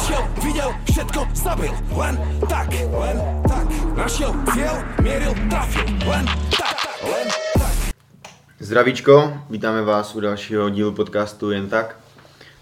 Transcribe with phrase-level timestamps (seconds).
[0.00, 2.16] Prišiel, videl, všetko zabil, len
[2.48, 3.68] tak, len tak.
[3.92, 7.28] Našiel cieľ, mieril, trafil, len tak, len
[7.60, 7.92] tak.
[8.56, 12.00] Zdravíčko, vítáme vás u dalšího dílu podcastu Jen tak.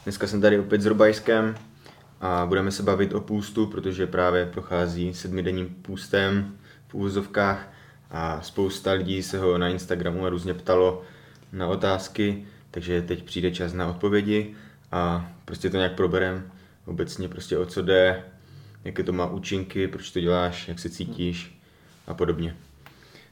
[0.03, 1.55] Dneska jsem tady opět s Robajskem
[2.21, 6.59] a budeme se bavit o půstu, protože právě prochází sedmidenním půstem
[6.89, 7.69] v úvozovkách
[8.11, 11.03] a spousta lidí se ho na Instagramu a různě ptalo
[11.53, 14.55] na otázky, takže teď přijde čas na odpovědi
[14.93, 16.51] a prostě to nějak proberem
[16.89, 18.25] obecně prostě o co jde,
[18.85, 21.61] jaké to má účinky, proč to děláš, jak se cítíš
[22.07, 22.57] a podobně.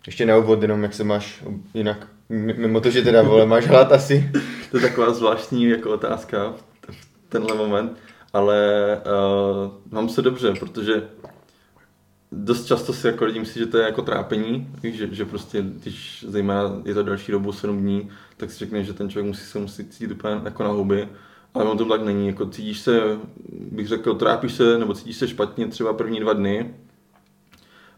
[0.06, 1.44] Ještě na úvod jenom, jak se máš
[1.74, 4.30] jinak, mimo to, že teda vole, máš hlad asi.
[4.70, 6.54] To je taková zvláštní jako otázka
[6.90, 7.98] v tenhle moment,
[8.32, 11.02] ale uh, mám se dobře, protože
[12.32, 16.24] dost často si jako lidi myslí, že to je jako trápení, že, že prostě, když
[16.28, 19.58] zejména je to další dobu 7 dní, tak si řekne, že ten člověk musí se
[19.58, 21.08] musí cítit úplně jako na huby,
[21.56, 23.18] ale on to tak není, jako cítíš se,
[23.52, 26.74] bych řekl, trápíš se, nebo cítíš se špatně třeba první dva dny,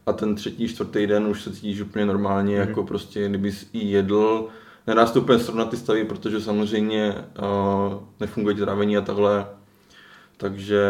[0.06, 2.68] a ten třetí, čtvrtý den už se cítíš úplně normálně, mm.
[2.68, 4.48] jako prostě, kdyby i jedl,
[4.86, 9.46] nedá se to úplně srovnat ty stavy, protože samozřejmě uh, nefunguje ti trávení a takhle,
[10.36, 10.82] takže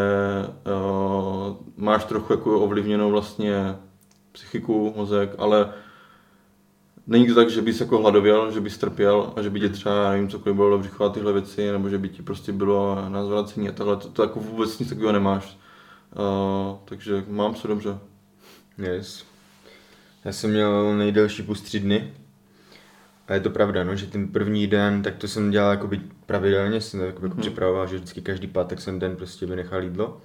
[0.47, 3.77] uh, máš trochu jako ovlivněnou vlastně
[4.33, 5.73] psychiku, mozek, ale
[7.09, 10.11] není to tak, že bys jako hladověl, že bys trpěl a že by tě třeba,
[10.11, 13.69] nevím, cokoliv bylo dobře chovat tyhle věci, nebo že by ti prostě bylo na zvracení
[13.69, 15.59] a takhle, to, to jako vůbec nic takového nemáš.
[16.19, 17.99] Uh, takže mám se dobře.
[18.79, 19.25] Yes.
[20.25, 22.13] Já jsem měl nejdelší půst tři dny.
[23.29, 26.81] A je to pravda, no, že ten první den, tak to jsem dělal jakoby pravidelně,
[26.81, 27.41] jsem to jako mm-hmm.
[27.41, 30.21] připravoval, že vždycky každý pátek jsem den prostě vynechal jídlo.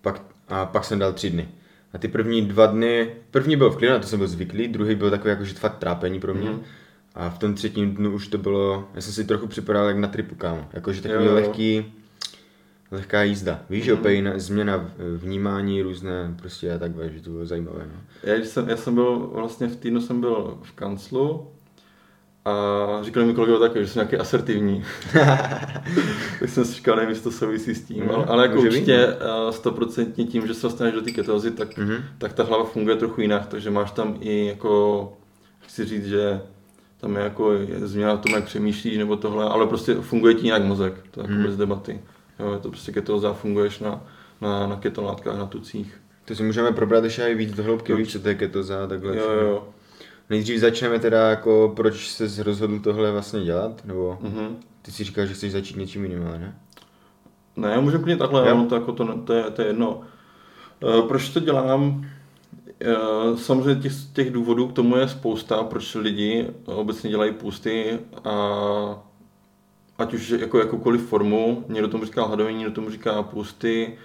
[0.00, 1.48] Pak, a pak jsem dal tři dny.
[1.94, 4.94] A ty první dva dny, první byl v klidu, na to jsem byl zvyklý, druhý
[4.94, 6.50] byl takový jakože fakt trápení pro mě.
[6.50, 6.60] Mm-hmm.
[7.14, 10.08] A v tom třetím dnu už to bylo, já jsem si trochu připadal jak na
[10.08, 10.68] tripu, kámo.
[10.72, 11.34] Jakože takový jo, jo.
[11.34, 11.92] lehký,
[12.90, 13.60] lehká jízda.
[13.70, 13.94] Víš, mm-hmm.
[13.94, 17.86] opět změna vnímání různé, prostě a takhle, že to bylo zajímavé.
[17.94, 18.00] No.
[18.22, 21.48] Já, jsem, já jsem byl, vlastně v týdnu jsem byl v kanclu
[22.44, 24.84] a říkali mi kolegové také, že jsem nějaký asertivní.
[26.40, 29.16] tak jsem si říkal, nevím, jestli to souvisí s tím, mm, ale, ale jako určitě
[29.20, 29.52] no.
[29.52, 32.02] stoprocentně tím, že se dostaneš do té ketózy, tak, mm-hmm.
[32.18, 35.12] tak ta hlava funguje trochu jinak, takže máš tam i jako,
[35.60, 36.40] chci říct, že
[37.00, 40.46] tam je jako je změna v tom, jak přemýšlíš nebo tohle, ale prostě funguje ti
[40.46, 41.42] nějak mozek, to je jako mm.
[41.42, 42.00] bez debaty.
[42.38, 44.04] Jo, je to prostě ketóza, funguješ na,
[44.40, 46.00] na, na ketolátkách, na tucích.
[46.24, 48.86] To si můžeme probrat ještě i víc do hloubky, víš, co to je ketoza a
[48.86, 49.16] takhle.
[49.16, 49.68] Jo, jo.
[50.30, 54.56] Nejdřív začneme teda jako, proč jsi rozhodl tohle vlastně dělat, nebo mm-hmm.
[54.82, 56.58] ty si říkal, že chceš začít něčím jiným, ne?
[57.56, 58.66] Ne, můžeme klidně takhle, jo.
[58.68, 60.00] to, jako to, to, je, to je jedno.
[60.82, 62.06] Uh, proč to dělám?
[63.30, 68.34] Uh, samozřejmě těch, těch důvodů k tomu je spousta, proč lidi obecně dělají půsty a
[69.98, 73.98] ať už jako jakoukoliv formu, někdo tomu říká hladovení, někdo tomu říká půsty,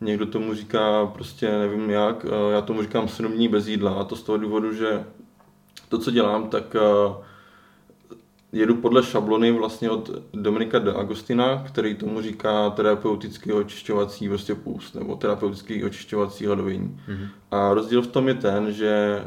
[0.00, 4.04] někdo tomu říká prostě nevím jak, uh, já tomu říkám 7 dní bez jídla a
[4.04, 5.04] to z toho důvodu, že
[5.88, 7.16] to, co dělám, tak uh,
[8.52, 14.94] jedu podle šablony vlastně od Dominika de Agostina, který tomu říká terapeutický očišťovací prostě půst,
[14.94, 17.00] nebo terapeutický očišťovací hladovění.
[17.08, 17.28] Mm-hmm.
[17.50, 19.22] A rozdíl v tom je ten, že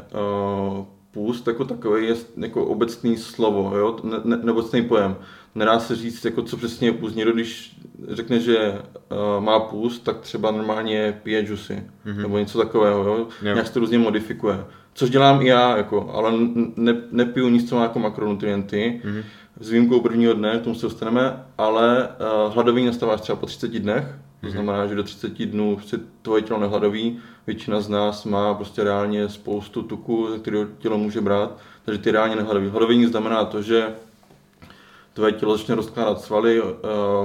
[0.78, 3.96] uh, půst jako takový je jako obecný slovo, jo?
[4.02, 5.16] Ne, ne, nebocný pojem.
[5.54, 7.14] Nedá se říct, jako co přesně je půst.
[7.14, 12.16] Někdo, když řekne, že uh, má půst, tak třeba normálně pije džusy, mm-hmm.
[12.16, 13.16] nebo něco takového, jo?
[13.18, 13.26] Jo.
[13.42, 14.64] nějak se to různě modifikuje.
[14.94, 16.32] Což dělám i já, jako, ale
[16.76, 19.24] ne, nepiju nic, co má jako makronutrienty, mm-hmm.
[19.60, 23.78] s výjimkou prvního dne, k tomu se dostaneme, ale uh, hladový nastáváš třeba po 30
[23.78, 24.04] dnech,
[24.40, 24.52] to mhm.
[24.52, 29.28] znamená, že do 30 dnů si tvoje tělo nehladoví, většina z nás má prostě reálně
[29.28, 32.68] spoustu tuku, ze kterého tělo může brát, takže ty reálně nehladoví.
[32.68, 33.88] Hladovění znamená to, že
[35.12, 36.68] tvoje tělo začne rozkládat svaly, uh,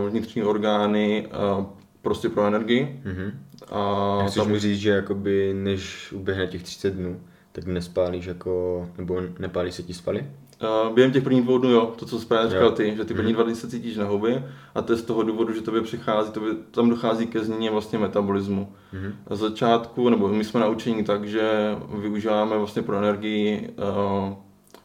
[0.09, 1.65] vnitřní orgány, uh,
[2.01, 3.01] prostě pro energii.
[3.05, 3.31] Mm-hmm.
[3.71, 4.51] A Chceš tam...
[4.51, 7.21] mi říct, že jakoby než uběhne těch 30 dnů,
[7.57, 10.25] tak nespálíš jako, nebo nepálí se ti svaly?
[10.61, 13.13] Uh, během těch prvních dvou dnů, jo, to, co jsi právě říkal ty, že ty
[13.13, 13.35] první mm.
[13.35, 14.43] dva dny se cítíš na huby
[14.75, 17.99] a to je z toho důvodu, že tobě přichází, tobě, tam dochází ke změně vlastně
[17.99, 18.73] metabolismu.
[18.93, 19.13] Mm.
[19.29, 24.33] Na začátku, nebo my jsme naučení tak, že využíváme vlastně pro energii uh,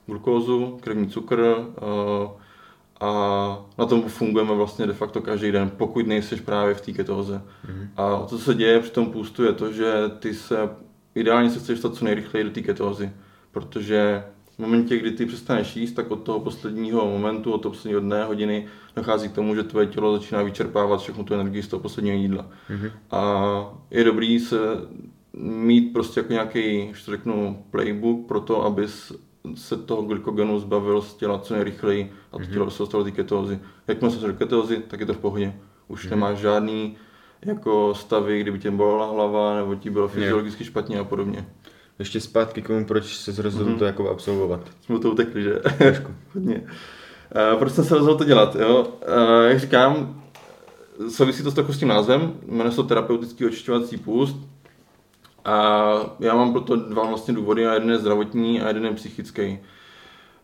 [0.07, 2.31] glukózu, krevní cukr uh,
[3.01, 3.11] a
[3.79, 7.43] na tom fungujeme vlastně de facto každý den, pokud nejseš právě v té ketóze.
[7.69, 7.89] Mm.
[7.97, 10.69] A to, co se děje při tom půstu, je to, že ty se
[11.15, 13.11] ideálně se chceš dostat co nejrychleji do té ketózy,
[13.51, 14.25] protože
[14.57, 18.25] v momentě, kdy ty přestaneš jíst, tak od toho posledního momentu, od toho posledního dne,
[18.25, 18.67] hodiny,
[18.97, 22.47] dochází k tomu, že tvoje tělo začíná vyčerpávat všechnu tu energii z toho posledního jídla.
[22.71, 22.91] Mm-hmm.
[23.11, 24.59] A je dobrý se
[25.43, 29.13] mít prostě jako nějaký, to řeknu, playbook pro to, abys
[29.55, 32.53] se toho glykogenu zbavil z těla co nejrychleji a to mm-hmm.
[32.53, 33.59] tělo se dostalo do ketózy.
[33.89, 35.55] Jakmile se do ketózy, tak je to v pohodě.
[35.89, 36.11] Už mm-hmm.
[36.11, 36.97] nemáš žádný
[37.47, 41.47] jako stavy, kdyby tě bolela hlava, nebo ti bylo fyziologicky špatně a podobně.
[41.99, 43.79] Ještě zpátky k tomu, proč se rozhodl mm-hmm.
[43.79, 44.61] to jako absolvovat.
[44.81, 45.59] Jsme to utekli, že?
[46.35, 46.63] Hodně.
[47.53, 48.81] Uh, proč jsem se rozhodl to dělat, jo?
[48.81, 50.23] Uh, jak říkám,
[51.09, 54.37] souvisí to s s tím názvem, jmenuje se to terapeutický očišťovací půst.
[55.45, 59.59] A já mám proto dva vlastně důvody, a jeden je zdravotní a jeden je psychický.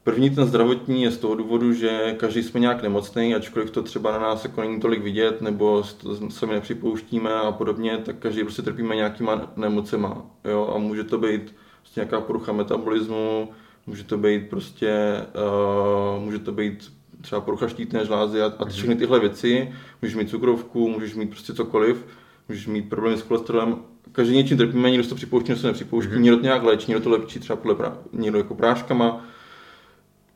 [0.08, 4.12] První ten zdravotní je z toho důvodu, že každý jsme nějak nemocný, ačkoliv to třeba
[4.12, 5.84] na nás jako není tolik vidět, nebo
[6.28, 10.26] se mi nepřipouštíme a podobně, tak každý prostě trpíme nějakýma nemocema.
[10.44, 10.72] Jo?
[10.74, 13.48] A může to být prostě nějaká porucha metabolismu,
[13.86, 15.22] může to být prostě,
[16.16, 18.70] uh, může to být třeba porucha štítné žlázy a, a mhm.
[18.70, 19.72] všechny tyhle věci.
[20.02, 22.06] Můžeš mít cukrovku, můžeš mít prostě cokoliv,
[22.48, 23.76] můžeš mít problémy s cholesterolem.
[24.12, 26.20] Každý něčím trpíme, někdo to připouští, někdo se nepřipouští, mm-hmm.
[26.20, 29.27] někdo to nějak léčí, někdo to lepší třeba podle prá- někdo jako práškama,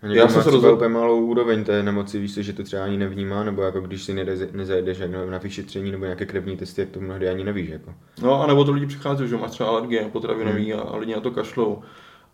[0.02, 3.44] já jsem se rozhodl úplně malou úroveň té nemoci, víš že to třeba ani nevnímá,
[3.44, 4.98] nebo jako když si nezajdeš
[5.30, 7.68] na vyšetření nebo nějaké krevní testy, jak to mnohdy ani nevíš.
[7.68, 7.94] Jako.
[8.22, 10.82] No a nebo to lidi přichází, že máš třeba alergie potravinový hmm.
[10.88, 11.82] a lidi na to kašlou.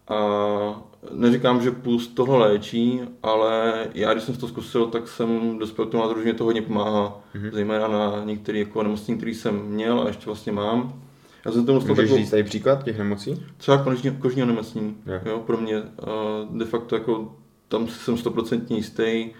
[0.09, 0.83] A
[1.13, 5.91] neříkám, že půst toho léčí, ale já, když jsem to zkusil, tak jsem dospěl k
[5.91, 7.53] tomu názoru, že mě to hodně pomáhá, mm-hmm.
[7.53, 11.03] zejména na některé jako nemocní, které jsem měl a ještě vlastně mám.
[11.45, 12.17] Já jsem tomu Můžeš takovou...
[12.17, 13.47] říct tady příklad těch nemocí?
[13.57, 14.97] Třeba kožní, kožní onemocnění.
[15.07, 15.27] Yeah.
[15.27, 17.37] Jo, pro mě uh, de facto jako
[17.69, 19.31] tam jsem stoprocentně jistý.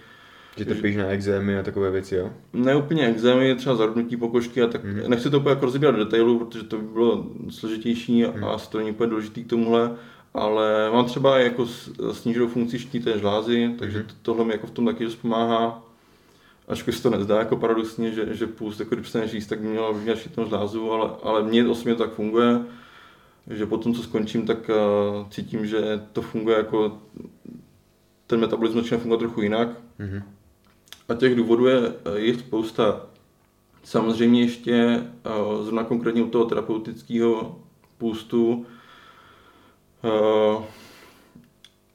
[0.57, 2.29] Že trpíš na exémy a takové věci, jo?
[2.53, 4.83] Ne úplně exémy, třeba zarudnutí pokožky a tak.
[4.83, 5.01] Mm.
[5.07, 8.43] Nechci to úplně jako rozebírat do detailu, protože to by bylo složitější mm.
[8.43, 9.91] a to není úplně důležitý k tomuhle.
[10.33, 11.65] Ale mám třeba jako
[12.11, 14.05] sníženou funkci štítné žlázy, takže mm.
[14.21, 15.83] tohle mi jako v tom taky dost pomáhá.
[16.67, 19.67] Ačkoliv se to nezdá jako paradoxně, že, že půst, jako když se nežíst, tak by
[19.67, 22.59] měla vyvíjet štítnou žlázu, ale, ale mně osobně to tak funguje
[23.49, 26.97] že potom, co skončím, tak uh, cítím, že to funguje jako
[28.29, 29.69] ten metabolismus začne fungovat trochu jinak.
[29.99, 30.23] Mm-hmm.
[31.09, 33.05] A těch důvodů je, je spousta.
[33.83, 35.03] Samozřejmě ještě
[35.61, 37.59] zrovna konkrétně u toho terapeutického
[37.97, 38.65] půstu,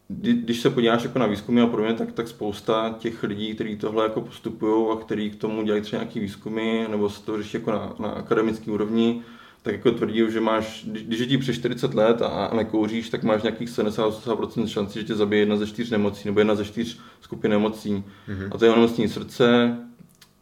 [0.09, 4.05] když se podíváš jako na výzkumy a podobně, tak, tak spousta těch lidí, kteří tohle
[4.05, 7.71] jako postupují a kteří k tomu dělají třeba nějaký výzkumy nebo se to řeší jako
[7.71, 9.23] na, na akademické úrovni,
[9.65, 13.23] tak jako tvrdí, že máš, když je ti přes 40 let a, a nekouříš, tak
[13.23, 17.01] máš nějakých 70% šanci, že tě zabije jedna ze čtyř nemocí nebo jedna ze čtyř
[17.21, 18.05] skupin nemocí.
[18.29, 18.49] Mm-hmm.
[18.53, 19.77] A to je onemocnění srdce,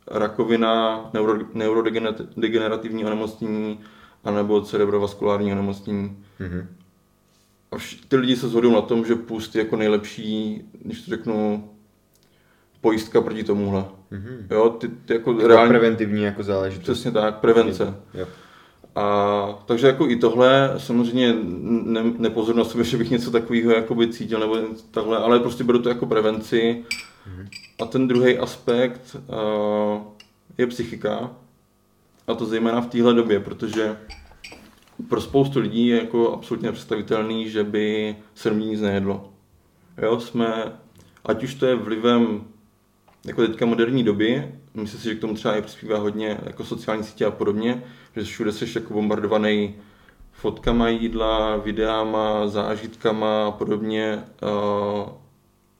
[0.06, 3.80] rakovina, neuro, neurodegenerativní onemocnění
[4.24, 6.16] anebo cerebrovaskulární onemocnění.
[6.40, 6.66] Mm-hmm.
[7.72, 11.10] A vš- ty lidi se shodují na tom, že půst je jako nejlepší, když to
[11.10, 11.70] řeknu,
[12.80, 13.84] pojistka proti tomuhle.
[14.12, 14.46] Mm-hmm.
[14.50, 15.68] Jo, ty, ty jako, jako reálně...
[15.68, 16.82] preventivní jako záležitost.
[16.82, 17.94] Přesně tak, prevence.
[18.14, 18.26] Jo.
[18.94, 21.34] A, takže jako i tohle, samozřejmě
[21.66, 24.58] ne, nepozor na sobě, že bych něco takového jakoby cítil nebo
[24.90, 26.84] takhle, ale prostě beru to jako prevenci.
[26.86, 27.48] Mm-hmm.
[27.82, 30.02] A ten druhý aspekt uh,
[30.58, 31.30] je psychika.
[32.26, 33.96] A to zejména v téhle době, protože
[35.08, 39.32] pro spoustu lidí je jako absolutně nepředstavitelný, že by se do nic nejedlo.
[40.02, 40.72] Jo, jsme,
[41.24, 42.44] ať už to je vlivem
[43.26, 47.04] jako teďka moderní doby, myslím si, že k tomu třeba i přispívá hodně jako sociální
[47.04, 47.84] sítě a podobně,
[48.16, 49.74] že všude jsi jako bombardovaný
[50.32, 54.22] fotkama jídla, videama, zážitkama a podobně.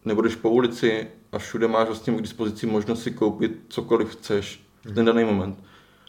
[0.05, 4.95] Nebudeš po ulici a všude máš vlastně k dispozici možnost si koupit cokoliv chceš v
[4.95, 5.65] ten daný moment.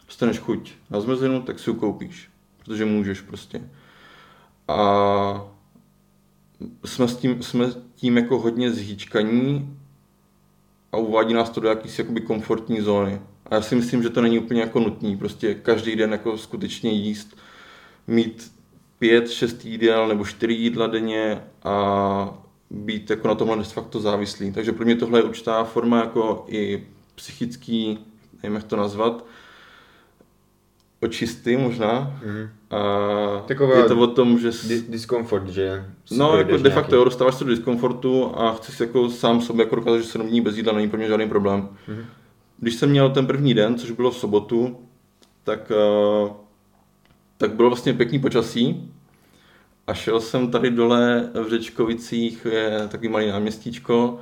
[0.06, 3.70] Dostaneš chuť na zmrzlinu, tak si ji koupíš, protože můžeš prostě.
[4.68, 5.46] A
[6.84, 9.78] jsme, s tím, jsme tím jako hodně zhýčkaní
[10.94, 13.20] a uvádí nás to do jakýsi jakoby komfortní zóny.
[13.46, 16.90] A já si myslím, že to není úplně jako nutný, prostě každý den jako skutečně
[16.90, 17.36] jíst,
[18.06, 18.52] mít
[18.98, 22.38] pět, šest jídel nebo čtyři jídla denně a
[22.70, 24.52] být jako na tomhle de facto závislý.
[24.52, 27.98] Takže pro mě tohle je určitá forma jako i psychický,
[28.42, 29.24] nevím jak to nazvat,
[31.04, 32.20] očisty možná.
[32.26, 32.48] Mm.
[32.70, 34.48] A Taková je to o tom, že...
[34.48, 35.84] Dis- diskomfort, že...
[36.10, 39.76] No, jako de facto, jo, dostáváš se do diskomfortu a chceš jako sám sobě jako
[39.76, 41.68] dokázat, že 7 dní bez jídla není pro mě žádný problém.
[41.88, 42.04] Mm.
[42.58, 44.76] Když jsem měl ten první den, což bylo v sobotu,
[45.44, 45.72] tak,
[46.22, 46.30] uh,
[47.36, 48.90] tak bylo vlastně pěkný počasí
[49.86, 54.20] a šel jsem tady dole v Řečkovicích, je takový malý náměstíčko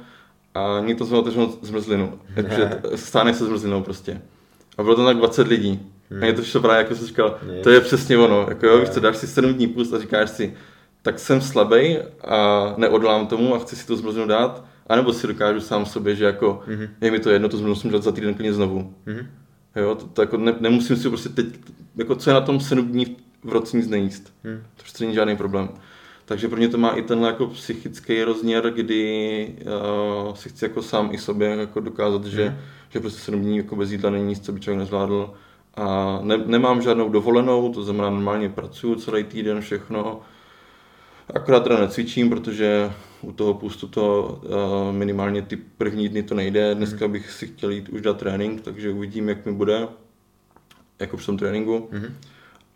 [0.54, 2.18] a mě to otevřenou zmrzlinu.
[2.34, 4.22] Takže stáne se zmrzlinou prostě.
[4.78, 5.92] A bylo tam tak 20 lidí.
[6.12, 6.22] Hmm.
[6.22, 8.46] A mě to šlo právě, jako jsem říkal, to je přesně ono.
[8.48, 10.54] Jako jo, víš co, dáš si 7 dní půst a říkáš si,
[11.02, 15.60] tak jsem slabý a neodolám tomu a chci si to zmrzlinu dát, anebo si dokážu
[15.60, 16.88] sám sobě, že jako mm-hmm.
[17.00, 18.94] je mi to jedno, to musím dát za týden klidně znovu.
[19.06, 19.26] Mm-hmm.
[19.76, 21.46] Jo, to, to jako ne, nemusím si prostě teď,
[21.96, 24.32] jako co je na tom 7 dní v roce nic nejíst.
[24.44, 24.62] Mm.
[24.76, 25.68] To prostě není žádný problém.
[26.24, 29.54] Takže pro mě to má i tenhle jako psychický rozměr, kdy
[30.28, 32.30] uh, si chci jako sám i sobě jako dokázat, mm.
[32.30, 35.34] že, že prostě 7 dní jako bez jídla není nic, co by člověk nezvládl
[35.76, 40.20] a ne, nemám žádnou dovolenou, to znamená normálně pracuju celý týden, všechno.
[41.34, 46.74] Akorát teda necvičím, protože u toho pustu to uh, minimálně ty první dny to nejde.
[46.74, 49.88] Dneska bych si chtěl jít už dát trénink, takže uvidím, jak mi bude,
[50.98, 51.88] jako v tom tréninku.
[51.92, 52.12] Mm-hmm.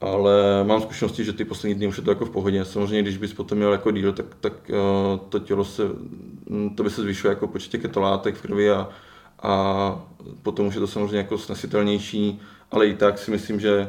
[0.01, 2.65] Ale mám zkušenosti, že ty poslední dny už je to jako v pohodě.
[2.65, 5.83] Samozřejmě, když bys potom měl jako díl, tak, tak uh, to tělo se,
[6.75, 8.89] to by se zvyšuje jako počet ketolátek v krvi a,
[9.43, 10.03] a
[10.43, 13.89] potom už je to samozřejmě jako snesitelnější, ale i tak si myslím, že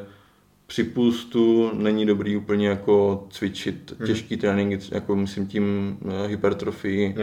[0.67, 4.07] při půstu není dobrý úplně jako cvičit mm.
[4.07, 7.15] těžký tréninky, jako myslím tím uh, hypertrofii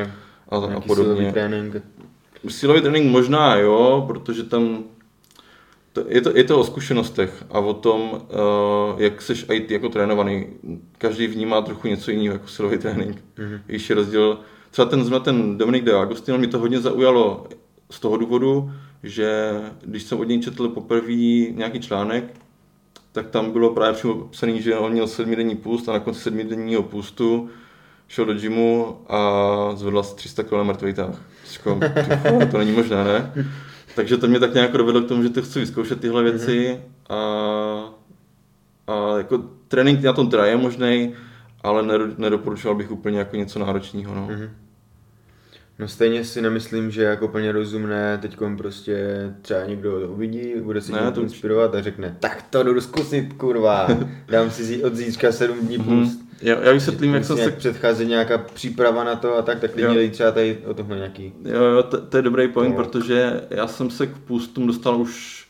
[0.49, 1.14] a, a podobně.
[1.14, 1.76] silový trénink.
[2.49, 4.84] Silový trénink možná jo, protože tam
[5.92, 9.75] to, je, to, je to o zkušenostech a o tom, uh, jak seš i ty
[9.75, 10.46] jako trénovaný.
[10.99, 13.16] Každý vnímá trochu něco jiného jako silový trénink.
[13.16, 13.61] Mm-hmm.
[13.66, 14.38] Když je rozdíl,
[14.70, 17.46] třeba ten, ten Dominik de Agostino, mě to hodně zaujalo
[17.90, 18.73] z toho důvodu,
[19.04, 19.52] že
[19.84, 21.12] když jsem od něj četl poprvé
[21.50, 22.25] nějaký článek,
[23.12, 26.82] tak tam bylo právě přímo psaný, že on měl sedmidenní půst a na konci sedmidenního
[26.82, 27.49] půstu
[28.08, 29.20] šel do gymu a
[29.75, 31.23] zvedl asi 300 kg mrtvý tah.
[31.50, 31.80] Říkám,
[32.50, 33.32] to není možné, ne?
[33.96, 37.16] Takže to mě tak nějak dovedlo k tomu, že to chci vyzkoušet tyhle věci a,
[38.87, 41.14] a jako trénink na tom teda je možný,
[41.62, 44.14] ale nedo- nedoporučoval bych úplně jako něco náročného.
[44.14, 44.26] No.
[44.30, 44.50] Mhm.
[45.78, 48.96] No stejně si nemyslím, že je jako úplně rozumné teď prostě
[49.42, 53.32] třeba někdo to uvidí, bude se tím to inspirovat a řekne, tak to jdu zkusit,
[53.32, 53.88] kurva,
[54.28, 55.86] dám si zí- od zítřka sedm dní Mhm.
[55.86, 56.18] půst.
[56.42, 59.60] Já, já vysvětlím, jak jsem Musí se nějak předcházet nějaká příprava na to a tak,
[59.60, 61.32] tak klidně dej třeba tady o tohle nějaký.
[61.44, 62.84] Jo, jo, to, to je dobrý point, No.
[62.84, 65.44] protože já jsem se k půstům dostal už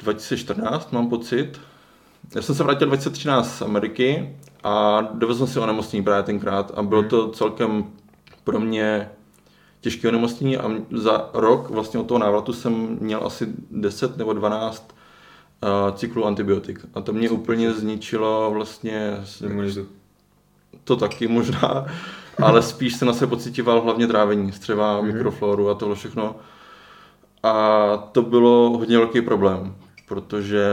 [0.00, 1.60] 2014, mám pocit.
[2.34, 6.82] Já jsem se vrátil 2013 z Ameriky a dovezl jsem si onemocnění právě tenkrát a
[6.82, 7.84] bylo to celkem
[8.44, 9.10] pro mě
[9.80, 14.94] těžké onemocnění a za rok vlastně od toho návratu jsem měl asi 10 nebo 12
[15.62, 19.86] uh, cyklů antibiotik a to mě úplně zničilo vlastně Imunitu.
[20.84, 21.86] to taky možná,
[22.42, 25.12] ale spíš jsem na sebe pocitoval hlavně trávení, střeva, mm-hmm.
[25.12, 26.36] mikrofloru a tohle všechno.
[27.42, 29.74] A to bylo hodně velký problém,
[30.08, 30.68] protože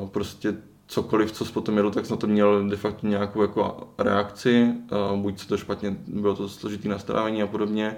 [0.00, 0.54] uh, prostě
[0.86, 4.72] cokoliv, co jsi potom jedl, tak jsem na to měl de facto nějakou jako reakci,
[5.16, 7.96] buď se to špatně, bylo to složitý nastavení a podobně.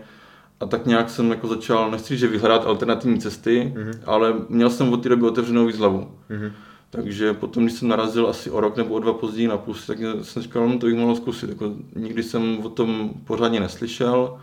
[0.61, 3.99] A tak nějak jsem jako začal, nechci že vyhledat alternativní cesty, mm-hmm.
[4.07, 6.11] ale měl jsem od té doby otevřenou víc hlavu.
[6.29, 6.53] Mhm.
[6.91, 9.99] Takže potom, když jsem narazil asi o rok nebo o dva později na půst, tak
[10.23, 11.51] jsem říkal, no to bych mohl zkusit.
[11.51, 14.39] Jako, nikdy jsem o tom pořádně neslyšel.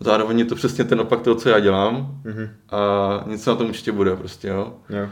[0.00, 2.20] Zároveň je to přesně ten opak toho, co já dělám.
[2.24, 2.48] Mhm.
[2.70, 4.72] A něco na tom určitě bude prostě, jo.
[4.90, 5.08] Jo.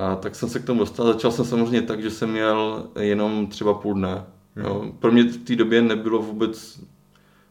[0.00, 1.06] A tak jsem se k tomu dostal.
[1.06, 4.24] Začal jsem samozřejmě tak, že jsem měl jenom třeba půl dne.
[4.56, 4.92] Jo.
[4.98, 6.80] Pro mě v té době nebylo vůbec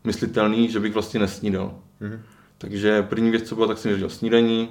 [0.04, 1.76] myslitelný, že bych vlastně nesnídal.
[2.00, 2.22] Mhm.
[2.58, 4.70] Takže první věc, co bylo, tak jsem řadil snídaní,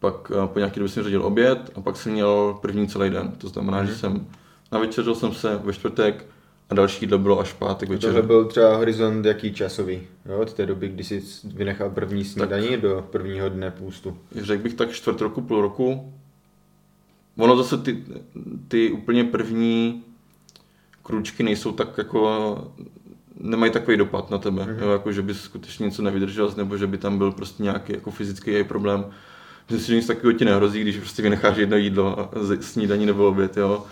[0.00, 3.32] pak eh, po nějaké době jsem řadil oběd a pak jsem měl první celý den.
[3.38, 4.26] To znamená, že jsem
[4.72, 6.26] navečeřil jsem se ve čtvrtek
[6.70, 8.26] a další jídlo bylo až pátek Tohle večer.
[8.26, 13.06] byl třeba horizont jaký časový, jo, od té doby, kdy jsi vynechal první snídaní do
[13.10, 14.18] prvního dne půstu.
[14.36, 16.12] Řekl bych tak čtvrt roku, půl roku.
[17.36, 18.04] Ono zase ty,
[18.68, 20.02] ty úplně první
[21.02, 22.72] kručky nejsou tak jako
[23.40, 24.82] nemají takový dopad na tebe, mm-hmm.
[24.82, 28.10] jo, jako že bys skutečně něco nevydržel, nebo že by tam byl prostě nějaký jako
[28.10, 29.04] fyzický problém.
[29.70, 33.56] Myslím si, že nic takového ti nehrozí, když prostě vynecháš jedno jídlo, snídaní nebo oběd,
[33.56, 33.86] jo.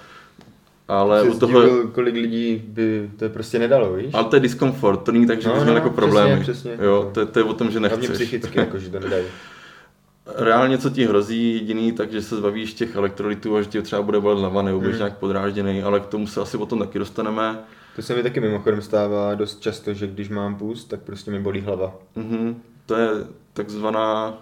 [0.88, 4.14] Ale Jsi u toho, zdivil, kolik lidí by to prostě nedalo, víš?
[4.14, 6.40] ale to je diskomfort, to není tak, že No, bys měl no, jako přesně, problémy.
[6.42, 6.78] přesně.
[6.82, 8.16] Jo, to, je- to, je o tom, že Hlavně nechceš.
[8.28, 9.24] psychicky, jako, že to nedají.
[10.36, 14.20] Reálně co ti hrozí jediný, takže se zbavíš těch elektrolytů a že ti třeba bude
[14.20, 14.98] bolet hlava nebo budeš Hmm.
[15.00, 17.58] nějak podrážděný, ale k tomu se asi potom taky dostaneme.
[17.96, 21.40] To se mi taky mimochodem stává dost často, že když mám půst, tak prostě mi
[21.40, 21.94] bolí hlava.
[22.16, 22.56] Mhm.
[22.86, 23.08] To je
[23.52, 24.38] takzvaná,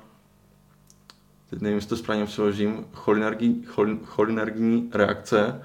[1.50, 5.62] teď nevím, jestli to správně přeložím, cholinergní, chol, cholinergní reakce,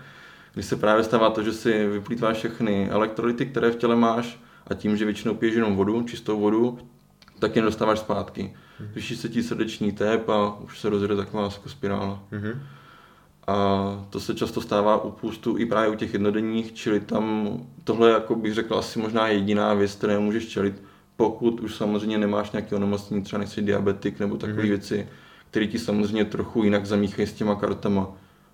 [0.60, 4.74] kdy se právě stává to, že si vyplýtváš všechny elektrolyty, které v těle máš a
[4.74, 6.80] tím, že většinou piješ jenom vodu, čistou vodu,
[7.40, 8.54] tak je nedostáváš zpátky.
[8.92, 12.24] Zvýší se ti srdeční tep a už se rozjede taková jako spirála.
[12.32, 12.62] Mhm.
[13.48, 18.10] A to se často stává u půstu i právě u těch jednodenních, čili tam tohle,
[18.12, 20.84] jako bych řekl, asi možná jediná věc, které můžeš čelit,
[21.16, 24.70] pokud už samozřejmě nemáš nějaké onemocnění, třeba nejsi diabetik nebo takové Mhm.
[24.70, 25.08] věci,
[25.50, 28.08] které ti samozřejmě trochu jinak zamíchají s těma kartama.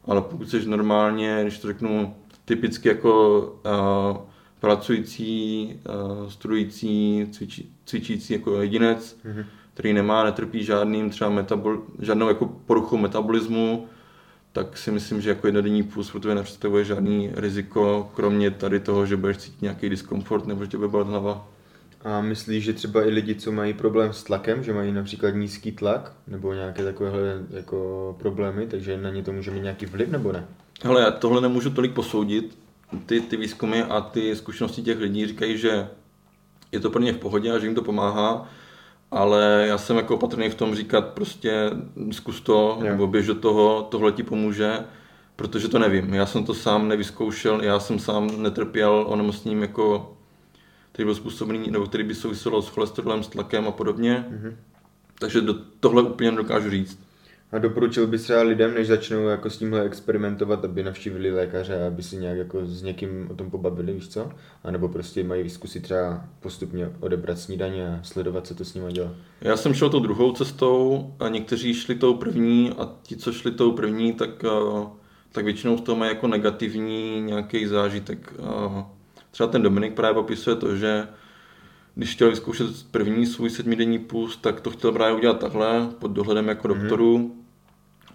[0.07, 4.17] Ale pokud jsi normálně, když to řeknu, typicky jako uh,
[4.59, 5.69] pracující,
[6.21, 9.43] uh, studující, cvičí, cvičící jako jedinec, Mhm.
[9.73, 13.87] který nemá, netrpí žádným třeba metabol, žádnou jako poruchou metabolismu,
[14.51, 19.17] tak si myslím, že jako jednodenní pro tebe nepředstavuje žádný riziko, kromě tady toho, že
[19.17, 21.47] budeš cítit nějaký diskomfort nebo že tě bude bolet hlava.
[22.05, 25.71] A myslíš, že třeba i lidi, co mají problém s tlakem, že mají například nízký
[25.71, 30.31] tlak nebo nějaké takovéhle jako problémy, takže na ně to může mít nějaký vliv nebo
[30.31, 30.45] ne?
[30.83, 32.57] Hele, já tohle nemůžu tolik posoudit.
[33.05, 35.87] Ty, ty výzkumy a ty zkušenosti těch lidí říkají, že
[36.71, 38.49] je to pro ně v pohodě a že jim to pomáhá,
[39.11, 41.69] ale já jsem jako opatrný v tom říkat prostě
[42.11, 42.91] zkus to, yeah.
[42.91, 44.79] nebo běž do toho, tohle ti pomůže,
[45.35, 46.13] protože to nevím.
[46.13, 50.14] Já jsem to sám nevyzkoušel, já jsem sám netrpěl onemocněním jako
[50.95, 54.25] který byl způsobený, nebo který by souviselo s cholesterolem, s tlakem a podobně.
[54.29, 54.53] Mm-hmm.
[55.19, 56.99] Takže do, tohle úplně nedokážu říct.
[57.51, 62.03] A doporučil bys třeba lidem, než začnou jako s tímhle experimentovat, aby navštívili lékaře, aby
[62.03, 64.31] si nějak jako s někým o tom pobavili, víš co?
[64.63, 68.91] A nebo prostě mají zkusit třeba postupně odebrat snídaně a sledovat, co to s nimi
[68.91, 69.11] dělá.
[69.41, 73.51] Já jsem šel tou druhou cestou a někteří šli tou první a ti, co šli
[73.51, 74.87] tou první, tak, eh,
[75.31, 78.33] tak většinou v tom mají jako negativní nějaký zážitek.
[78.39, 78.94] Eh,
[79.35, 81.07] třeba ten Dominik právě popisuje to, že
[81.95, 86.47] když chtěl vyzkoušet první svůj sedmidenní půst, tak to chtěl právě udělat takhle, pod dohledem
[86.47, 86.81] jako mm-hmm.
[86.81, 87.35] doktorů.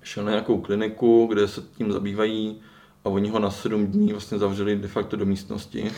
[0.02, 2.60] Šel na nějakou kliniku, kde se tím zabývají
[3.04, 5.90] a oni ho na sedm dní vlastně zavřeli de facto do místnosti.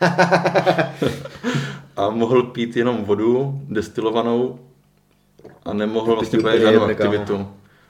[1.96, 4.58] a mohl pít jenom vodu destilovanou
[5.64, 7.48] a nemohl vlastně právě žádnou aktivitu.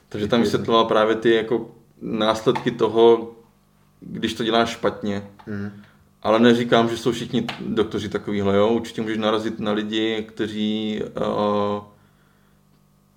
[0.08, 1.70] Takže tam vysvětloval právě ty jako
[2.02, 3.32] následky toho,
[4.00, 5.28] když to děláš špatně.
[5.46, 5.70] Mm.
[6.22, 8.68] Ale neříkám, že jsou všichni doktoři takovýhle, jo.
[8.68, 11.82] Určitě můžeš narazit na lidi, kteří uh,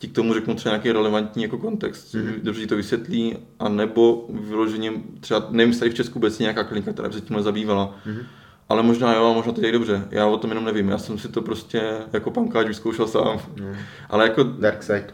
[0.01, 2.33] ti k tomu řeknou třeba nějaký relevantní jako kontext, mm-hmm.
[2.43, 6.93] dobře ti to vysvětlí, a nebo vyloženě třeba, nevím, jestli v Česku vůbec nějaká klinika,
[6.93, 8.23] která by se tímhle zabývala, mm-hmm.
[8.69, 11.17] ale možná jo, a možná to je dobře, já o tom jenom nevím, já jsem
[11.17, 11.81] si to prostě
[12.13, 13.75] jako pankáč vyzkoušel sám, mm.
[14.09, 15.13] ale jako Dark side.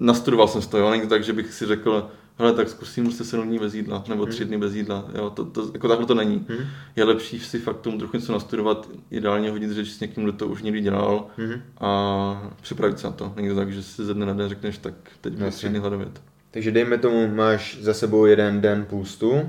[0.00, 3.24] nastudoval jsem to, jo, není to tak, že bych si řekl, hele, tak zkusím prostě
[3.24, 4.48] 7 dní bez jídla, nebo 3 hmm.
[4.48, 6.46] dny bez jídla, jo, to, to, jako takhle to není.
[6.48, 6.66] Hmm.
[6.96, 10.46] Je lepší si fakt tomu trochu něco nastudovat, ideálně hodit řeč s někým, kdo to
[10.46, 11.62] už někdy dělal hmm.
[11.80, 13.32] a připravit se na to.
[13.36, 15.78] Není to tak, že si ze dne na den řekneš, tak teď budu 3 dny
[15.78, 16.22] hladovět.
[16.50, 19.48] Takže dejme tomu, máš za sebou jeden den půstu,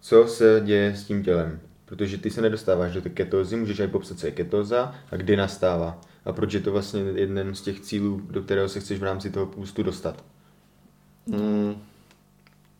[0.00, 1.60] co se děje s tím tělem?
[1.84, 5.36] Protože ty se nedostáváš do té ketózy, můžeš aj popsat, co je ketóza a kdy
[5.36, 6.00] nastává.
[6.24, 9.30] A proč je to vlastně jeden z těch cílů, do kterého se chceš v rámci
[9.30, 10.24] toho půstu dostat?
[11.32, 11.74] Hmm.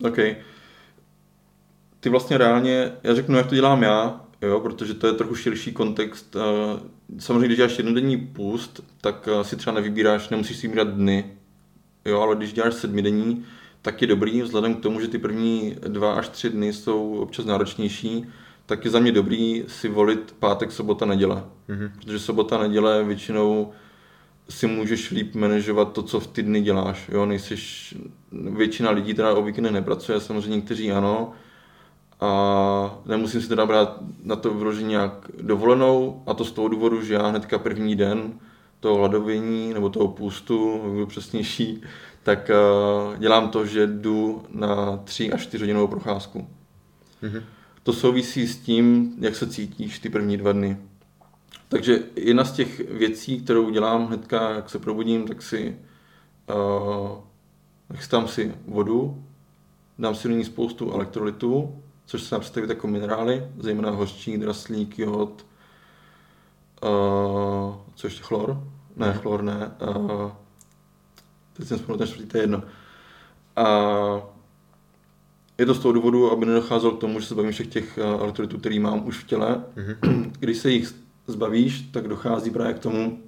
[0.02, 0.16] OK.
[2.00, 5.72] Ty vlastně reálně, já řeknu, jak to dělám já, jo, protože to je trochu širší
[5.72, 6.36] kontext.
[6.36, 6.80] Eh,
[7.18, 11.24] samozřejmě, když děláš jednodenní půst, tak eh, si třeba nevybíráš, nemusíš si vybírat dny,
[12.04, 13.44] jo, ale když děláš sedmidenní,
[13.82, 17.44] tak je dobrý, vzhledem k tomu, že ty první dva až tři dny jsou občas
[17.44, 18.26] náročnější,
[18.66, 21.44] tak je za mě dobrý si volit pátek, sobota, neděle.
[21.68, 21.90] Mm-hmm.
[21.98, 23.72] Protože sobota, neděle většinou
[24.48, 27.08] si můžeš líp manažovat to, co v ty dny děláš.
[27.08, 27.26] Jo?
[27.26, 27.94] Nejsiš,
[28.32, 31.32] většina lidí teda o víkendy nepracuje, samozřejmě někteří ano,
[32.20, 37.02] a nemusím si teda brát na to vyložení nějak dovolenou a to z toho důvodu,
[37.02, 38.32] že já hnedka první den
[38.80, 41.82] toho hladovění nebo toho půstu, budu přesnější,
[42.22, 46.48] tak uh, dělám to, že jdu na 3 až 4 hodinovou procházku.
[47.22, 47.42] Mm-hmm.
[47.82, 50.76] To souvisí s tím, jak se cítíš ty první dva dny.
[51.68, 55.76] Takže jedna z těch věcí, kterou dělám hnedka, jak se probudím, tak si
[56.54, 57.18] uh,
[57.94, 59.24] chystám si vodu,
[59.98, 64.98] dám si do ní spoustu elektrolytů, což se dá představit jako minerály, zejména hořčík, draslík,
[64.98, 65.46] jod,
[66.82, 68.62] uh, co ještě chlor?
[68.96, 69.70] Ne, chlor ne.
[69.88, 70.30] Uh,
[71.52, 72.62] teď jsem vzpomněl ten čtvrtý, to je jedno.
[73.56, 73.66] A
[75.58, 78.58] je to z toho důvodu, aby nedocházelo k tomu, že se bavím všech těch elektrolytů,
[78.58, 79.64] který mám už v těle.
[79.76, 80.30] Mm-hmm.
[80.38, 83.18] Když se jich zbavíš, tak dochází právě k tomu,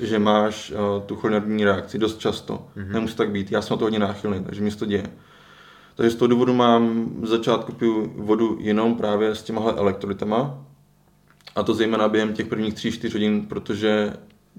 [0.00, 2.66] že máš uh, tu cholinervní reakci dost často.
[2.76, 2.92] Mm-hmm.
[2.92, 5.06] Nemusí tak být, já jsem na to hodně náchylný, takže mi se to děje.
[5.94, 10.66] Takže z toho důvodu mám v začátku piju vodu jenom právě s těmahle elektrolytama,
[11.56, 14.12] a to zejména během těch prvních 3-4 hodin, protože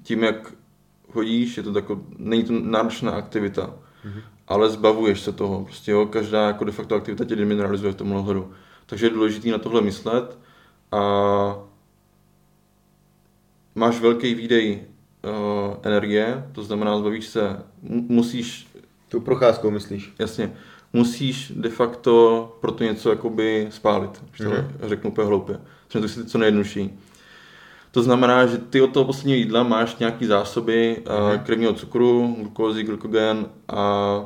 [0.03, 0.53] tím, jak
[1.13, 3.61] hodíš, je to tako, není to náročná aktivita,
[4.05, 4.21] mm-hmm.
[4.47, 5.63] ale zbavuješ se toho.
[5.63, 8.51] Prostě jo, každá jako de facto aktivita tě demineralizuje v tom ohledu.
[8.85, 10.37] Takže je důležité na tohle myslet
[10.91, 10.99] a
[13.77, 17.59] máš velký výdej uh, energie, to znamená, zbavíš se,
[17.89, 18.67] musíš...
[19.09, 20.13] Tu procházkou myslíš?
[20.19, 20.53] Jasně.
[20.93, 24.89] Musíš de facto pro to něco jakoby spálit, když to mm.
[24.89, 25.59] řeknu úplně hloupě.
[25.87, 26.99] Což to je co nejjednodušší.
[27.91, 31.39] To znamená, že ty od toho posledního jídla máš nějaký zásoby uh, mm.
[31.39, 34.25] krevního cukru, glukózy, glukogen a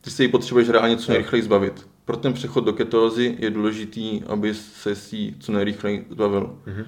[0.00, 1.86] ty se ji potřebuješ reálně co nejrychleji zbavit.
[2.04, 6.58] Pro ten přechod do ketózy je důležitý, aby se si co nejrychleji zbavil.
[6.66, 6.84] Mm.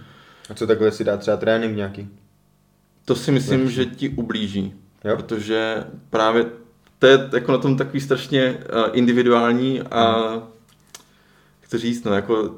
[0.50, 2.08] A co takhle si dá třeba trénink nějaký?
[3.04, 3.74] To si myslím, Lepší.
[3.74, 4.74] že ti ublíží.
[5.04, 5.16] Jo?
[5.16, 6.46] Protože právě
[6.98, 10.32] to je jako na tom takový strašně uh, individuální a
[11.70, 12.54] to říct, no jako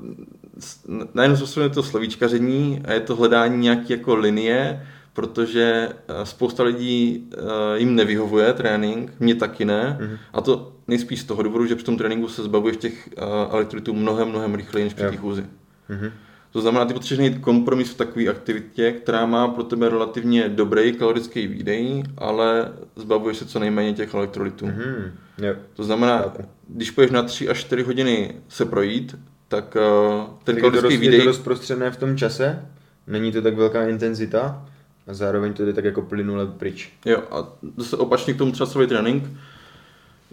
[1.14, 6.26] na jednu stranu je to slovíčkaření a je to hledání nějaké jako linie, protože eh,
[6.26, 9.98] spousta lidí eh, jim nevyhovuje trénink, mě taky ne.
[10.00, 10.18] Mm-hmm.
[10.32, 13.94] A to nejspíš z toho důvodu, že při tom tréninku se zbavuješ těch eh, elektrolytů
[13.94, 15.42] mnohem, mnohem rychleji než při té chůzi.
[15.90, 16.12] Mm-hmm.
[16.52, 20.92] To znamená, ty potřebuješ najít kompromis v takové aktivitě, která má pro tebe relativně dobrý
[20.92, 24.66] kalorický výdej, ale zbavuješ se co nejméně těch elektrolytů.
[24.66, 25.10] Mm-hmm.
[25.42, 25.58] Yep.
[25.74, 26.34] To znamená,
[26.68, 29.16] když půjdeš na 3 až 4 hodiny se projít,
[29.48, 31.18] tak uh, ten tak kalorický výdej...
[31.18, 32.66] Je to rozprostřené v tom čase?
[33.06, 34.66] Není to tak velká intenzita?
[35.06, 36.92] A zároveň to jde tak jako plynule pryč.
[37.04, 39.24] Jo, a zase opačně k tomu časový trénink.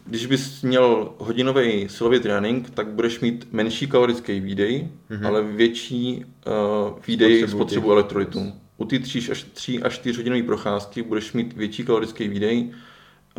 [0.07, 5.27] Když bys měl hodinový silový trénink, tak budeš mít menší kalorický výdej, mm-hmm.
[5.27, 8.53] ale větší uh, výdej spotřebu elektrolytů.
[8.77, 12.71] U ty 3 až, 3 až 4 hodinové procházky budeš mít větší kalorický výdej.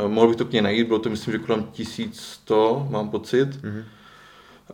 [0.00, 3.48] Uh, mohl bych to k něj najít, bylo to myslím, že kolem 1100, mám pocit.
[3.48, 3.84] Mm-hmm.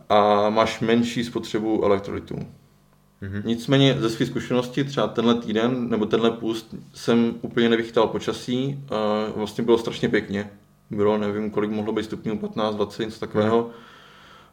[0.09, 2.35] A máš menší spotřebu elektrolytů.
[2.35, 3.41] Mm-hmm.
[3.45, 9.25] Nicméně ze své zkušenosti třeba tenhle týden nebo tenhle půst jsem úplně nevychytal počasí, a
[9.35, 10.49] vlastně bylo strašně pěkně.
[10.89, 13.69] Bylo, nevím, kolik mohlo být stupňů, 15, 20, něco takového.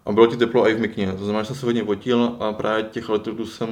[0.07, 2.53] A bylo ti teplo i v mikně, to znamená, že jsem se hodně potil a
[2.53, 3.68] právě těch elektrolitů jsem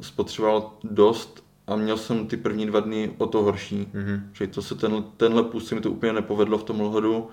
[0.00, 3.88] spotřeboval dost a měl jsem ty první dva dny o to horší.
[3.94, 4.20] Mm-hmm.
[4.32, 7.28] Že to se ten, tenhle půst se mi to úplně nepovedlo v tom lhodu,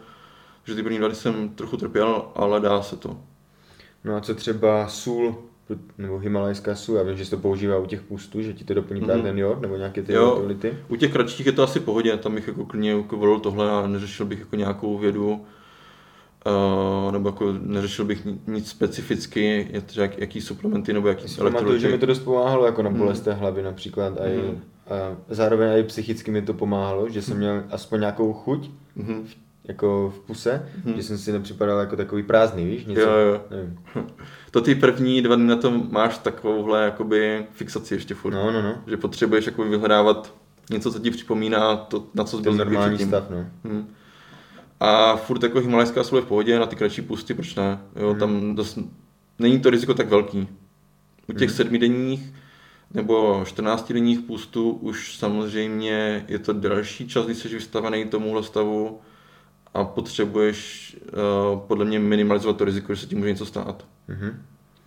[0.64, 3.18] že ty první dva dny jsem trochu trpěl, ale dá se to.
[4.04, 5.44] No a co třeba sůl,
[5.98, 8.74] nebo himalajská sůl, já vím, že se to používá u těch pustů, že ti to
[8.74, 9.22] doplní mm-hmm.
[9.22, 10.78] ten jod, nebo nějaké ty jo, elektrolyty.
[10.88, 13.88] U těch kratších je to asi pohodě, tam bych jako klidně jako volil tohle a
[13.88, 15.42] neřešil bych jako nějakou vědu,
[17.06, 21.80] Uh, nebo jako neřešil bych nic specificky, jak, jaký suplementy nebo jaký elektrolyty.
[21.80, 23.00] že mi to dost pomáhalo jako na mhm.
[23.00, 23.34] bolest mm.
[23.34, 24.62] hlavy například a, mm.
[24.88, 29.28] a zároveň i psychicky mi to pomáhalo, že jsem měl aspoň nějakou chuť mm.
[29.64, 30.94] jako v puse, mm.
[30.96, 32.86] že jsem si nepřipadal jako takový prázdný, víš?
[32.86, 33.42] Něco, jo, jo.
[33.52, 33.80] Nevím.
[34.52, 38.34] to ty první dva dny na tom máš takovouhle jakoby fixaci ještě furt.
[38.34, 38.76] No, no, no.
[38.88, 40.34] Že potřebuješ jakoby vyhledávat
[40.70, 43.46] něco, co ti připomíná to, na co byl normální stav, no.
[43.64, 43.94] Hmm.
[44.80, 47.80] A furt jako himalajská sol je v pohodě, na ty kratší pusty, proč ne?
[47.96, 48.20] Jo, hmm.
[48.20, 48.80] tam dost,
[49.40, 50.48] není to riziko tak velký.
[51.28, 51.58] U těch hmm.
[51.58, 52.34] sedmidenních
[52.94, 59.00] nebo 14 denních pustů už samozřejmě je to další čas, když jsi vystavený tomuhle stavu
[59.74, 60.98] a potřebuješ
[61.54, 63.86] uh, podle mě minimalizovat to riziko, že se ti může něco stát.
[64.10, 64.34] Mm-hmm.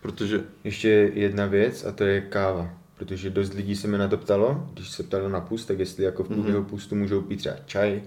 [0.03, 0.44] Protože...
[0.64, 2.70] Ještě jedna věc a to je káva.
[2.99, 6.05] Protože dost lidí se mi na to ptalo, když se ptalo na pust, tak jestli
[6.05, 6.66] jako v průběhu mm-hmm.
[6.66, 8.03] pustu můžou pít třeba čaj,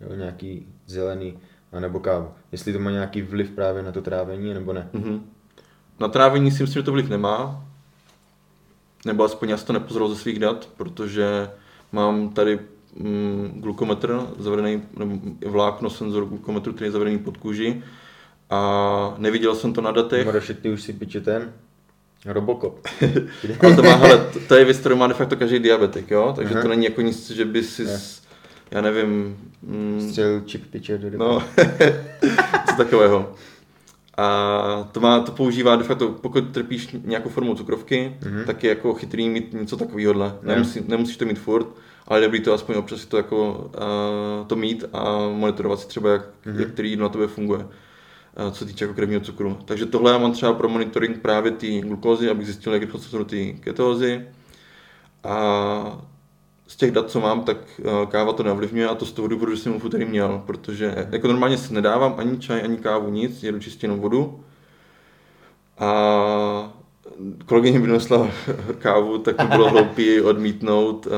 [0.00, 1.38] jo, nějaký zelený,
[1.72, 2.30] anebo kávu.
[2.52, 4.88] Jestli to má nějaký vliv právě na to trávení, nebo ne.
[4.94, 5.20] Mm-hmm.
[6.00, 7.66] Na trávení si myslím, že to vliv nemá,
[9.06, 11.50] nebo aspoň já to nepozoroval ze svých dat, protože
[11.92, 12.58] mám tady
[12.96, 17.82] mm, glukometr zavedený, nebo vlákno senzor glukometru, který je zavedený pod kůži
[18.50, 20.26] a neviděl jsem to na datech.
[20.26, 21.52] Maroši, ty už si piče ten
[22.26, 22.86] Robocop.
[23.62, 26.32] Ale to má, hele, to, je věc, kterou má de facto každý diabetik, jo?
[26.36, 26.62] Takže Aha.
[26.62, 28.22] to není jako nic, že by si, s,
[28.70, 29.36] já nevím...
[29.62, 31.42] Mm, Střelil čip piče do No,
[32.70, 33.32] co takového.
[34.16, 38.44] A to, má, to používá de facto, pokud trpíš nějakou formou cukrovky, mm-hmm.
[38.44, 40.32] tak je jako chytrý mít něco takového.
[40.42, 41.66] Nemusí, nemusíš to mít furt,
[42.10, 46.10] ale dobrý to aspoň občas si to jako uh, to mít a monitorovat si třeba,
[46.10, 46.60] jak, mm-hmm.
[46.60, 49.58] jak který jídlo na tebe funguje uh, co týče jako krevního cukru.
[49.64, 53.24] Takže tohle já mám třeba pro monitoring právě ty glukózy, abych zjistil, jak rychle jsou
[53.24, 54.26] ty ketózy.
[55.24, 56.04] A
[56.66, 59.54] z těch dat, co mám, tak uh, káva to neovlivňuje a to z toho důvodu,
[59.54, 63.42] že jsem u futery měl, protože jako normálně si nedávám ani čaj, ani kávu, nic,
[63.42, 64.44] jedu čistě jenom vodu.
[65.78, 66.79] A
[67.46, 68.30] kolegyně vynosla
[68.78, 71.08] kávu, tak mi bylo hloupý odmítnout.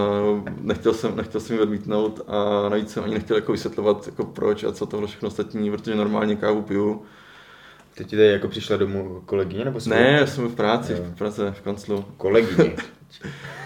[0.61, 4.65] Nechtěl jsem, nechtěl jsem ji odmítnout a navíc jsem ani nechtěl jako vysvětlovat, jako proč
[4.65, 7.03] a co tohle všechno ostatní, protože normálně kávu piju.
[7.95, 9.79] Teď ti tady jako přišla domů kolegyně nebo?
[9.87, 10.99] Ne, já jsem v práci, jo.
[11.15, 12.05] v Praze, v kanclu.
[12.17, 12.77] Kolegyně.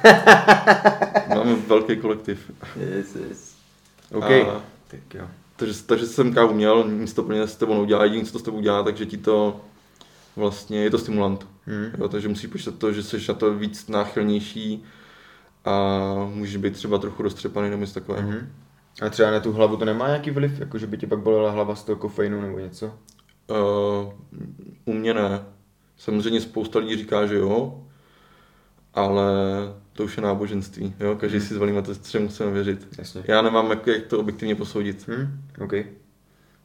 [1.29, 2.51] Máme velký kolektiv.
[2.77, 3.57] Yes, yes.
[4.13, 4.31] OK.
[4.31, 5.25] A, tak jo.
[5.57, 8.39] Takže, takže jsem kávu měl, nic to pro mě s tebou neudělá, jediné, co to
[8.39, 9.61] s tebou udělá, takže ti to
[10.37, 11.47] vlastně je to stimulant.
[11.67, 11.91] Hmm.
[11.99, 14.85] Jo, takže musíš počítat to, že jsi na to víc náchylnější
[15.65, 18.31] a může být třeba trochu roztřepaný nebo něco takového.
[18.31, 18.53] Hmm.
[19.03, 20.61] A třeba na tu hlavu to nemá nějaký vliv?
[20.61, 22.87] Jako, že by ti pak bolela hlava z toho kofeinu nebo něco?
[22.87, 24.13] Uh,
[24.85, 25.45] u mě ne.
[25.97, 27.85] Samozřejmě spousta lidí říká, že jo,
[28.95, 29.25] ale
[29.93, 30.95] to už je náboženství.
[31.01, 31.17] Jo?
[31.17, 31.47] Každý hmm.
[31.47, 32.89] si zvolíme to, co musíme věřit.
[32.99, 33.25] Jasně.
[33.29, 35.09] Já nemám jak, jak to objektivně posoudit.
[35.09, 35.43] Hmm.
[35.61, 35.73] OK.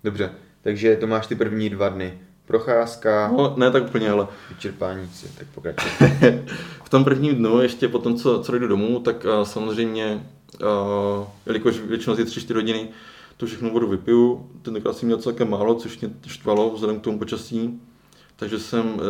[0.04, 2.20] Dobře, takže to máš ty první dva dny
[2.52, 3.32] procházka.
[3.38, 4.28] No, ne tak úplně, ale...
[4.50, 5.92] Vyčerpání si, tak pokračuj.
[6.84, 10.26] v tom prvním dnu, ještě po tom, co, co jdu domů, tak uh, samozřejmě,
[10.62, 12.90] uh, jelikož většinou je 3-4 hodiny,
[13.38, 14.50] tu všechnu vodu vypiju.
[14.62, 17.82] Tentokrát jsem měl celkem málo, což mě štvalo vzhledem k tomu počasí.
[18.36, 19.02] takže jsem uh,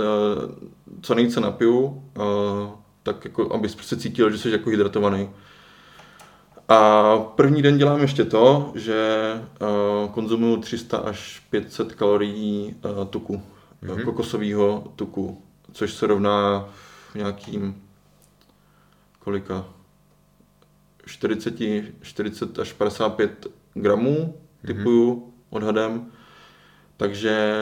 [1.02, 1.94] co nejvíce napiju, uh,
[3.04, 5.30] tak jako, abys prostě cítil, že jsi jako hydratovaný.
[6.72, 9.32] A první den dělám ještě to, že
[9.62, 13.42] uh, konzumuju 300 až 500 kalorií uh, tuku,
[13.84, 14.04] mm-hmm.
[14.04, 16.70] kokosového tuku, což se rovná
[17.16, 17.84] nějakým
[19.20, 19.66] kolika
[21.06, 21.54] 40,
[22.02, 24.36] 40 až 55 gramů
[24.68, 25.32] typuju mm-hmm.
[25.50, 26.06] odhadem.
[26.98, 27.56] Takže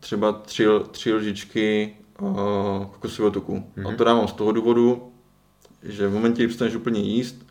[0.00, 2.36] třeba tři, tři lžičky uh,
[2.84, 3.64] kokosového tuku.
[3.76, 3.94] Mm-hmm.
[3.94, 5.12] A to dávám z toho důvodu,
[5.82, 7.49] že v momentě, kdy přestaneš úplně jíst,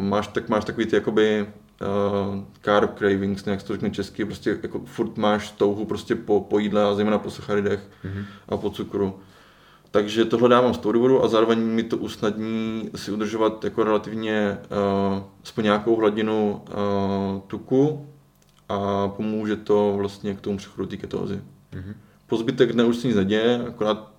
[0.00, 1.46] máš, tak máš takový ty jakoby
[1.80, 6.58] uh, carb cravings, nějak to řekne česky, prostě jako furt máš touhu prostě po, po
[6.58, 8.24] jídle a zejména po sacharidech mm-hmm.
[8.48, 9.18] a po cukru.
[9.90, 14.58] Takže tohle dávám z toho důvodu a zároveň mi to usnadní si udržovat jako relativně
[14.58, 18.06] uh, aspoň nějakou hladinu uh, tuku
[18.68, 21.34] a pomůže to vlastně k tomu přechodu té ketózy.
[21.72, 21.94] Mm-hmm.
[22.26, 24.12] Po zbytek dne už se nic neděje, akorát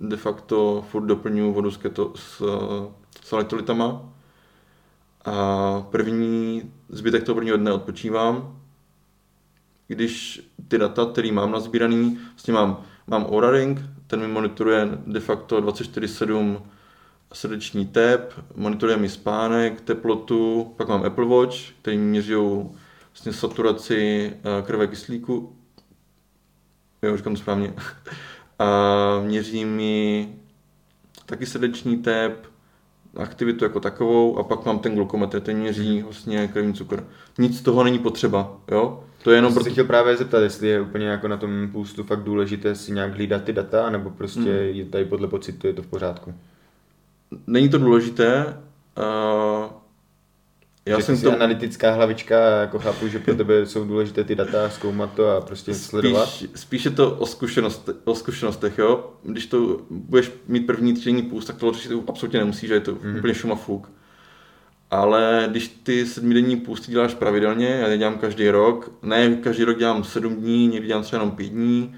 [0.00, 2.42] de facto furt doplňuji vodu s, keto, s,
[3.24, 4.12] s elektrolytama
[5.28, 8.60] a první zbytek toho prvního dne odpočívám.
[9.86, 15.20] Když ty data, které mám nazbíraný, vlastně mám, mám Oura Ring, ten mi monitoruje de
[15.20, 16.62] facto 24-7
[17.32, 22.34] srdeční tep, monitoruje mi spánek, teplotu, pak mám Apple Watch, který měří
[23.12, 25.56] vlastně saturaci eh, krve kyslíku,
[27.02, 27.74] jo, říkám to správně,
[28.58, 30.28] a měří mi
[31.26, 32.46] taky srdeční tep,
[33.16, 37.04] aktivitu jako takovou a pak mám ten glukometr, ten měří vlastně krevní cukr.
[37.38, 39.04] Nic z toho není potřeba, jo?
[39.22, 39.70] To je jenom proto...
[39.70, 43.44] chtěl právě zeptat, jestli je úplně jako na tom půstu fakt důležité si nějak hlídat
[43.44, 44.76] ty data, nebo prostě hmm.
[44.76, 46.34] je tady podle pocitu je to v pořádku?
[47.46, 48.56] Není to důležité.
[48.98, 49.70] Uh,
[50.88, 51.32] já jsem to...
[51.32, 55.40] analytická hlavička a jako chápu, že pro tebe jsou důležité ty data, zkoumat to a
[55.40, 56.28] prostě spíš, sledovat.
[56.54, 59.10] Spíš je to o, zkušenost, o zkušenostech, jo.
[59.22, 62.94] Když to budeš mít první třídní půst, tak to určitě absolutně nemusíš, že je to
[62.94, 63.18] mm-hmm.
[63.18, 63.90] úplně šuma fuk.
[64.90, 69.78] Ale když ty sedmidenní půsty děláš pravidelně, já je dělám každý rok, ne každý rok
[69.78, 71.94] dělám sedm dní, někdy dělám třeba jenom pět dní,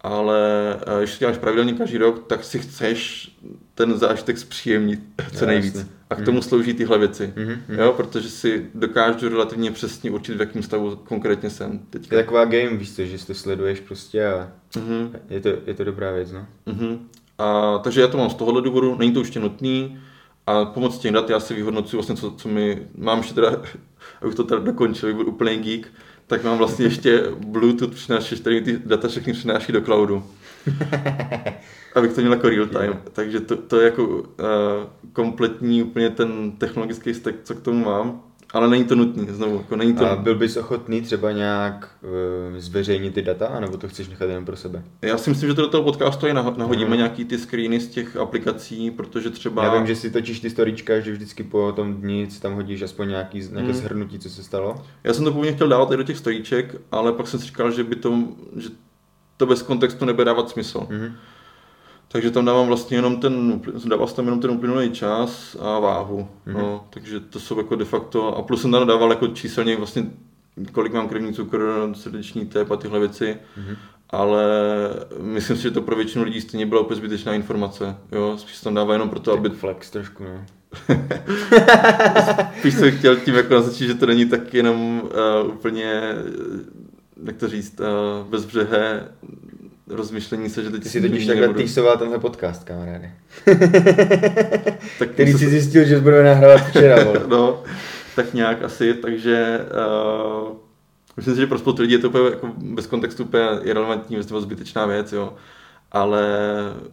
[0.00, 0.40] ale
[0.74, 3.30] eh, když to děláš pravidelně každý rok, tak si chceš
[3.74, 5.00] ten zážitek zpříjemnit
[5.36, 5.74] co nejvíc.
[5.74, 5.99] Jasně.
[6.10, 6.42] A k tomu mm.
[6.42, 7.58] slouží tyhle věci, mm-hmm.
[7.68, 12.16] jo, protože si dokážu relativně přesně určit, v jakém stavu konkrétně jsem teďka.
[12.16, 15.10] Je taková game, víš to, že si to sleduješ prostě a mm-hmm.
[15.30, 16.46] je, to, je to dobrá věc, no.
[16.66, 16.98] Mm-hmm.
[17.38, 19.98] A, takže já to mám z tohohle důvodu, není to ještě nutný,
[20.46, 23.62] a pomocí těch dat já si vyhodnocuji vlastně, co, co mi, mám ještě teda,
[24.22, 25.92] abych to teda dokončil, byl úplný geek,
[26.26, 30.24] tak mám vlastně ještě Bluetooth přinášeč, který ty data všechny přináší do cloudu.
[31.94, 32.82] Abych to měl jako real time.
[32.82, 32.98] Yeah.
[33.12, 34.24] Takže to, to je jako uh,
[35.12, 38.22] kompletní úplně ten technologický stack, co k tomu mám.
[38.52, 39.56] Ale není to nutné, znovu.
[39.56, 40.06] Jako není to...
[40.06, 44.44] A byl bys ochotný třeba nějak uh, zveřejnit ty data, nebo to chceš nechat jen
[44.44, 44.82] pro sebe?
[45.02, 46.96] Já si myslím, že to do toho podcastu i nahodíme mm.
[46.96, 49.64] nějaký ty screeny z těch aplikací, protože třeba...
[49.64, 53.08] Já vím, že si točíš ty storička, že vždycky po tom dni tam hodíš aspoň
[53.08, 53.74] nějaký, nějaké mm.
[53.74, 54.82] shrnutí, co se stalo.
[55.04, 57.70] Já jsem to původně chtěl dávat i do těch storíček, ale pak jsem si říkal,
[57.70, 58.18] že by to,
[58.56, 58.68] že
[59.36, 60.86] to bez kontextu nebude dávat smysl.
[60.90, 61.12] Mm.
[62.12, 66.28] Takže tam dávám vlastně jenom ten, dával jsem tam jenom ten uplynulý čas a váhu.
[66.46, 66.52] Mm-hmm.
[66.52, 70.10] No, takže to jsou jako de facto, a plus jsem tam dával jako číselně vlastně
[70.72, 73.76] kolik mám krevní cukr, srdeční tep a tyhle věci, mm-hmm.
[74.10, 74.44] ale
[75.20, 77.96] myslím si, že to pro většinu lidí stejně byla úplně zbytečná informace.
[78.12, 78.38] Jo?
[78.38, 79.50] Spíš se tam dává jenom proto, aby...
[79.50, 80.44] Flex trošku, no.
[82.58, 85.00] Spíš jsem chtěl tím jako naznačit, že to není tak jenom
[85.44, 86.14] uh, úplně,
[87.24, 89.08] jak to říct, uh, bezbřehé
[89.90, 91.62] rozmyšlení se, že teď Ty si totiž takhle nebudu...
[91.62, 93.12] týsoval tenhle podcast, kamaráde.
[94.98, 96.96] tak Který si zjistil, že budeme nahrávat včera,
[97.28, 97.62] no,
[98.16, 99.58] tak nějak asi, takže
[100.40, 100.56] uh,
[101.16, 104.40] myslím si, že pro spoustu lidí je to úplně jako bez kontextu úplně irrelevantní, vlastně
[104.40, 105.34] zbytečná věc, jo.
[105.92, 106.28] Ale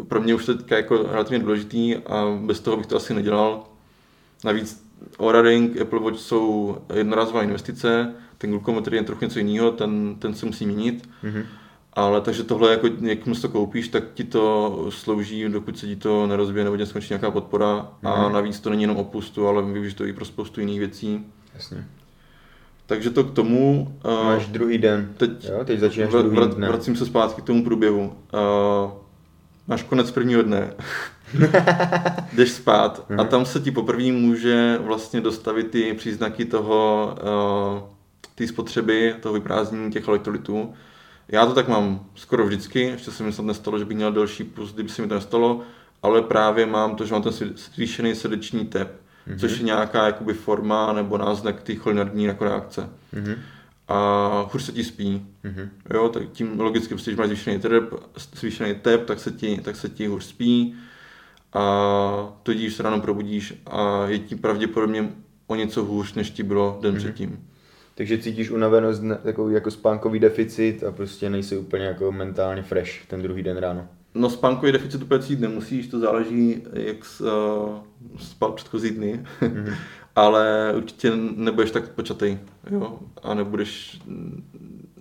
[0.07, 3.63] pro mě už to je jako relativně důležitý a bez toho bych to asi nedělal.
[4.43, 4.87] Navíc
[5.19, 10.33] Oura Ring, Apple Watch jsou jednorázová investice, ten glukometr je trochu něco jiného, ten, ten
[10.33, 11.09] se musí měnit.
[11.23, 11.45] Mm-hmm.
[11.97, 16.27] Ale takže tohle, jako jakým to koupíš, tak ti to slouží, dokud se ti to
[16.27, 17.75] nerozbije nebo tě skončí nějaká podpora.
[18.01, 18.07] Mm.
[18.07, 18.33] A mhm.
[18.33, 21.25] navíc to není jenom opustu, ale využiješ to i pro spoustu jiných věcí.
[21.55, 21.85] Jasně.
[22.85, 23.95] Takže to k tomu.
[24.23, 25.13] Máš uh, druhý den.
[25.17, 26.67] Teď, jo, teď začínáš vr- druhý den.
[26.67, 28.01] Vracím se zpátky k tomu průběhu.
[28.03, 28.91] Uh,
[29.67, 30.73] máš konec prvního dne.
[32.33, 33.27] Jdeš spát a mhm.
[33.27, 37.15] tam se ti poprvé může vlastně dostavit ty příznaky toho,
[37.73, 37.89] uh,
[38.35, 40.73] ty spotřeby, toho vyprázdnění těch elektrolytů.
[41.29, 44.43] Já to tak mám skoro vždycky, ještě se mi snad nestalo, že bych měl delší
[44.43, 45.61] puls, kdyby se mi to nestalo,
[46.03, 49.39] ale právě mám to, že mám ten zvýšený srdeční tep, mm-hmm.
[49.39, 52.89] což je nějaká jakoby forma nebo náznak té cholinardní jako reakce.
[53.13, 53.35] Mm-hmm.
[53.87, 55.25] a hůř se ti spí.
[55.45, 55.69] Mm-hmm.
[55.93, 57.93] Jo, tak tím logicky, prostě, když máš zvýšený tep,
[58.35, 60.75] zvýšený tep tak, se ti, tak se ti hůř spí
[61.53, 65.09] a tudíž se ráno probudíš a je ti pravděpodobně
[65.47, 66.97] o něco hůř, než ti bylo den mm-hmm.
[66.97, 67.47] předtím.
[67.97, 73.21] Takže cítíš unavenost, takový jako spánkový deficit a prostě nejsi úplně jako mentálně fresh ten
[73.21, 73.87] druhý den ráno.
[74.15, 77.75] No spánkový deficit úplně cítit nemusíš, to záleží, jak s, uh,
[78.17, 79.75] spal předchozí dny, mm-hmm.
[80.15, 82.37] ale určitě nebudeš tak počatý,
[82.71, 84.01] jo, a nebudeš,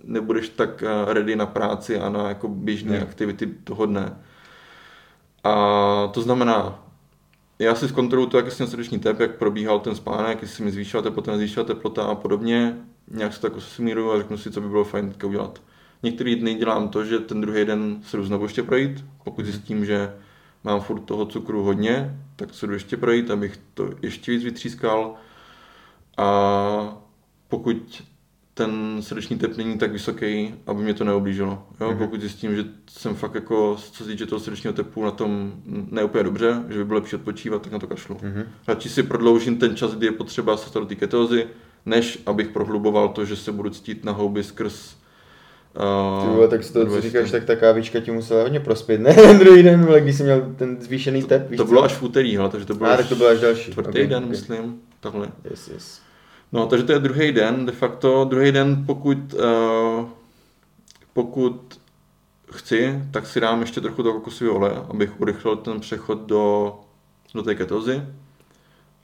[0.03, 3.03] nebudeš tak eh, ready na práci a na jako běžné mm.
[3.03, 4.17] aktivity toho dne.
[5.43, 6.86] A to znamená,
[7.59, 11.03] já si zkontroluji to, jak jsem srdeční tep, jak probíhal ten spánek, jestli mi zvýšila
[11.03, 12.77] teplota, nezvýšila teplota a podobně.
[13.11, 15.61] Nějak se tak usmíruju a řeknu si, co by bylo fajn teďka udělat.
[16.03, 19.85] Některý dny dělám to, že ten druhý den se jdu znovu ještě projít, pokud zjistím,
[19.85, 20.13] že
[20.63, 25.15] mám furt toho cukru hodně, tak se jdu ještě projít, abych to ještě víc vytřískal.
[26.17, 26.97] A
[27.47, 28.03] pokud
[28.57, 31.63] ten srdeční tep není tak vysoký, aby mě to neoblížilo.
[31.81, 31.91] Jo?
[31.91, 31.97] Mm-hmm.
[31.97, 35.53] Pokud zjistím, že jsem fakt jako, co se týče toho srdečního tepu, na tom
[35.91, 38.15] neúplně dobře, že by bylo lepší odpočívat, tak na to kašlu.
[38.15, 38.45] Mm-hmm.
[38.67, 41.47] Radši si prodloužím ten čas, kdy je potřeba se dostat do té ketózy,
[41.85, 44.95] než abych prohluboval to, že se budu cítit na houby skrz
[46.17, 49.13] Uh, Ty vole, tak toho, co říkáš, tak ta kávička ti musela hodně prospět, ne?
[49.13, 51.85] Ten druhý den, vole, když jsi měl ten zvýšený tep, víš To bylo co?
[51.85, 53.71] až v úterý, ale takže to bylo A, tak to bylo až další.
[53.71, 54.29] Čtvrtý okay, den, okay.
[54.29, 55.27] myslím, takhle.
[55.49, 56.06] Yes, yes.
[56.51, 58.25] No, takže to je druhý den, de facto.
[58.25, 60.09] Druhý den, pokud, uh,
[61.13, 61.79] pokud
[62.51, 66.75] chci, tak si dám ještě trochu toho kokosového oleje, abych urychlil ten přechod do,
[67.33, 68.03] do té ketozy.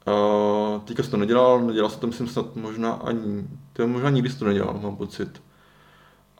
[0.08, 4.10] Uh, teďka jsem to nedělal, nedělal jsem to myslím snad možná ani, to je možná
[4.10, 5.42] nikdy jsem to nedělal, mám pocit.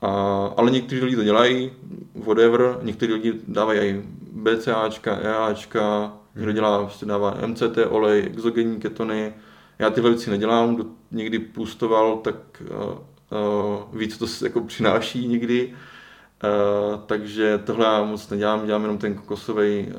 [0.02, 0.08] Uh,
[0.56, 1.70] ale někteří lidi to dělají,
[2.14, 6.54] whatever, někteří lidi dávají BCAčka, EAčka, někdo hmm.
[6.54, 9.34] dělá, prostě dává MCT olej, exogenní ketony,
[9.78, 12.98] já tyhle věci nedělám, kdo někdy půstoval, tak uh,
[13.38, 15.74] uh, víc to jako přináší někdy.
[15.74, 19.92] Uh, takže tohle já moc nedělám, dělám jenom ten kokosový uh,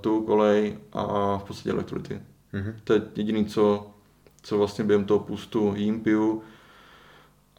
[0.00, 2.20] tuk, olej a v podstatě elektrolyty.
[2.54, 2.74] Mm-hmm.
[2.84, 3.90] To je jediné, co,
[4.42, 6.42] co vlastně během toho půstu jím, piju.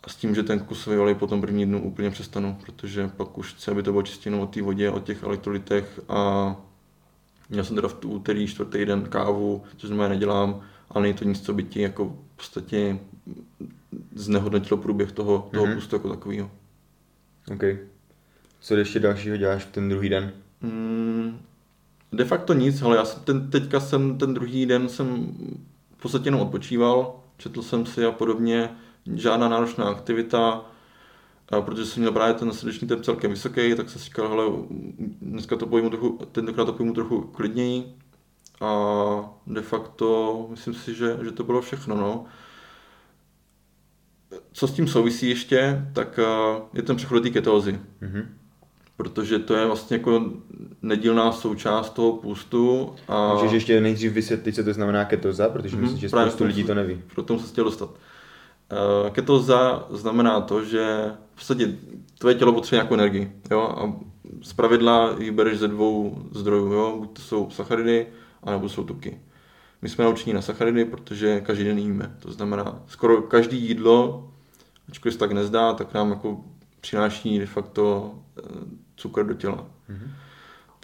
[0.03, 3.53] A s tím, že ten kokosový olej potom první dnu úplně přestanu, protože pak už
[3.53, 6.55] chci, aby to bylo čistě jenom o té vodě, o těch elektrolytech a
[7.49, 11.41] Měl jsem teda v úterý, čtvrtý den kávu, což znamená nedělám, ale není to nic,
[11.41, 12.99] co by ti jako v podstatě
[14.15, 15.75] znehodnotilo průběh toho, toho mm-hmm.
[15.75, 16.51] pustu jako takového.
[17.53, 17.63] OK.
[18.59, 20.31] Co ještě dalšího děláš v ten druhý den?
[20.61, 21.39] Mm,
[22.11, 25.35] de facto nic, ale já jsem ten, teďka jsem ten druhý den jsem
[25.97, 28.69] v podstatě jenom odpočíval, četl jsem si a podobně,
[29.15, 30.65] žádná náročná aktivita,
[31.49, 34.45] a protože jsem měl právě ten srdeční tep celkem vysoký, tak jsem si říkal, hele,
[35.21, 37.95] dneska to pojmu trochu, tentokrát to pojmu trochu klidněji,
[38.61, 41.95] a de facto myslím si, že, že to bylo všechno.
[41.95, 42.25] No.
[44.51, 47.79] Co s tím souvisí ještě, tak eh, je ten přechod do té ketózy.
[48.01, 48.25] Mm-hmm.
[48.97, 50.31] Protože to je vlastně jako
[50.81, 52.93] nedílná součást toho půstu.
[53.07, 53.33] A...
[53.33, 55.81] Můžeš ještě nejdřív vysvětlit, co to znamená ketóza, protože mm-hmm.
[55.81, 57.01] myslím, že spoustu lidí to neví.
[57.13, 57.89] Proto jsem se chtěl dostat.
[57.89, 61.75] Uh, ketóza znamená to, že v podstatě
[62.17, 63.31] tvoje tělo potřebuje nějakou energii.
[63.51, 63.61] Jo?
[63.61, 63.93] A
[64.43, 66.73] z pravidla ji bereš ze dvou zdrojů.
[66.73, 66.95] Jo?
[66.97, 68.07] Buď to jsou sacharidy,
[68.43, 69.19] anebo jsou tuky.
[69.81, 72.15] My jsme naučení na sacharidy, protože každý den jíme.
[72.19, 74.29] To znamená, skoro každý jídlo,
[74.89, 76.43] ačkoliv se tak nezdá, tak nám jako
[76.81, 78.41] přináší de facto eh,
[78.95, 79.65] cukr do těla.
[79.89, 80.11] Mm-hmm.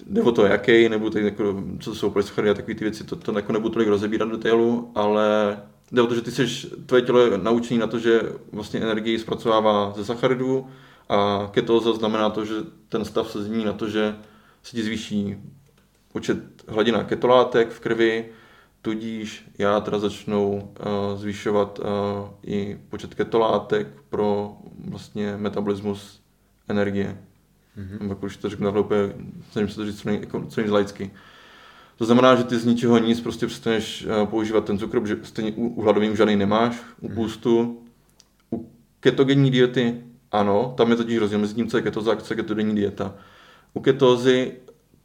[0.08, 3.04] Jde o to, jaký, nebo tady, jako, co to jsou polysacharidy a takové ty věci,
[3.04, 5.58] to, to jako nebudu tolik rozebírat do detailu, ale
[5.91, 9.20] jde o to, že ty seš, tvoje tělo je naučené na to, že vlastně energii
[9.20, 10.68] zpracovává ze sacharidů
[11.10, 12.54] a ketóza znamená to, že
[12.89, 14.15] ten stav se změní na to, že
[14.63, 15.36] se ti zvýší
[16.15, 18.25] počet hladina ketolátek v krvi,
[18.82, 21.86] tudíž já teda začnu uh, zvyšovat uh,
[22.43, 24.56] i počet ketolátek pro
[24.88, 26.21] vlastně metabolismus
[26.67, 27.17] energie.
[27.78, 28.10] Mm-hmm.
[28.10, 29.13] Jako už to řeknu úplně,
[29.51, 30.93] snažím se to říct co, nej, jako, co nejvíc
[31.97, 35.51] To znamená, že ty z ničeho nic prostě přestaneš uh, používat ten cukr, protože stejně
[35.51, 37.15] u, u hladovým už žádný nemáš, u mm-hmm.
[37.15, 37.82] půstu.
[38.51, 42.34] U ketogenní diety ano, tam je totiž rozdíl mezi tím, co je ketoza a co
[42.34, 43.15] je ketogenní dieta.
[43.73, 44.51] U ketózy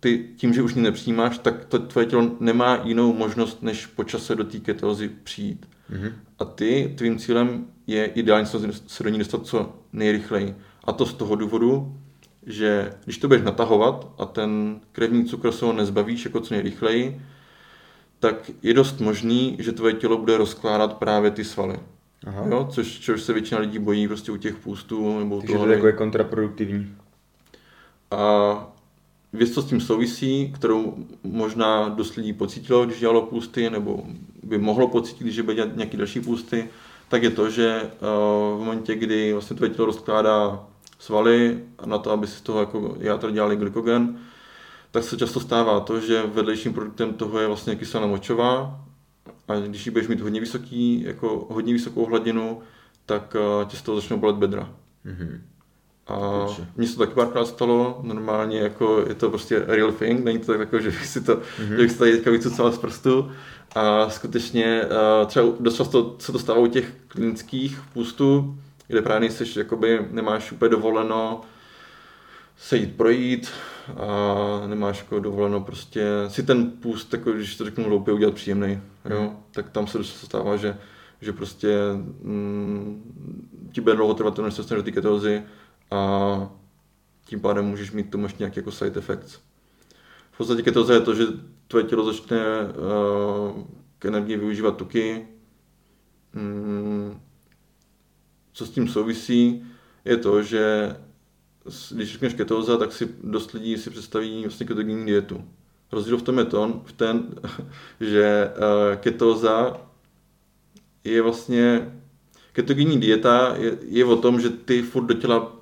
[0.01, 4.05] ty tím, že už ní nepřijímáš, tak to tvoje tělo nemá jinou možnost, než po
[4.05, 5.67] čase do té ketózy přijít.
[5.93, 6.13] Mm-hmm.
[6.39, 8.47] A ty, tvým cílem je ideálně
[8.87, 10.55] se do ní dostat co nejrychleji.
[10.85, 11.97] A to z toho důvodu,
[12.47, 17.21] že když to budeš natahovat a ten krevní cukr se ho nezbavíš jako co nejrychleji,
[18.19, 21.79] tak je dost možný, že tvoje tělo bude rozkládat právě ty svaly.
[22.27, 22.45] Aha.
[22.51, 22.69] Jo?
[22.71, 25.19] Což, což se většina lidí bojí prostě u těch půstů.
[25.19, 26.97] Nebo Takže toho, to je jako je kontraproduktivní.
[28.11, 28.73] A
[29.33, 34.05] věc, co s tím souvisí, kterou možná dost lidí pocítilo, když dělalo půsty, nebo
[34.43, 36.69] by mohlo pocítit, když bude dělat nějaký další půsty,
[37.09, 40.67] tak je to, že uh, v momentě, kdy vlastně tvoje tělo rozkládá
[40.99, 44.19] svaly na to, aby si z toho jako játra dělali glykogen,
[44.91, 48.81] tak se často stává to, že vedlejším produktem toho je vlastně kyselina močová
[49.49, 52.61] a když ji budeš mít hodně vysoký, jako hodně vysokou hladinu,
[53.07, 54.75] tak uh, tě z toho začnou bolet bedra.
[55.07, 55.41] Mm-hmm.
[56.11, 56.47] A
[56.77, 60.47] mně se to taky párkrát stalo, normálně jako je to prostě real thing, není to
[60.47, 61.71] tak jako, že bych si to, mm-hmm.
[61.71, 63.31] že bych si tady teďka vycucal z prstu.
[63.75, 68.59] A skutečně uh, třeba dost často se to stává u těch klinických půstů,
[68.89, 71.41] kde právě nejseš, jakoby nemáš úplně dovoleno
[72.61, 73.51] se jít projít
[73.97, 78.81] a nemáš jako dovoleno prostě si ten půst, jako, když to řeknu hloupě, udělat příjemný,
[79.11, 79.23] jo?
[79.23, 79.37] Mm.
[79.51, 80.77] tak tam se dost stává, že,
[81.21, 81.77] že prostě
[82.23, 83.03] mm,
[83.73, 85.43] ti bude dlouho trvat, než se do té ketózy
[85.91, 86.51] a
[87.25, 89.39] tím pádem můžeš mít tomu ještě nějaký jako side effects.
[90.33, 91.25] V podstatě ketóza je to, že
[91.69, 93.63] tvoje tělo začne uh,
[93.99, 95.27] k energii využívat tuky.
[96.33, 97.21] Mm,
[98.53, 99.67] co s tím souvisí,
[100.05, 100.97] je to, že
[101.91, 105.45] když řekneš ketóza, tak si dost lidí si představí vlastně ketogenní dietu.
[105.93, 107.35] Rozdíl v tom je to, v ten,
[108.01, 109.81] že uh, ketóza
[111.05, 111.93] je vlastně
[112.53, 115.53] ketogenní dieta je, je o tom, že ty furt do těla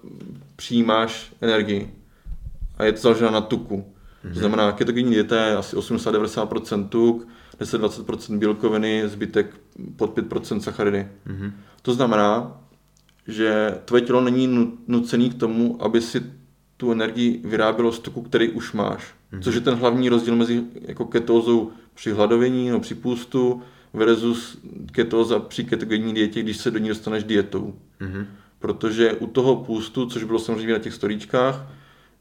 [0.57, 1.91] přijímáš energii
[2.79, 3.77] a je to založeno na tuku.
[3.77, 4.33] Mm-hmm.
[4.33, 7.29] To znamená, ketogenní dieta je asi 80-90% tuk,
[7.61, 9.55] 10-20% bílkoviny, zbytek
[9.97, 11.09] pod 5% sacharidy.
[11.27, 11.53] Mm-hmm.
[11.83, 12.61] To znamená,
[13.29, 16.23] že tvoje tělo není nucený k tomu, aby si
[16.77, 19.15] tu energii vyrábělo z tuku, který už máš.
[19.33, 19.43] Mm-hmm.
[19.43, 23.63] Což je ten hlavní rozdíl mezi jako ketózou při hladovění no při půstu
[23.93, 24.59] versus
[24.93, 27.75] ketóza při ketogenní dietě, když se do ní dostaneš dietou.
[28.01, 28.27] Mm-hmm.
[28.59, 31.67] Protože u toho půstu, což bylo samozřejmě na těch storíčkách,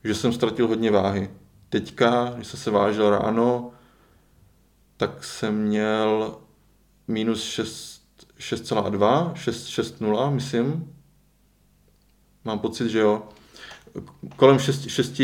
[0.03, 1.31] že jsem ztratil hodně váhy.
[1.69, 3.71] Teďka, když jsem se vážil ráno,
[4.97, 6.37] tak jsem měl
[7.07, 7.59] minus
[8.39, 10.93] 6,2, 6,0, myslím.
[12.45, 13.23] Mám pocit, že jo.
[14.35, 15.21] Kolem 6, 6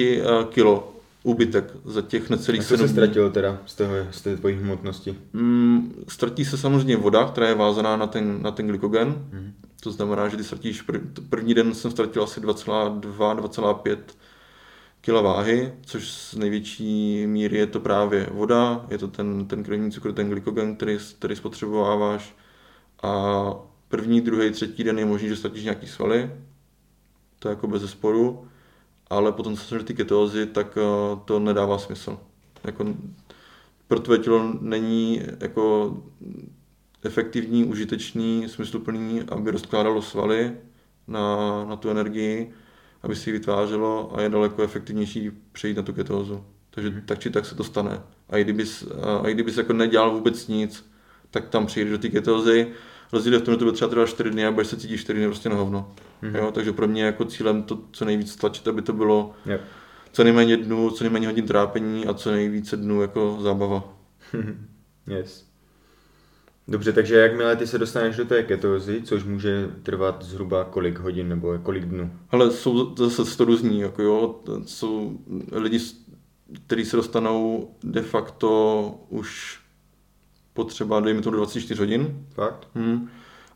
[0.50, 0.93] kilo
[1.24, 5.16] úbytek za těch necelých sedm se ztratilo teda z, toho, z té tvojí hmotnosti?
[5.34, 9.08] Mm, ztratí se samozřejmě voda, která je vázaná na ten, na ten glykogen.
[9.08, 9.54] Mm.
[9.84, 13.98] To znamená, že ty ztratíš, prv, první den jsem ztratil asi 2,2-2,5
[15.02, 19.92] kg váhy, což z největší míry je to právě voda, je to ten, ten krevní
[19.92, 22.36] cukr, ten glykogen, který, který spotřebováváš.
[23.04, 23.44] A
[23.88, 26.32] první, druhý, třetí den je možný, že ztratíš nějaký svaly,
[27.40, 28.48] to je jako bez zesporu
[29.14, 32.20] ale potom co se ty ketózy, tak eh, to nedává smysl.
[32.64, 32.86] Jako,
[33.88, 35.94] pro tvé tělo není jako
[37.04, 40.52] efektivní, užitečný, smysluplný, aby rozkládalo svaly
[41.08, 42.54] na, na tu energii,
[43.04, 46.46] aby si ji vytvářelo a je daleko efektivnější přejít na tu ketózu.
[46.70, 47.02] Takže mm.
[47.06, 48.02] tak či tak se to stane.
[48.30, 48.84] A i kdybys,
[49.22, 50.90] a i kdybys jako nedělal vůbec nic,
[51.32, 52.68] tak tam přijdeš do té ketózy
[53.14, 54.98] Rozdíl je v tom, že to bude třeba trvat 4 dny a budeš se cítit
[54.98, 55.92] 4 dny prostě na hovno.
[56.24, 56.38] Mm-hmm.
[56.38, 59.62] Jo, takže pro mě jako cílem to co nejvíc tlačit, aby to bylo yep.
[60.12, 63.94] co nejméně dnů, co nejméně hodin trápení a co nejvíce dnů jako zábava.
[65.08, 65.46] yes.
[66.68, 71.30] Dobře, takže jakmile ty se dostaneš do té ketózy, což může trvat zhruba kolik hodin
[71.30, 72.12] nebo kolik dnů?
[72.30, 75.20] Ale jsou zase to různý, jako jo, jsou
[75.52, 75.80] lidi,
[76.66, 79.63] kteří se dostanou de facto už
[80.54, 82.26] potřeba, dejme to do 24 hodin.
[82.34, 82.68] Fakt?
[82.76, 83.10] Hmm.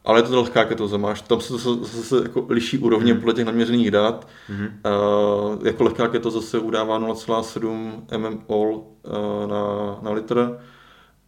[0.05, 3.19] Ale je to lehká ketoza, máš, tam se zase, zase jako liší úrovně mm.
[3.19, 4.27] podle těch naměřených dat.
[4.49, 4.57] Mm.
[4.57, 10.59] Uh, jako lehká ketoza se udává 0,7 mmol uh, na, na litr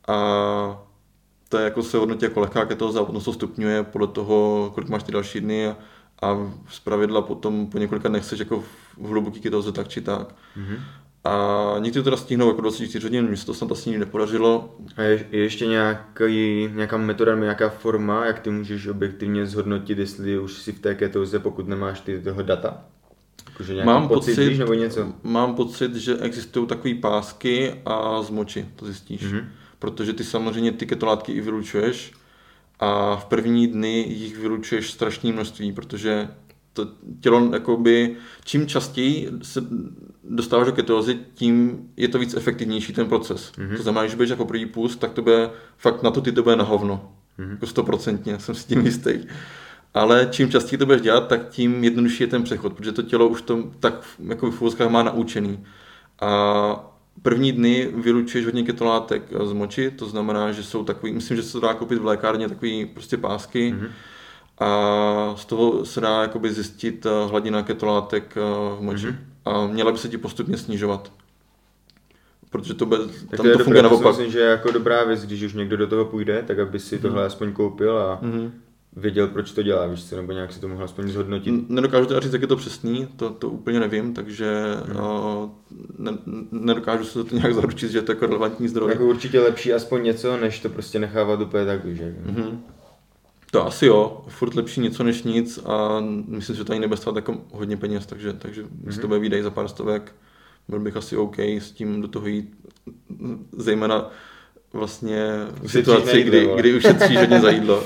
[0.07, 0.81] a
[1.49, 4.89] to je jako se hodnotí jako lehká ketoza a potom se stupňuje podle toho, kolik
[4.89, 5.77] máš ty další dny a,
[6.21, 8.63] a z pravidla potom po několika dnech jako
[8.97, 10.35] v hluboký ketoze tak či tak.
[10.57, 10.79] Mm-hmm.
[11.29, 14.75] A někdy to teda stihnou jako 24 hodin, mně se to snad asi nepodařilo.
[14.97, 20.39] A je, je ještě nějaký, nějaká metoda, nějaká forma, jak ty můžeš objektivně zhodnotit, jestli
[20.39, 22.85] už si v té ketóze, pokud nemáš ty toho data?
[23.49, 25.13] Jakože mám pocit, pocit nebo něco?
[25.23, 29.21] Mám pocit, že existují takové pásky a z moči, to zjistíš.
[29.21, 29.45] Mm-hmm.
[29.79, 32.13] Protože ty samozřejmě ty ketolátky i vylučuješ
[32.79, 36.27] a v první dny jich vylučuješ strašné množství, protože
[36.73, 36.87] to
[37.21, 38.15] tělo, jakoby,
[38.45, 39.61] čím častěji se
[40.29, 43.51] dostáváš do ketózy, tím je to víc efektivnější ten proces.
[43.57, 43.77] Mm-hmm.
[43.77, 46.43] To znamená, že budeš jako první půst, tak to bude, fakt na to ty to
[46.43, 47.11] bude na hovno.
[47.39, 47.51] Mm-hmm.
[47.51, 49.11] Jako stoprocentně, jsem si tím jistý.
[49.93, 53.27] Ale čím častěji to budeš dělat, tak tím jednodušší je ten přechod, protože to tělo
[53.27, 53.93] už to tak
[54.27, 55.65] jako v úvozkách má naučený.
[56.21, 61.43] A první dny vylučuješ hodně ketolátek z moči, to znamená, že jsou takový, myslím, že
[61.43, 63.89] se to dá koupit v lékárně, takový prostě pásky, mm-hmm
[64.59, 68.41] a z toho se dá jakoby zjistit eh, hladina ketolátek eh,
[68.77, 69.07] v moči.
[69.07, 69.15] Mm-hmm.
[69.49, 71.11] A měla by se ti postupně snižovat.
[72.49, 72.99] Protože to, bez,
[73.37, 74.07] tam to, to funguje naopak.
[74.07, 76.97] Myslím, že je jako dobrá věc, když už někdo do toho půjde, tak aby si
[76.97, 77.01] mm-hmm.
[77.01, 78.51] tohle aspoň koupil a mm-hmm.
[78.95, 81.69] věděl, proč to dělá, víš co, nebo nějak si to mohl aspoň zhodnotit.
[81.69, 84.95] Nedokážu teda říct, jak je to přesný, to, to úplně nevím, takže hmm.
[84.95, 85.49] uh,
[85.97, 86.17] ne,
[86.51, 88.91] nedokážu se to nějak zaručit, že je to jako relevantní zdroj.
[88.91, 92.15] Jako určitě lepší aspoň něco, než to prostě nechávat úplně tak, že?
[92.25, 92.63] Hmm.
[93.51, 97.15] To asi jo, furt lepší něco než nic a myslím, že to ani nebude stát
[97.15, 98.91] jako hodně peněz, takže, takže mm-hmm.
[98.91, 100.15] si to bude výdej za pár stovek,
[100.67, 102.55] byl bych asi OK s tím do toho jít,
[103.57, 104.09] zejména
[104.73, 105.25] vlastně
[105.61, 107.83] v situaci, jídlo, kdy, kdy ušetříš hodně za jídlo.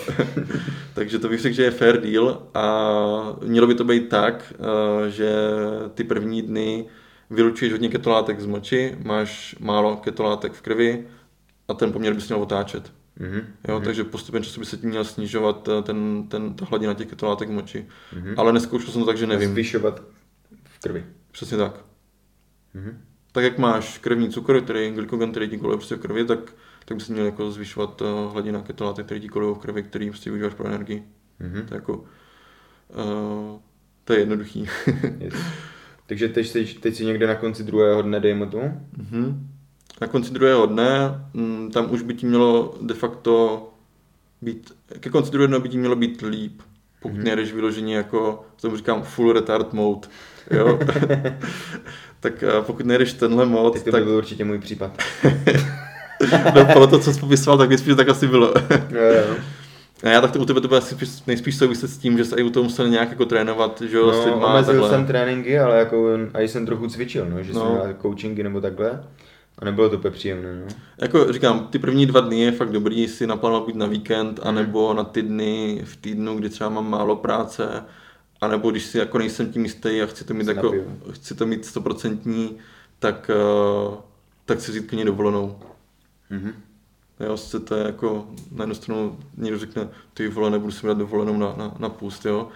[0.94, 5.10] takže to bych řekl, že je fair deal a mělo by to být tak, eh,
[5.10, 5.32] že
[5.94, 6.86] ty první dny
[7.30, 11.08] vylučuješ hodně ketolátek z moči, máš málo ketolátek v krvi
[11.68, 12.92] a ten poměr bys měl otáčet.
[13.20, 13.44] Mm-hmm.
[13.68, 13.84] Jo, mm-hmm.
[13.84, 17.50] takže postupně času by se tím měl snižovat eh, ten, ten, ta hladina těch ketolátek
[17.50, 17.88] moči.
[18.14, 18.34] Mm-hmm.
[18.38, 19.52] Ale neskoušel jsem to tak, že nevím.
[19.52, 20.04] Zvyšovat
[20.64, 21.06] v krvi.
[21.32, 21.86] Přesně tak.
[22.76, 22.94] Mm-hmm.
[23.32, 26.40] Tak jak máš krevní cukr, který glykogen, který ti koluje prostě v krvi, tak,
[26.86, 30.10] tak by se měl jako zvyšovat uh, hladina ketolátek, který ti kolují v krvi, který
[30.10, 31.04] prostě využíváš pro energii.
[31.42, 31.66] Mm-hmm.
[31.66, 33.60] To je jako, uh,
[34.04, 34.70] to je jednoduchý.
[35.20, 35.34] yes.
[36.08, 38.88] Takže teď, teď si někde na konci druhého dne, dejme tomu?
[38.98, 39.53] Mm-hmm
[40.04, 43.64] na konci druhého dne, mm, tam už by ti mělo de facto
[44.42, 46.62] být, ke konci druhého dne by ti mělo být líp,
[47.00, 47.24] pokud mm-hmm.
[47.24, 50.08] nejdeš vyloženě jako, tomu říkám, full retard mode,
[50.52, 50.80] jo.
[52.20, 53.84] tak pokud nejdeš tenhle mod, tak...
[53.84, 54.04] to tak...
[54.04, 54.98] byl určitě můj případ.
[56.56, 58.54] no, pro to, co jsi popisoval, tak nejspíš tak asi bylo.
[58.90, 59.36] jo, jo.
[60.04, 60.96] A já tak to u tebe to bude asi
[61.28, 64.12] nejspíš souviset s tím, že se i u toho musel nějak jako trénovat, že jo,
[64.26, 64.90] no, omezil takhle.
[64.90, 67.60] jsem tréninky, ale jako a jsem trochu cvičil, no, že no.
[67.60, 69.04] jsem měl coachingy nebo takhle.
[69.60, 70.68] A nebylo to úplně příjemné, no.
[70.98, 74.48] Jako říkám, ty první dva dny je fakt dobrý si naplánovat buď na víkend, mm.
[74.48, 77.84] anebo na ty dny v týdnu, kdy třeba mám málo práce,
[78.42, 80.74] anebo když si jako nejsem tím jistý a chci to mít, jako,
[81.12, 82.58] chci to mít stoprocentní,
[83.00, 83.32] tak,
[83.90, 83.96] uh,
[84.46, 85.60] tak si říct klidně dovolenou.
[86.32, 86.54] Mm-hmm.
[87.26, 90.98] Jo, se to je jako, na jednu stranu někdo řekne, ty vole, nebudu si dát
[90.98, 92.48] dovolenou na, na, na půst, jo.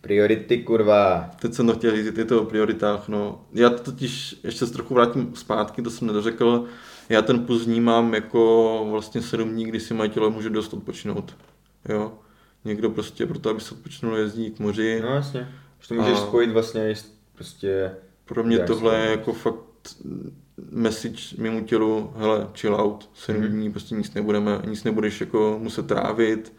[0.00, 1.30] Priority, kurva.
[1.40, 3.44] Teď jsem to chtěl říct, je to o prioritách, no.
[3.52, 6.64] Já to totiž ještě se trochu vrátím zpátky, to jsem nedořekl.
[7.08, 11.36] Já ten půst vnímám jako vlastně sedm dní, kdy si moje tělo může dost odpočinout,
[11.88, 12.12] jo.
[12.64, 15.00] Někdo prostě proto, aby se odpočinul, jezdí k moři.
[15.02, 15.48] No jasně,
[15.80, 16.94] že to můžeš a spojit vlastně
[17.34, 17.96] prostě...
[18.24, 19.56] Pro mě tohle je jako fakt
[20.70, 23.48] message mému tělu, hele, chill out, sedm mm.
[23.48, 26.52] dní, prostě nic nebudeme, nic nebudeš jako muset trávit,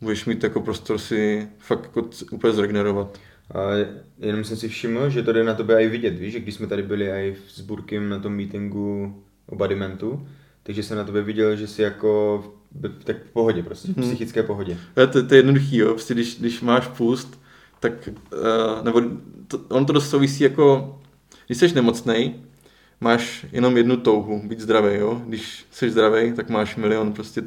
[0.00, 3.18] budeš mít jako prostor si fakt jako úplně zregenerovat.
[3.54, 3.60] A
[4.18, 6.66] jenom jsem si všiml, že to jde na tebe i vidět, víš, že když jsme
[6.66, 10.28] tady byli i s Burkem na tom meetingu o bodymentu,
[10.62, 12.44] takže jsem na tebe viděl, že jsi jako
[13.04, 14.06] tak v pohodě prostě, v hmm.
[14.06, 14.78] psychické pohodě.
[14.94, 17.40] To, to, to je jednoduchý, jo, prostě když, když máš půst,
[17.80, 19.02] tak, uh, nebo
[19.48, 20.98] to, on to dost souvisí jako,
[21.46, 22.34] když jsi nemocnej,
[23.04, 25.22] máš jenom jednu touhu, být zdravý, jo?
[25.26, 27.42] Když jsi zdravý, tak máš milion prostě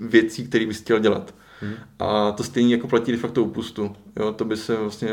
[0.00, 1.34] věcí, které bys chtěl dělat.
[1.60, 1.74] Hmm.
[1.98, 3.96] A to stejně jako platí de facto upustu.
[4.16, 4.32] Jo?
[4.32, 5.10] To by se vlastně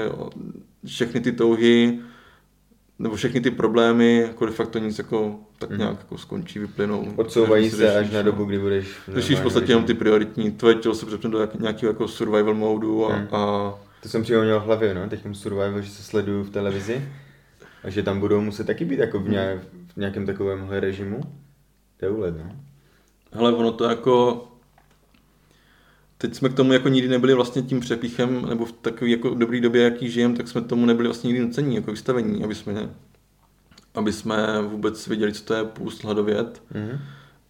[0.86, 2.00] všechny ty touhy
[3.00, 5.80] nebo všechny ty problémy, jako de facto nic jako tak hmm.
[5.80, 7.14] nějak jako skončí, vyplynou.
[7.16, 8.88] Odsouvají se řešíš, až na dobu, kdy budeš...
[9.14, 13.12] Řešíš v podstatě jenom ty prioritní, tvoje tělo se přepne do nějakého jako survival modu
[13.12, 13.28] a, hmm.
[13.32, 13.74] a...
[14.02, 17.02] To jsem přímo měl v hlavě, no, teď survival, že se sleduju v televizi
[17.84, 19.60] a že tam budou muset taky být jako v, nějak,
[19.94, 21.22] v nějakém takovémhle režimu.
[21.98, 22.56] To je úlet, no.
[23.32, 24.48] Hele, ono to jako...
[26.18, 29.62] Teď jsme k tomu jako nikdy nebyli vlastně tím přepíchem, nebo v takové jako dobré
[29.62, 32.90] době, jaký žijem, tak jsme tomu nebyli vlastně nikdy nucení, jako vystavení, aby jsme,
[33.96, 36.64] aby jsme vůbec věděli, co to je půst hladovět.
[36.74, 37.00] Mm-hmm.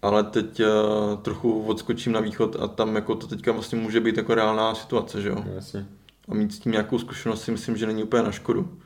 [0.02, 4.18] Ale teď uh, trochu odskočím na východ a tam jako to teďka vlastně může být
[4.18, 5.46] jako reálná situace, že jo?
[5.56, 5.86] Jasně.
[6.30, 8.78] A mít s tím nějakou zkušenost si myslím, že není úplně na škodu.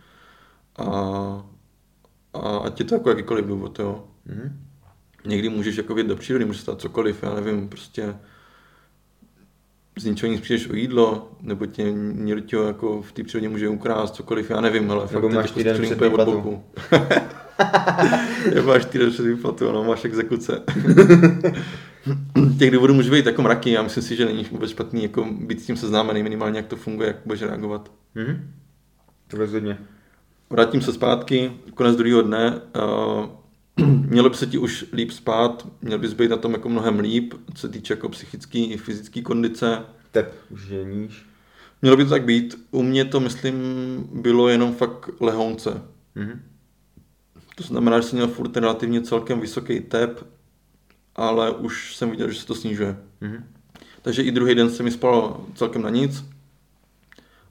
[0.78, 0.90] A,
[2.34, 4.08] a ať je to jako jakýkoliv důvod, jo.
[4.28, 4.52] Mm-hmm.
[5.26, 8.16] Někdy můžeš jako vědět do přírody, může stát cokoliv, já nevím, prostě
[10.00, 14.16] z ničeho nic přijdeš o jídlo, nebo tě někdo jako v té přírodě může ukrást
[14.16, 16.64] cokoliv, já nevím, ale fakt máš jako týden před výplatu.
[18.56, 20.62] nebo máš týden před výplatu, ano, máš exekuce.
[22.60, 25.62] Těch důvodů může být jako mraky, já myslím si, že není vůbec špatný jako být
[25.62, 27.92] s tím seznámený minimálně, jak to funguje, jak budeš reagovat.
[28.16, 28.40] Mm-hmm.
[29.28, 29.78] To rozhodně.
[30.50, 32.62] Vrátím se zpátky, konec druhého dne.
[33.78, 37.00] Uh, mělo by se ti už líp spát, měl bys být na tom jako mnohem
[37.00, 39.86] líp, co se týče jako psychické i fyzické kondice.
[40.12, 41.26] Tep už je níž.
[41.82, 42.68] Mělo by to tak být.
[42.72, 43.56] U mě to, myslím,
[44.14, 45.82] bylo jenom fakt lehounce.
[46.16, 46.40] Mm-hmm.
[47.56, 50.28] To znamená, že jsem měl furt relativně celkem vysoký tep,
[51.16, 52.98] ale už jsem viděl, že se to snižuje.
[53.22, 53.44] Mm-hmm.
[54.02, 56.26] Takže i druhý den se mi spalo celkem na nic.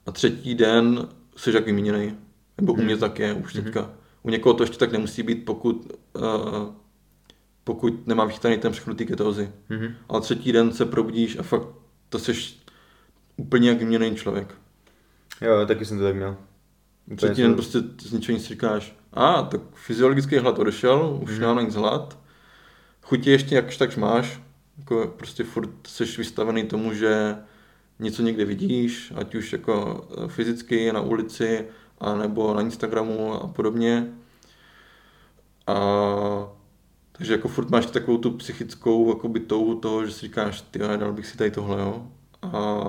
[0.07, 2.17] A třetí den jsi jak vyměněný.
[2.59, 3.01] Nebo u mě hmm.
[3.01, 3.81] tak je už teďka.
[3.81, 3.91] Hmm.
[4.23, 6.23] U někoho to ještě tak nemusí být, pokud, uh,
[7.65, 9.53] pokud nemá vychytaný ten přechod ketózy.
[9.69, 9.89] Hmm.
[10.09, 11.69] Ale třetí den se probudíš a fakt
[12.09, 12.59] to seš
[13.37, 14.55] úplně jak vyměněný člověk.
[15.41, 16.37] Jo, taky jsem to tak měl.
[17.07, 21.19] Úplně Třetí jsem- den prostě z ničeho nic si říkáš, a tak fyziologický hlad odešel,
[21.23, 21.41] už Mhm.
[21.41, 22.19] nemám nic hlad.
[23.03, 24.41] Chutě ještě jakž takž máš,
[24.79, 27.37] jako prostě furt jsi vystavený tomu, že
[27.99, 31.65] něco někde vidíš, ať už jako eh, fyzicky na ulici,
[31.99, 34.13] a nebo na Instagramu a podobně.
[35.67, 35.75] A
[37.13, 41.13] takže jako furt máš takovou tu psychickou jakoby touhu toho, že si říkáš, ty dal
[41.13, 42.07] bych si tady tohle, jo.
[42.43, 42.85] A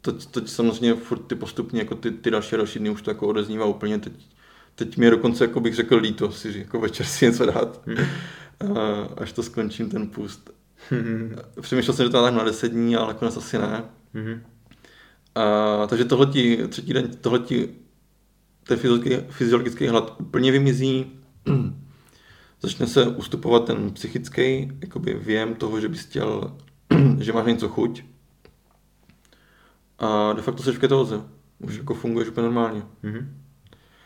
[0.00, 3.26] teď, teď samozřejmě furt ty postupně, jako ty, ty další další dny už to jako
[3.26, 3.98] odeznívá úplně.
[3.98, 4.12] Teď,
[4.74, 7.80] teď mě dokonce, jako bych řekl, líto si jako večer si něco dát,
[8.74, 10.50] a až to skončím ten půst.
[11.60, 13.84] Přemýšlel jsem, že to tak na 10 dní, ale nakonec asi ne.
[14.14, 14.42] Mhm.
[15.34, 17.68] A, takže tohle ti, třetí den, tohle ti,
[18.66, 21.12] ten fyziologický, fyziologický hlad úplně vymizí,
[22.60, 26.56] začne se ustupovat ten psychický jakoby věm toho, že bys chtěl,
[27.18, 28.02] že máš něco chuť.
[29.98, 31.20] A de facto jsi v ketóze.
[31.58, 32.82] Už jako funguješ úplně normálně.
[33.02, 33.36] Mhm.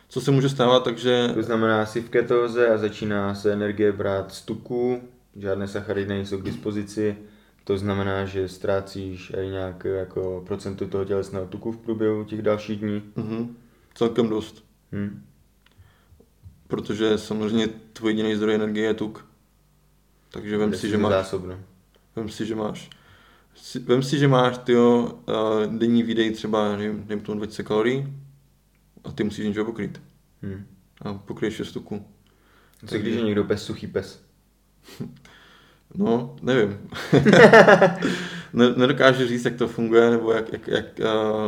[0.09, 4.33] Co se může stávat, takže To znamená, jsi v ketóze a začíná se energie brát
[4.33, 5.01] z tuku,
[5.37, 7.17] žádné sacharidy nejsou k dispozici,
[7.65, 12.81] to znamená, že ztrácíš i nějak jako procento toho tělesného tuku v průběhu těch dalších
[12.81, 13.03] dní.
[13.17, 13.57] mhm,
[14.01, 14.65] celkem dost.
[14.93, 15.25] Hm.
[16.67, 19.27] Protože samozřejmě tvůj jediný zdroj energie je tuk.
[20.31, 21.59] Takže vem si, že máš Zásobno.
[22.17, 22.91] Vem si, že máš
[23.55, 28.07] si- Vem si, že máš tyjo, uh, denní výdej třeba, nevím, nevím tomu 20 kalorií
[29.05, 30.03] a ty musíš něčeho pokrýt.
[30.43, 30.67] Hm.
[31.03, 32.07] A pokryješ 6 tuků.
[32.87, 34.23] Co když je někdo pes, suchý pes?
[35.95, 36.79] No, nevím.
[38.53, 40.85] ne, nedokážu říct, jak to funguje, nebo jak, jak, jak,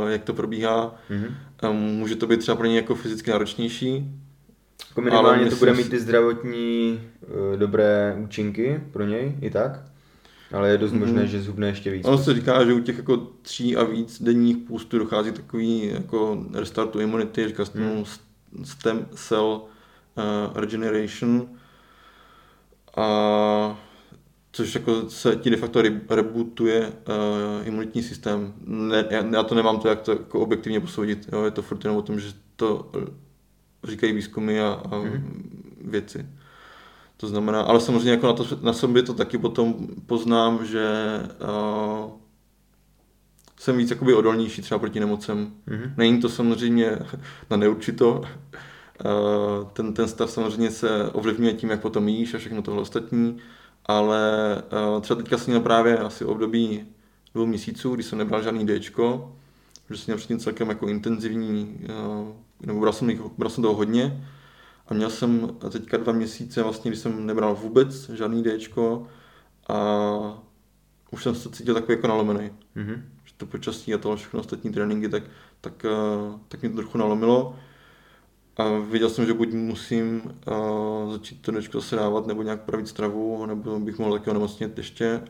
[0.03, 0.95] uh, jak to probíhá.
[1.11, 1.35] Mhm.
[1.71, 4.11] Um, může to být třeba pro ně jako fyzicky náročnější.
[4.89, 9.51] Jako minimálně Ale to myslím bude mít ty zdravotní uh, dobré účinky pro něj i
[9.51, 9.81] tak,
[10.53, 11.01] ale je dost Mhm.
[11.01, 12.07] možné, že zhubne ještě víc.
[12.07, 16.45] Ono se říká, že u těch jako tří a víc denních půstů dochází takový jako
[16.55, 18.05] restartu imunity, říká se tomu
[18.65, 21.49] stem cell uh, regeneration,
[22.97, 23.79] a
[24.53, 28.53] což jako se ti de facto re- rebootuje uh, imunitní systém.
[28.67, 31.45] Ne, já, já, to nemám to, jak to jako objektivně posoudit, jo?
[31.45, 33.07] je to furt jenom o tom, že to eh,
[33.91, 35.51] říkají výzkumy a, a Mhm.
[35.85, 36.27] věci.
[37.17, 39.75] To znamená, ale samozřejmě jako na, to, na sobě to taky potom
[40.07, 40.87] poznám, že
[42.05, 42.11] uh,
[43.61, 45.53] jsem víc jakoby odolnější třeba proti nemocem.
[45.67, 45.95] Mhm.
[45.97, 46.99] Není to samozřejmě
[47.51, 48.21] na neurčito.
[48.21, 53.37] Uh, ten, ten stav samozřejmě se ovlivňuje tím, jak potom jíš a všechno tohle ostatní,
[53.87, 54.23] ale
[54.95, 56.87] uh, třeba teďka jsem měl právě asi období
[57.35, 59.37] dvou měsíců, kdy jsem nebral žádný Dčko,
[59.91, 61.81] že jsem měl předtím celkem jako intenzivní,
[62.21, 62.29] uh,
[62.67, 64.29] nebo bral jsem, jich- bral jsem toho hodně
[64.89, 69.07] a měl jsem teďka dva měsíce, vlastně, kdy jsem nebral vůbec žádný Dčko
[69.69, 69.75] a
[71.11, 73.03] už jsem se cítil takový jako nalomený Mhm.
[73.25, 75.23] že to počasí a tohle všechno ostatní tréninky, tak,
[75.61, 77.57] tak, eh, tak mě to trochu nalomilo.
[78.57, 82.89] A věděl jsem, že buď musím uh, začít to dnečko zase dávat, nebo nějak pravit
[82.89, 85.21] stravu, nebo bych mohl taky onemocnit ještě.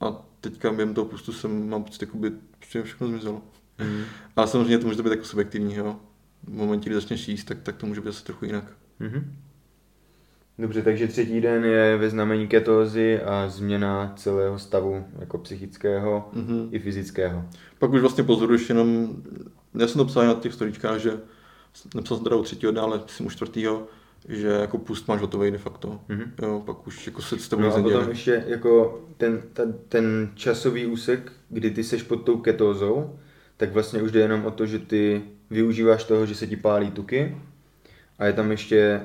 [0.00, 3.42] A teďka během toho pustu jsem, mám pocit, jakoby prostě všechno zmizelo.
[3.78, 4.02] Mhm.
[4.36, 5.96] Ale samozřejmě to může být jako subjektivní, jo.
[6.44, 8.64] V momentě, kdy začneš jíst, tak, tak to může být zase trochu jinak.
[9.00, 9.36] Mhm.
[10.58, 16.68] Dobře, takže třetí den je ve znamení ketózy a změna celého stavu, jako psychického Mhm.
[16.72, 17.44] i fyzického.
[17.78, 19.16] Pak už vlastně pozoruješ jenom,
[19.74, 21.12] já jsem to psal na těch storičkách, že
[21.94, 23.86] nepsal jsem teda u třetího dne, ale myslím u čtvrtýho,
[24.28, 26.00] že jako pust máš hotový de facto.
[26.08, 26.32] Mhm.
[26.42, 30.30] Jo, pak už jako se s tebou No a potom ještě jako ten, ta, ten
[30.34, 33.18] časový úsek, kdy ty seš pod tou ketózou,
[33.56, 36.90] tak vlastně už jde jenom o to, že ty využíváš toho, že se ti pálí
[36.90, 37.36] tuky
[38.18, 39.00] a je tam ještě,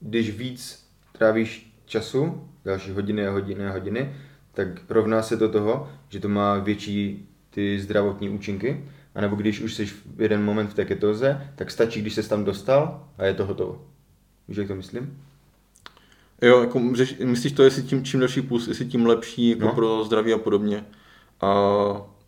[0.00, 4.14] když víc trávíš času, další hodiny a hodiny a hodiny,
[4.54, 8.84] tak rovná se to toho, že to má větší ty zdravotní účinky,
[9.16, 12.28] a nebo když už jsi v jeden moment v té ketóze, tak stačí, když se
[12.28, 13.82] tam dostal a je to hotovo.
[14.48, 15.18] Víš, jak to myslím?
[16.42, 19.72] Jo, jako řeš, myslíš to, jestli tím, čím delší pust, jestli tím lepší jako No.
[19.74, 20.84] pro zdraví a podobně.
[21.40, 21.54] A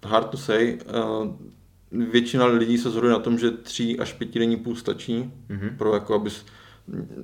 [0.07, 0.78] hard to say,
[1.22, 5.74] uh, většina lidí se shoduje na tom, že tři až pětidenní půst stačí Mhm.
[5.78, 6.45] pro jako abys,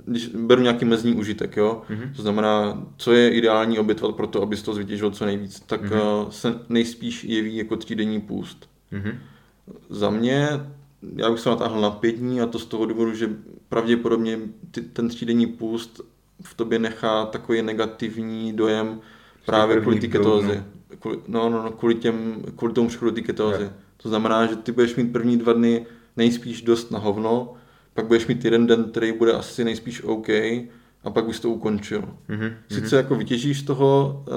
[0.06, 2.12] když beru nějaký mezní užitek, jo, Mhm.
[2.16, 5.92] to znamená, co je ideální obětovat pro to, abys to zvytěžil co nejvíc, tak Mhm.
[6.00, 8.68] uh, se nejspíš jeví jako třídenní půst.
[8.90, 9.18] Mhm.
[9.90, 10.48] Za mě,
[11.16, 13.30] já bych se natáhl na pět dní a to z toho důvodu, že
[13.68, 14.38] pravděpodobně
[14.70, 16.00] ty, ten třídenní půst
[16.42, 19.00] v tobě nechá takový negativní dojem
[19.46, 20.52] právě kvůli té dvou ketózi.
[20.52, 20.64] dnů.
[20.98, 23.70] Kvůli, no, no, no, kvůli, těm, kvůli tomu přechodu té ketózy.
[23.96, 25.86] To znamená, že ty budeš mít první dva dny
[26.16, 27.54] nejspíš dost na hovno,
[27.94, 30.28] pak budeš mít jeden den, který bude asi nejspíš OK
[31.04, 32.04] a pak bys to ukončil.
[32.28, 32.54] Mhm.
[32.70, 34.34] Sice jako vytěžíš z toho uh,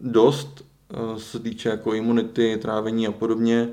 [0.00, 0.64] dost,
[1.12, 3.68] uh, se týče jako imunity, trávení a podobně.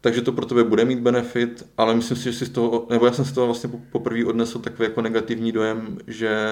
[0.00, 3.06] Takže to pro tebe bude mít benefit, ale myslím si, že si z toho, nebo
[3.06, 6.46] já jsem si toho vlastně poprvé odnesl takový jako negativní dojem, že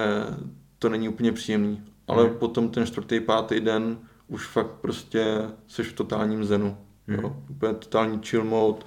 [0.79, 1.83] to není úplně příjemný.
[2.07, 2.35] Ale mm.
[2.35, 3.97] potom ten čtvrtý, pátý den
[4.27, 5.25] už fakt prostě
[5.67, 6.77] jsi v totálním zenu.
[7.07, 7.15] Mm.
[7.15, 7.35] Jo?
[7.49, 8.79] Úplně totální chill mode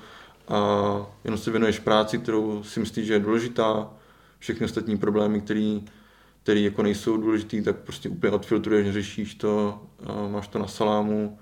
[0.49, 3.91] a jenom se věnuješ práci, kterou si myslíš, že je důležitá.
[4.39, 5.81] Všechny ostatní problémy, které
[6.43, 9.83] který jako nejsou důležitý, tak prostě úplně odfiltruješ, řešíš to,
[10.31, 11.39] máš to na salámu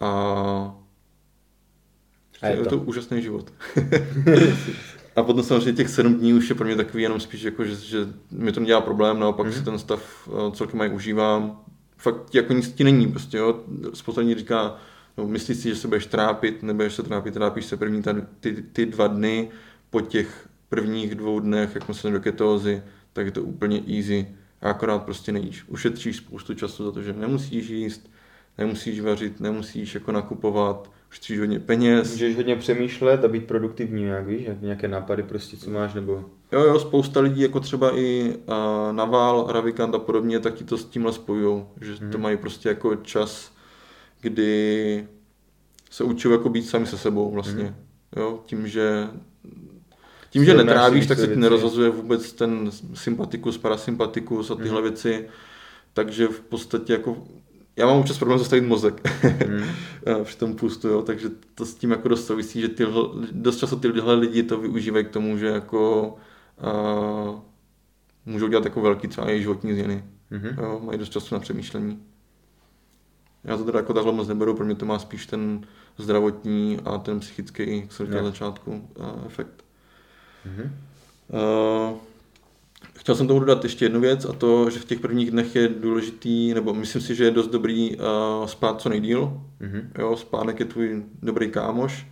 [0.00, 0.74] a,
[2.42, 2.62] a je, to.
[2.62, 3.52] je to úžasný život.
[5.16, 7.74] a potom samozřejmě těch sedm dní už je pro mě takový jenom spíš jako, že,
[7.74, 7.98] že
[8.30, 9.58] mi to nedělá problém, naopak mm-hmm.
[9.58, 11.60] si ten stav celkem mají užívám.
[11.96, 13.60] Fakt jako nic ti není, prostě jo.
[13.94, 14.76] Spousta lidí říká,
[15.16, 18.64] no, myslíš si, že se budeš trápit, nebudeš se trápit, trápíš se první ta, ty,
[18.72, 19.48] ty dva dny,
[19.90, 22.82] po těch prvních dvou dnech, jak jsme se do ketózy,
[23.12, 24.28] tak je to úplně easy.
[24.62, 25.64] A akorát prostě nejíš.
[25.68, 28.10] Ušetříš spoustu času za to, že nemusíš jíst,
[28.58, 32.12] nemusíš vařit, nemusíš jako nakupovat, ušetříš hodně peněz.
[32.12, 36.24] Můžeš hodně přemýšlet a být produktivní, jak víš, jak nějaké nápady prostě, co máš, nebo...
[36.52, 40.78] Jo, jo, spousta lidí, jako třeba i uh, Naval, Ravikant a podobně, tak ti to
[40.78, 42.10] s tímhle spojují, že hmm.
[42.10, 43.52] to mají prostě jako čas,
[44.20, 45.08] kdy
[45.90, 47.64] se učí jako být sami se sebou vlastně.
[47.64, 47.74] Hmm.
[48.16, 49.08] Jo, tím, že
[50.30, 54.82] tím, že netrávíš, tak se ti nerozhazuje vůbec ten sympatikus, parasympatikus a tyhle hmm.
[54.82, 55.28] věci.
[55.92, 57.16] Takže v podstatě jako
[57.76, 59.68] já mám občas problém zastavit mozek hmm.
[60.24, 63.02] při tom pustu, jo, takže to s tím jako dost souvisí, že tyhle,
[63.32, 66.14] dost často tyhle lidi to využívají k tomu, že jako
[66.62, 67.40] uh,
[68.26, 70.04] můžou dělat jako velký třeba i životní změny.
[70.30, 70.56] Hmm.
[70.62, 72.02] Jo, mají dost času na přemýšlení.
[73.44, 75.66] Já to teda jako takhle moc neberu, pro mě to má spíš ten
[75.98, 79.64] zdravotní a ten psychický, jak jsem na začátku, uh, efekt.
[80.46, 80.70] Mm-hmm.
[81.92, 81.98] Uh,
[83.06, 85.68] chtěl jsem tomu dodat ještě jednu věc a to, že v těch prvních dnech je
[85.68, 89.40] důležitý, nebo myslím si, že je dost dobrý uh, spát co nejdíl.
[89.60, 89.82] Mm-hmm.
[89.98, 92.06] Jo, spánek je tvůj dobrý kámoš,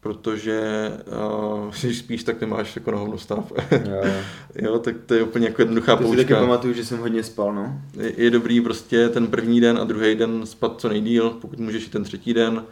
[0.00, 0.90] protože
[1.64, 3.52] uh, když spíš, tak nemáš jako na hovno stav.
[3.70, 4.12] jo,
[4.54, 4.78] jo.
[4.84, 6.22] tak to je úplně jako jednoduchá poučka.
[6.22, 7.80] Si taky pamatuju, že jsem hodně spal, no.
[8.00, 11.86] Je, je dobrý prostě ten první den a druhý den spát co nejdíl, pokud můžeš
[11.86, 12.64] i ten třetí den.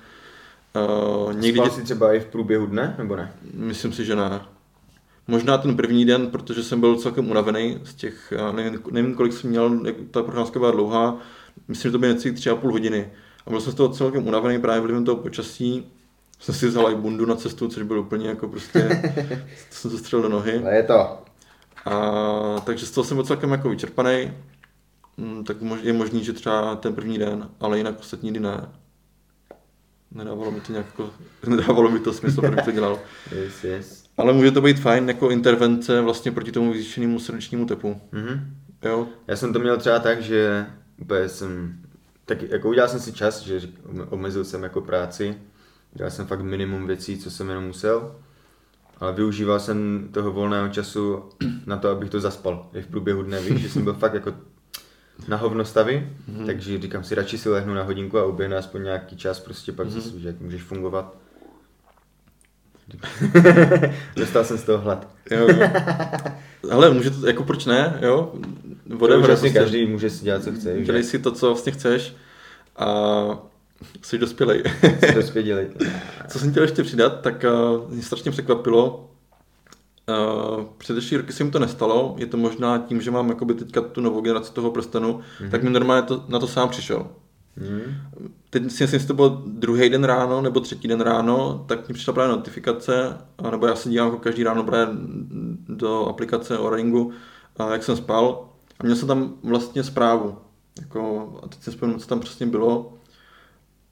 [1.25, 3.33] Uh, někdy Spal jsi třeba i v průběhu dne, nebo ne?
[3.55, 4.41] Myslím si, že ne.
[5.31, 9.51] Možná ten první den, protože jsem byl celkem unavený z těch, nevím, nevím kolik jsem
[9.51, 11.19] měl, ta procházka byla dlouhá,
[11.69, 13.11] myslím, že to bylo něco tři a půl hodiny.
[13.47, 15.87] A byl jsem z toho celkem unavený právě vlivem toho počasí.
[16.39, 19.03] Jsem si vzal i bundu na cestu, což bylo úplně jako prostě,
[19.69, 20.65] to jsem se střelil do nohy.
[20.65, 21.19] A je to.
[21.85, 24.33] A, takže z toho jsem byl celkem jako vyčerpaný.
[25.17, 28.69] Mm, tak je možný, že třeba ten první den, ale jinak ostatní dny ne.
[30.11, 31.11] Nedávalo mi to nějak jako,
[31.47, 32.99] nedávalo mi to smysl, proč to dělal.
[33.33, 34.00] Yes, yes.
[34.21, 38.01] Ale může to být fajn jako intervence vlastně proti tomu zvýšenému srdečnímu tepu.
[38.13, 38.41] Mm-hmm.
[38.85, 39.07] Jo.
[39.27, 40.67] Já jsem to měl třeba tak, že
[41.01, 41.79] úplně jsem,
[42.25, 43.61] tak jako udělal jsem si čas, že
[44.11, 45.35] omezil jsem jako práci,
[45.93, 48.15] dělal jsem fakt minimum věcí, co jsem jenom musel,
[48.99, 51.25] ale využíval jsem toho volného času
[51.67, 52.69] na to, abych to zaspal.
[52.75, 54.35] I v průběhu dne, víš, že jsem byl fakt jako
[55.29, 56.47] na hovno stavy, mm-hmm.
[56.47, 59.87] takže říkám si, radši si lehnu na hodinku a uběhnu aspoň nějaký čas, prostě pak
[59.87, 60.01] mm-hmm.
[60.01, 61.17] zase, jak můžeš fungovat.
[64.17, 65.09] Dostal jsem z toho hlad.
[65.31, 65.69] jo, jo.
[66.71, 68.33] Ale může to, jako proč ne, jo?
[68.87, 70.81] Whatever, prostě každý může si dělat, co chce.
[70.81, 72.15] Dělej si to, co vlastně chceš
[72.77, 72.87] a
[74.03, 74.63] jsi dospělej.
[75.01, 75.71] Jsi dospělej.
[76.29, 79.07] co jsem chtěl ještě přidat, tak uh, mě strašně překvapilo,
[80.09, 83.81] Uh, předešlý roky se mi to nestalo, je to možná tím, že mám jakoby teďka
[83.81, 85.51] tu novou generaci toho prstenu, mm-hmm.
[85.51, 87.07] tak mi normálně to, na to sám přišel.
[87.57, 87.97] Mm.
[88.51, 91.95] Teď si myslím, že to byl druhý den ráno nebo třetí den ráno, tak mi
[91.95, 93.17] přišla právě notifikace,
[93.51, 94.95] nebo já se dívám jako každý ráno právě
[95.69, 97.13] do aplikace o Ringu,
[97.73, 98.49] jak jsem spal
[98.81, 100.39] a měl jsem tam vlastně zprávu.
[100.81, 102.93] Jako, a teď si vzpomínám, co tam přesně bylo.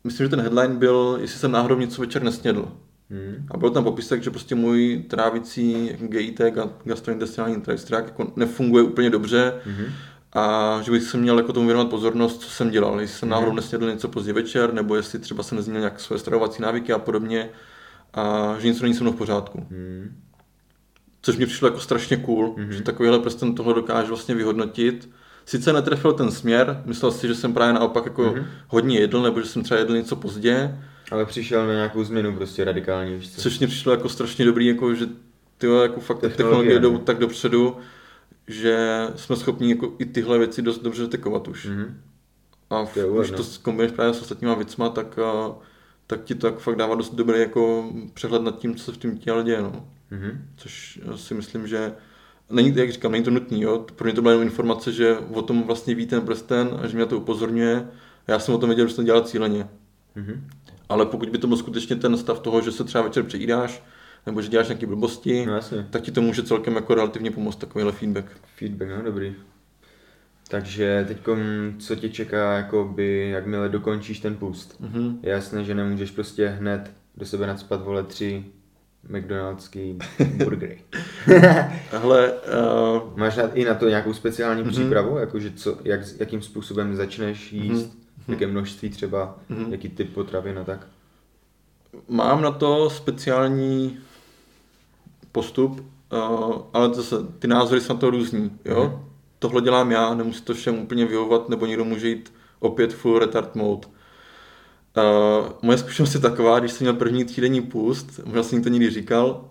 [0.05, 2.73] Myslím, že ten headline byl, jestli jsem náhodou něco večer nesnědl.
[3.11, 3.47] Hmm.
[3.51, 6.41] A byl tam popisek, že prostě můj trávicí GIT,
[6.85, 9.87] gastrointestinální trakt, jako nefunguje úplně dobře, hmm
[10.39, 13.51] a že bych se měl jako tomu věnovat pozornost, co jsem dělal, jestli jsem náhodou
[13.51, 13.57] mhm.
[13.57, 17.51] nesnědl něco pozdě večer, nebo jestli třeba jsem nezměnil nějak své stravovací návyky a podobně,
[18.15, 19.67] a že něco není se mnou v pořádku.
[19.71, 20.17] Mm.
[21.23, 22.69] Což mi přišlo jako strašně cool, mm-hmm.
[22.69, 25.11] že takovýhle prsten tohle dokáže vlastně vyhodnotit.
[25.47, 28.45] Sice netrefil ten směr, myslel si, že jsem právě naopak jako mm-hmm.
[28.69, 30.79] hodně jedl, nebo že jsem třeba jedl něco pozdě.
[31.11, 33.21] Ale přišel na nějakou změnu prostě radikální.
[33.21, 35.07] Což mi přišlo jako strašně dobrý, jako že
[35.59, 37.77] ty jako fakt technologie, technologie jdou tak dopředu,
[38.49, 41.69] že jsme schopni jako i tyhle věci dost dobře detekovat už.
[41.69, 41.95] Mm-hmm.
[42.71, 45.55] A v, když to kombinuješ právě s ostatníma věcma, tak, a,
[46.07, 48.97] tak ti to jako fakt dává dost dobrý jako přehled nad tím, co se v
[48.97, 49.63] tom těle děje.
[49.63, 49.89] No.
[50.13, 50.39] Mm-hmm.
[50.57, 51.93] Což si myslím, že
[52.51, 53.63] není, jak říkám, není to nutný.
[53.63, 53.87] Jo?
[53.97, 56.97] Pro mě to byla jenom informace, že o tom vlastně ví ten prsten a že
[56.97, 57.89] mě to upozorňuje,
[58.29, 59.69] Já jsem o tom věděl, že jsem to dělal cíleně.
[60.17, 60.41] Mm-hmm.
[60.89, 63.83] Ale pokud by to byl skutečně ten stav toho, že se třeba večer přejídáš,
[64.27, 65.87] nebo že děláš nějaké blbosti, No jasně.
[65.91, 68.27] tak ti to může celkem jako relativně pomoct takovýhle feedback.
[68.59, 69.35] Feedback, no dobrý.
[70.51, 71.19] Takže teď
[71.79, 74.81] co tě čeká, jakoby, jakmile dokončíš ten půst?
[74.83, 75.19] Mm-hmm.
[75.23, 78.45] Je jasné, že nemůžeš prostě hned do sebe nadspat, vole, tři
[79.09, 79.99] McDonaldský
[80.45, 80.81] burgery.
[81.91, 84.71] Hele, uh, Máš na, i na to nějakou speciální Mhm.
[84.71, 84.75] mm-hmm.
[84.81, 85.19] přípravu?
[85.19, 87.71] Jakože co, jak, jakým způsobem začneš jíst?
[87.71, 87.83] Mhm.
[87.83, 88.33] Mm-hmm.
[88.33, 89.39] Jaké množství třeba?
[89.49, 89.65] Mhm.
[89.65, 89.73] Mm-hmm.
[89.73, 90.87] Jaký typ potravin a tak?
[92.09, 93.99] mám na to speciální
[95.33, 95.81] postup,
[96.13, 98.51] uh, ale zase ty názory jsou na to různý.
[98.65, 98.85] Jo?
[98.85, 99.05] Mhm.
[99.39, 103.55] Tohle dělám já, nemusí to všem úplně vyhovovat, nebo někdo může jít opět full retard
[103.55, 103.89] mode.
[104.97, 108.91] Uh, moje zkušenost je taková, když jsem měl první týdenní půst, možná jsem to někdy
[108.91, 109.45] říkal,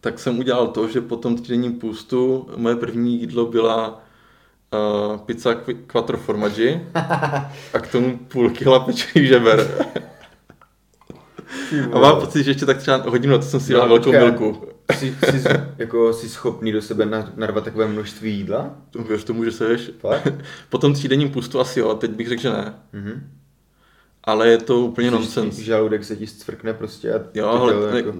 [0.00, 3.88] tak jsem udělal to, že po tom týdenním půstu moje první jídlo byla
[5.08, 6.86] uh, pizza qu- quattro formaggi
[7.74, 9.86] a k tomu půl kila pečených žeber.
[11.92, 14.20] A mám pocit, že ještě tak třeba hodinu na to jsem si dělal velkou počkej.
[14.20, 14.73] milku.
[14.92, 18.74] Jsi, jsi, jako, jsi schopný do sebe na- narvat takové množství jídla?
[18.90, 19.90] To Věř tomu, že seš.
[20.68, 22.74] Po tom třídenním pustu asi jo, teď bych řekl, že ne.
[22.92, 23.30] Mhm.
[24.24, 25.58] Ale je to úplně Což nonsens.
[25.58, 28.12] Žaludek se ti zcvrkne prostě a Jo, ale ne, jako...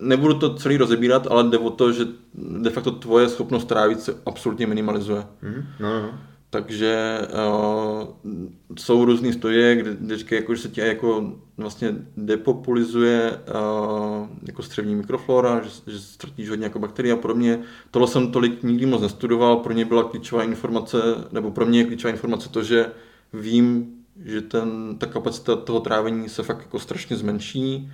[0.00, 2.04] nebudu to celý rozebírat, ale jde o to, že
[2.34, 5.22] de facto tvoje schopnost trávit se absolutně minimalizuje.
[5.42, 5.66] Mhm.
[5.80, 6.18] No, no, no.
[6.52, 8.08] Takže uh,
[8.78, 14.94] jsou různé studie, kde, říkají, jako, že se ti jako vlastně depopulizuje uh, jako střevní
[14.94, 17.60] mikroflora, že, že ztratíš hodně jako bakterie a podobně.
[17.90, 20.98] Tohle jsem tolik nikdy moc nestudoval, pro mě byla klíčová informace,
[21.32, 22.92] nebo pro mě je klíčová informace to, že
[23.32, 23.86] vím,
[24.24, 27.92] že ten, ta kapacita toho trávení se fakt jako strašně zmenší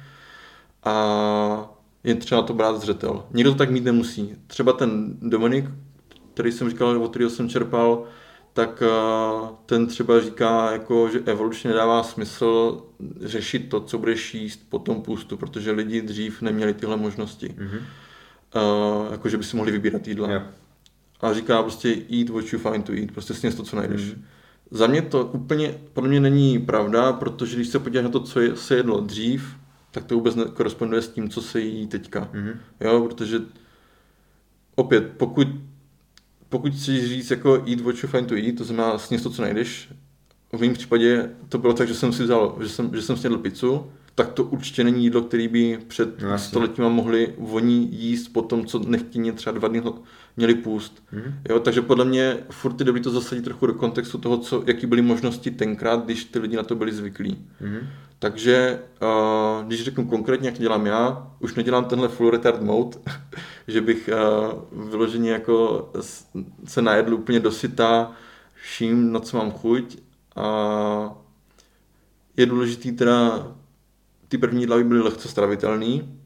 [0.85, 1.71] a
[2.05, 3.25] je třeba to brát zřetel.
[3.31, 4.35] Někdo to tak mít nemusí.
[4.47, 5.65] Třeba ten Dominik,
[6.35, 8.05] který jsem říkal, od kterého jsem čerpal,
[8.57, 12.83] tak eh, ten třeba říká, jako, že evolučně nedává smysl
[13.21, 17.55] řešit to, co budeš jíst po tom půstu, protože lidi dřív neměli tyhle možnosti.
[17.59, 17.79] Mhm.
[17.79, 20.33] Uh, jako, že by si mohli vybírat jídla.
[20.33, 20.43] Jo.
[21.21, 24.03] A říká prostě eat what you find to eat, prostě sněz to, co najdeš.
[24.13, 24.25] Mhm.
[24.71, 28.41] Za mě to úplně, podle mě není pravda, protože když se podíváš na to, co
[28.41, 29.57] je, se jedlo dřív,
[29.91, 32.29] tak to vůbec nekoresponduje s tím, co se jí teďka.
[32.33, 32.61] Mhm.
[32.81, 33.41] Jo, protože
[34.75, 35.49] opět, pokud,
[36.49, 39.43] pokud chceš říct jako eat what you find to eat, to znamená sněz to, co
[39.43, 39.89] najdeš,
[40.53, 43.39] v mém případě to bylo tak, že jsem si vzal, že jsem, že jsem snědl
[43.39, 43.87] pizzu,
[44.17, 48.67] tak to určitě není jídlo, který by před No, stoletíma mohli oni jíst po tom,
[48.67, 49.83] co nechtěně třeba dva dny
[50.37, 51.03] měli půst.
[51.13, 51.35] Mhm.
[51.49, 54.87] Jo, takže podle mě furt je dobrý to zasadit trochu do kontextu toho, co, jaký
[54.87, 57.45] byly možnosti tenkrát, když ty lidi na to byli zvyklí.
[57.61, 57.89] Mhm.
[58.19, 62.99] Takže uh, když řeknu konkrétně, jak dělám já, už nedělám tenhle full retard mode,
[63.69, 65.89] že bych uh, vyloženě jako
[66.65, 68.13] se najedl úplně dosyta
[68.55, 69.99] vším, na co mám chuť.
[70.37, 71.15] A
[72.37, 73.47] je důležitý teda,
[74.29, 76.21] ty první jídla by byly lehce stravitelný.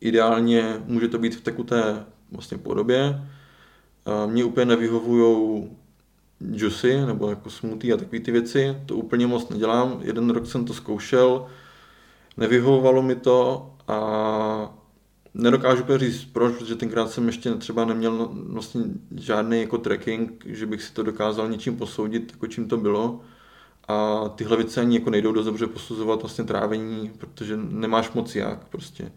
[0.00, 3.28] Ideálně může to být v tekuté vlastně podobě.
[4.26, 5.68] Mně úplně nevyhovují
[6.40, 10.00] juicy nebo jako smoothie a takové ty věci, to úplně moc nedělám.
[10.02, 11.46] Jeden rok jsem to zkoušel,
[12.36, 14.77] nevyhovovalo mi to a
[15.34, 18.82] nedokážu úplně říct proč, protože tenkrát jsem ještě třeba neměl vlastně
[19.16, 23.20] žádný jako tracking, že bych si to dokázal něčím posoudit, jako čím to bylo.
[23.88, 28.68] A tyhle věci ani jako nejdou dost dobře posuzovat vlastně trávení, protože nemáš moc jak
[28.68, 29.12] prostě.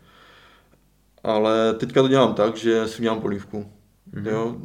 [1.24, 3.72] Ale teďka to dělám tak, že si udělám polívku.
[4.14, 4.30] Mm-hmm.
[4.30, 4.56] Jo?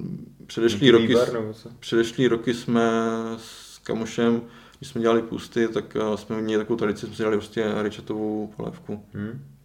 [0.46, 1.14] Předešlý roky,
[1.52, 1.68] co?
[1.80, 2.90] předešlý roky jsme
[3.36, 4.42] s kamošem,
[4.78, 8.52] když jsme dělali pusty, tak eh, jsme měli takovou tradici, jsme si dělali prostě rajčatovou
[8.56, 9.04] polévku.
[9.14, 9.55] Mhm.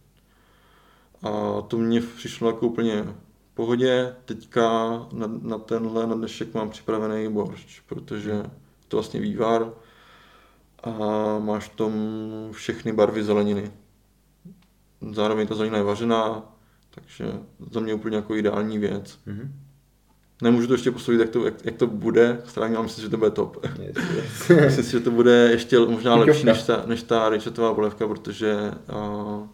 [1.22, 3.02] A to mě přišlo jako úplně
[3.52, 4.14] v pohodě.
[4.24, 4.62] Teďka
[5.12, 8.42] na, na tenhle, na dnešek mám připravený boršč, protože
[8.88, 9.72] to vlastně vývar
[10.82, 10.90] a
[11.38, 11.92] máš v tom
[12.52, 13.72] všechny barvy zeleniny.
[15.12, 16.52] Zároveň ta zelenina je vařená,
[16.90, 17.32] takže
[17.70, 19.18] za mě úplně jako ideální věc.
[19.26, 19.54] Mhm.
[20.42, 23.16] Nemůžu to ještě posoudit, jak to, jak, jak to bude, strávně mám myslím, že to
[23.16, 23.66] bude top.
[23.78, 24.48] Yes, yes.
[24.64, 28.72] Myslím si, že to bude ještě možná lepší než ta, než ta rajčatová polévka, protože
[28.94, 29.46] uh,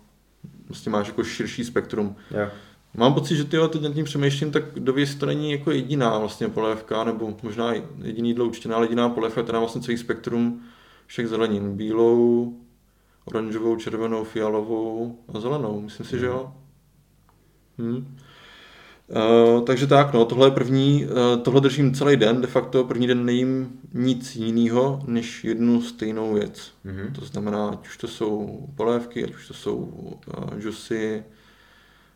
[0.69, 2.17] vlastně máš jako širší spektrum.
[2.31, 2.49] Jo.
[2.95, 6.49] Mám pocit, že tyjo, teď nad tím přemýšlím, tak dověs to není jako jediná vlastně
[6.49, 10.63] polévka, nebo možná jediný jídlo určitě, ale jediná polévka, která má vlastně celý spektrum
[11.07, 11.77] všech zelenin.
[11.77, 12.55] Bílou,
[13.25, 15.81] oranžovou, červenou, fialovou a zelenou.
[15.81, 16.53] Myslím si, že jo.
[17.79, 18.17] Hm.
[19.11, 23.07] Uh, takže tak, no, tohle je první, uh, tohle držím celý den, de facto první
[23.07, 26.73] den nejím nic jiného, než jednu stejnou věc.
[26.85, 27.13] Mhm.
[27.13, 31.25] To znamená, ať už to jsou polévky, ať už to jsou uh, džusy,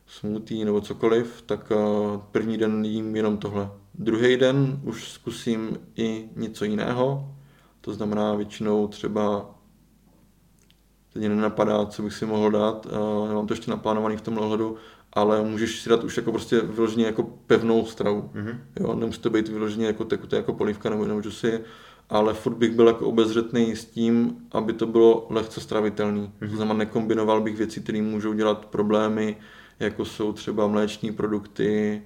[0.07, 3.71] smoothie nebo cokoliv, tak uh, první den jím jenom tohle.
[3.95, 7.35] Druhý den už zkusím i něco jiného,
[7.81, 9.55] To znamená většinou třeba
[11.13, 14.39] teď mě nenapadá, co bych si mohl dát, uh, nemám to ještě naplánovaný v tom
[14.39, 14.77] ohledu,
[15.13, 18.31] ale můžeš si dát už jako prostě vyloženě jako pevnou stravu.
[18.35, 18.59] Mm-hmm.
[18.81, 21.61] Jo, nemusí to být vyloženě jako tekuté jako polívka nebo, nebo si,
[22.11, 26.23] ale furt bych byl jako obezřetný s tím, aby to bylo lehce stravitelný.
[26.23, 26.51] Mm-hmm.
[26.51, 29.37] To znamená, nekombinoval bych věci, které můžou dělat problémy,
[29.81, 32.03] jako jsou třeba mléční produkty,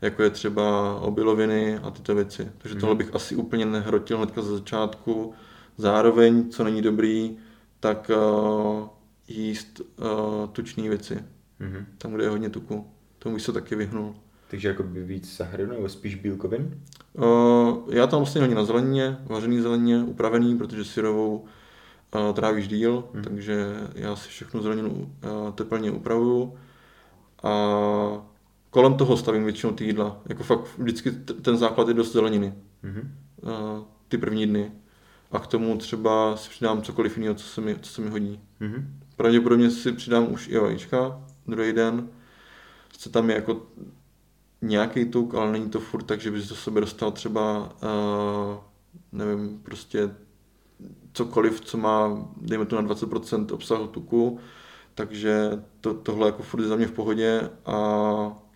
[0.00, 2.50] jako je třeba obiloviny a tyto věci.
[2.58, 2.80] Takže mm-hmm.
[2.80, 5.34] tohle bych asi úplně nehrotil hnedka za začátku.
[5.76, 7.36] Zároveň, co není dobrý,
[7.80, 8.88] tak uh,
[9.28, 11.24] jíst uh, tučné věci.
[11.60, 11.84] Mm-hmm.
[11.98, 12.86] Tam, kde je hodně tuku.
[13.18, 14.14] Tomu bych se taky vyhnul.
[14.50, 16.80] Takže jako by víc sacharidů nebo spíš bílkovin?
[17.12, 21.44] Uh, já tam vlastně hodně na zelenině, vařený zelenině, upravený, protože syrovou
[22.14, 23.22] uh, trávíš díl, mm.
[23.22, 26.54] takže já si všechnu zeleninu uh, teplně upravuju.
[27.42, 27.52] A
[28.70, 30.20] kolem toho stavím většinou ty jídla.
[30.28, 32.54] Jako fakt vždycky t- ten základ je dost zeleniny.
[32.84, 33.08] Mm-hmm.
[33.42, 34.72] Uh, ty první dny.
[35.32, 38.40] A k tomu třeba si přidám cokoliv jiného, co se mi, co se mi hodí.
[38.60, 38.84] Mm-hmm.
[39.16, 42.08] Pravděpodobně si přidám už i vajíčka druhý den.
[42.92, 43.66] Co tam je jako
[44.62, 48.56] nějaký tuk, ale není to furt tak, že bys do sebe dostal třeba, uh,
[49.12, 50.10] nevím, prostě
[51.12, 54.38] cokoliv, co má, dejme to na 20% obsahu tuku,
[54.94, 57.72] takže to, tohle jako furt je za mě v pohodě a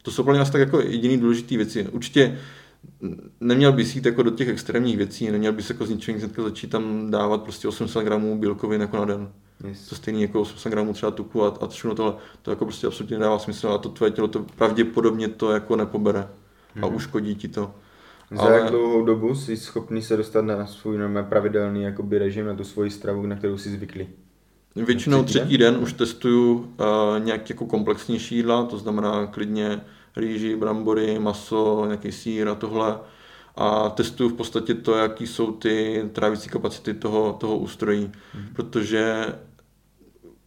[0.03, 1.89] to jsou plně asi tak jako jediný důležitý věci.
[1.89, 2.39] Určitě
[3.41, 7.11] neměl bys jít jako do těch extrémních věcí, neměl bys jako z ničeho začít tam
[7.11, 9.33] dávat prostě 800 gramů bílkovin jako na den.
[9.69, 9.89] Yes.
[9.89, 13.19] To stejný jako 800 gramů třeba tuku a, a všechno tohle, to jako prostě absolutně
[13.19, 16.85] nedává smysl a to tvoje tělo to pravděpodobně to jako nepobere mm-hmm.
[16.85, 16.97] a mhm.
[16.97, 17.75] uškodí ti to.
[18.31, 18.59] Za Ale...
[18.59, 22.65] jak dlouhou dobu jsi schopný se dostat na svůj normální pravidelný jakoby režim, na tu
[22.65, 24.09] svoji stravu, na kterou jsi zvyklý?
[24.77, 25.75] Většinou třetí, třetí den?
[25.75, 26.67] den už testuju uh,
[27.25, 29.81] nějak jako komplexnější jídla, to znamená klidně
[30.17, 32.99] rýži, brambory, maso, nějaký sír a tohle.
[33.57, 38.47] A testuju v podstatě to, jaký jsou ty trávicí kapacity toho, toho ústrojí, mm.
[38.55, 39.27] protože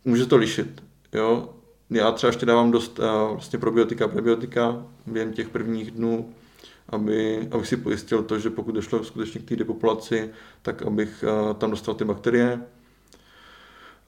[0.06, 0.84] může to lišit.
[1.14, 1.50] Jo?
[1.90, 6.34] Já třeba ještě dávám dost uh, vlastně probiotika, prebiotika během těch prvních dnů,
[6.90, 10.30] aby, abych si pojistil to, že pokud došlo skutečně k té depopulaci,
[10.62, 12.62] tak abych uh, tam dostal ty bakterie.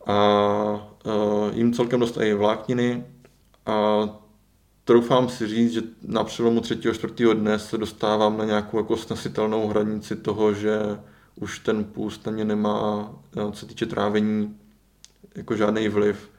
[0.06, 3.06] A uh, jim celkem dost i vlákniny.
[3.66, 4.10] A
[4.84, 9.68] troufám si říct, že na přelomu třetího, čtvrtého dne se dostávám na nějakou jako snesitelnou
[9.68, 10.80] hranici toho, že
[11.36, 13.12] už ten půst na mě nemá,
[13.52, 14.58] co se týče trávení,
[15.38, 16.30] jako žádný vliv.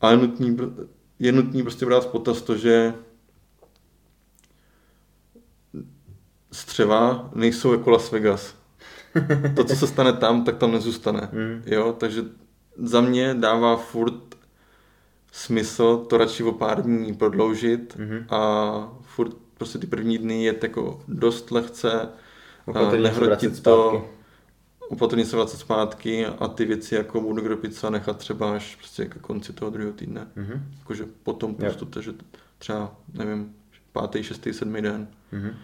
[0.00, 0.56] Ale nutný,
[1.18, 2.94] je nutný prostě brát v potaz to, že
[6.52, 8.54] střeva nejsou jako Las Vegas.
[9.56, 11.28] To, co se stane tam, tak tam nezůstane.
[11.32, 11.62] Mm.
[11.66, 12.22] Jo, takže
[12.76, 14.34] za mě dává furt
[15.32, 18.24] smysl to radši o pár dní prodloužit mm-hmm.
[18.34, 22.08] a furt prostě ty první dny je jako dost lehce,
[22.98, 24.08] nehrotit to,
[24.92, 29.18] opatrně se vracet zpátky a ty věci jako budu gropica nechat třeba až prostě ke
[29.18, 30.26] konci toho druhého týdne.
[30.36, 30.60] Mm-hmm.
[30.78, 32.12] Jakože potom prostě, takže
[32.58, 33.54] třeba, nevím,
[33.92, 35.08] pátý, šestý, sedmý den.
[35.32, 35.54] Mm-hmm.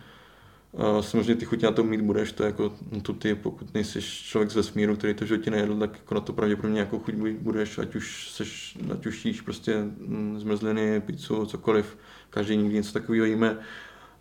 [0.72, 4.02] Uh, samozřejmě ty chuť na to mít budeš, to jako no to ty, pokud nejsi
[4.02, 7.78] člověk z vesmíru, který to životě nejedl, tak jako na to pravděpodobně jako chuť budeš,
[7.78, 11.98] ať už seš, ať už jíš prostě mm, zmrzliny, pizzu, cokoliv,
[12.30, 13.58] každý někdy něco takového jíme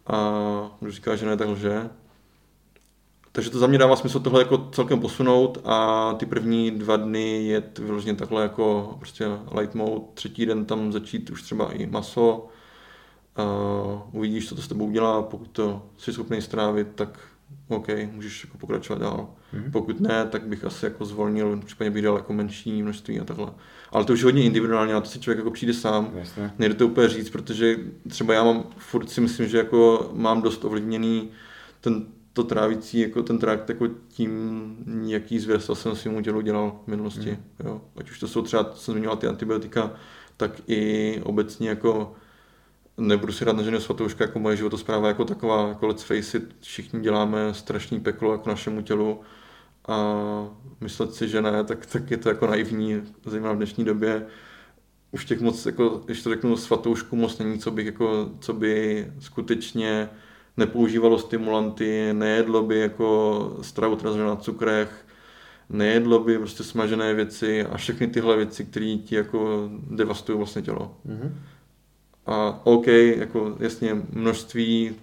[0.07, 0.17] a
[0.79, 1.89] kdo říká, že ne, tak lže.
[3.37, 7.43] Takže to za mě dává smysl tohle jako celkem posunout a ty první dva dny
[7.43, 9.25] je vyloženě takhle jako prostě
[9.59, 12.47] light mode, třetí den tam začít už třeba i maso,
[13.39, 17.19] uh, uvidíš, co to s tebou udělá, pokud to jsi schopný strávit, tak
[17.67, 19.29] OK, můžeš jako pokračovat dál.
[19.53, 19.71] Mm-hmm.
[19.71, 23.47] Pokud ne, tak bych asi jako zvolnil, případně bych dal jako menší množství a takhle.
[23.91, 26.11] Ale to už je hodně individuálně, a to si člověk jako přijde sám.
[26.13, 26.51] Jasně.
[26.59, 27.77] Nejde to úplně říct, protože
[28.09, 31.29] třeba já mám, furt si myslím, že jako mám dost ovlivněný
[31.81, 32.05] ten,
[32.37, 34.75] to trávící, jako ten trakt, jako tím,
[35.07, 37.31] jaký zvěrstva jsem svým tělu dělal v minulosti.
[37.31, 37.67] Mm.
[37.67, 37.81] Jo.
[37.97, 39.91] Ať už to jsou třeba, co jsem zmiňoval, ty antibiotika,
[40.37, 42.13] tak i obecně jako
[42.97, 46.55] nebudu si rád na ženu svatouška jako moje životospráva jako taková, jako let's face it,
[46.61, 49.21] všichni děláme strašný peklo jako našemu tělu
[49.87, 50.15] a
[50.81, 54.25] myslet si, že ne, tak, tak je to jako naivní, zejména v dnešní době.
[55.11, 59.05] Už těch moc, jako, když to řeknu svatoušku, moc není, co, bych, jako, co by
[59.19, 60.09] skutečně
[60.57, 65.05] nepoužívalo stimulanty, nejedlo by jako stravu na cukrech,
[65.69, 70.97] nejedlo by prostě smažené věci a všechny tyhle věci, které ti jako devastují vlastně tělo.
[71.07, 71.31] Mm-hmm.
[72.25, 74.95] A OK, jako jasně množství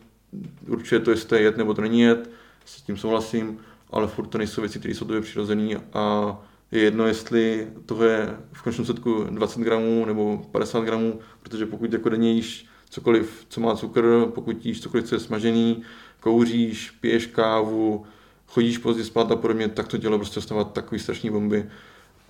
[0.68, 2.30] určuje to, jestli to je jet nebo to není jet,
[2.64, 3.58] s tím souhlasím,
[3.90, 6.36] ale furt to nejsou věci, které jsou tobě přirozené a
[6.72, 11.92] je jedno, jestli toho je v končním setku 20 gramů nebo 50 gramů, protože pokud
[11.92, 15.82] jako denně jíš cokoliv, co má cukr, pokud jíš cokoliv, co je smažený,
[16.20, 18.06] kouříš, piješ kávu,
[18.46, 21.66] chodíš pozdě spát a podobně, tak to dělo prostě stávat takový strašný bomby.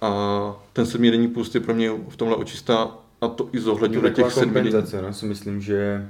[0.01, 0.11] A
[0.73, 4.33] ten sedmidenní půst je pro mě v tomhle očistá a to i zohledňuje To těch
[4.33, 6.09] sedmi kompenzace, no, si myslím, že,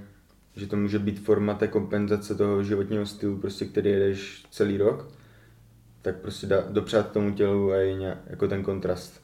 [0.57, 5.09] že to může být forma té kompenzace toho životního stylu, prostě, který jedeš celý rok,
[6.03, 9.24] tak prostě dá, dopřát tomu tělu a je nějak, jako ten kontrast.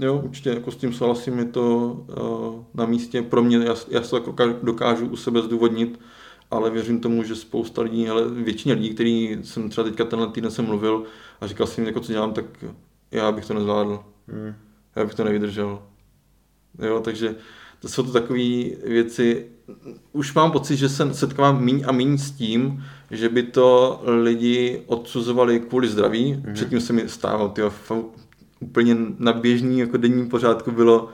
[0.00, 3.22] Jo, určitě jako s tím souhlasím, je to uh, na místě.
[3.22, 6.00] Pro mě, já, já se to dokážu, dokážu u sebe zdůvodnit,
[6.50, 10.50] ale věřím tomu, že spousta lidí, ale většině lidí, který jsem třeba teďka tenhle týden
[10.50, 11.02] jsem mluvil
[11.40, 12.44] a říkal jsem jim, jako co dělám, tak
[13.10, 14.00] já bych to nezvládl.
[14.28, 14.54] Hmm.
[14.96, 15.82] Já bych to nevydržel.
[16.78, 17.36] Jo, takže
[17.80, 19.46] to jsou to takové věci.
[20.12, 24.82] Už mám pocit, že se setkávám míň a míň s tím, že by to lidi
[24.86, 26.34] odsuzovali kvůli zdraví.
[26.34, 26.52] Mm-hmm.
[26.52, 27.72] Předtím se mi stávalo, tyjo,
[28.64, 31.08] úplně na běžný jako denním pořádku bylo,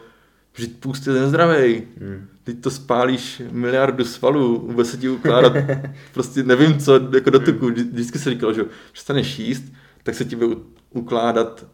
[0.54, 1.82] že půst je nezdravej.
[2.00, 2.26] Hmm.
[2.44, 5.52] Teď to spálíš miliardu svalů, vůbec se ti ukládat,
[6.14, 7.66] prostě nevím co, jako do tuku.
[7.66, 9.64] Vždy- Vždycky se říkalo, že přestaneš jíst,
[10.02, 10.56] tak se ti bude
[10.90, 11.66] ukládat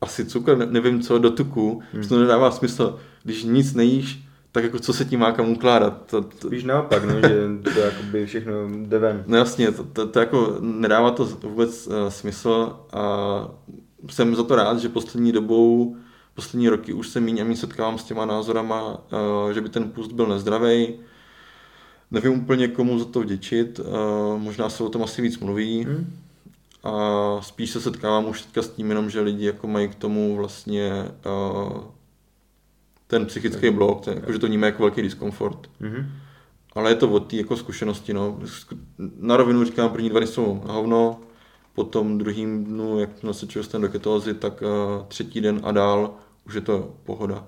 [0.00, 2.08] asi cukr, ne- nevím co, do tuku, hmm.
[2.08, 2.98] to nedává smysl.
[3.24, 6.06] Když nic nejíš, tak jako co se ti má kam ukládat?
[6.10, 8.52] To, to, Spíš naopak, no, že to jakoby všechno
[8.86, 9.24] jde ven.
[9.26, 13.04] No jasně, to, to, to jako nedává to vůbec uh, smysl a
[14.10, 15.96] jsem za to rád, že poslední dobou,
[16.34, 19.90] poslední roky už se méně a méně setkávám s těma názorama, uh, že by ten
[19.90, 20.94] půst byl nezdravý.
[22.10, 25.84] Nevím úplně komu za to vděčit, uh, možná se o tom asi víc mluví.
[25.84, 26.16] Hmm.
[26.84, 30.36] A spíš se setkávám už teďka s tím jenom, že lidi jako mají k tomu
[30.36, 31.80] vlastně uh,
[33.06, 35.70] ten psychický blok, ten, jako, že to vnímají jako velký diskomfort.
[35.80, 36.06] Mhm.
[36.74, 38.38] Ale je to od té jako zkušenosti, no.
[39.18, 41.20] Na rovinu říkám, první dva jsou na hovno,
[41.74, 44.68] potom druhým dnu, jak se člověk dostane do ketózy, tak uh,
[45.08, 46.14] třetí den a dál
[46.46, 47.46] už je to pohoda.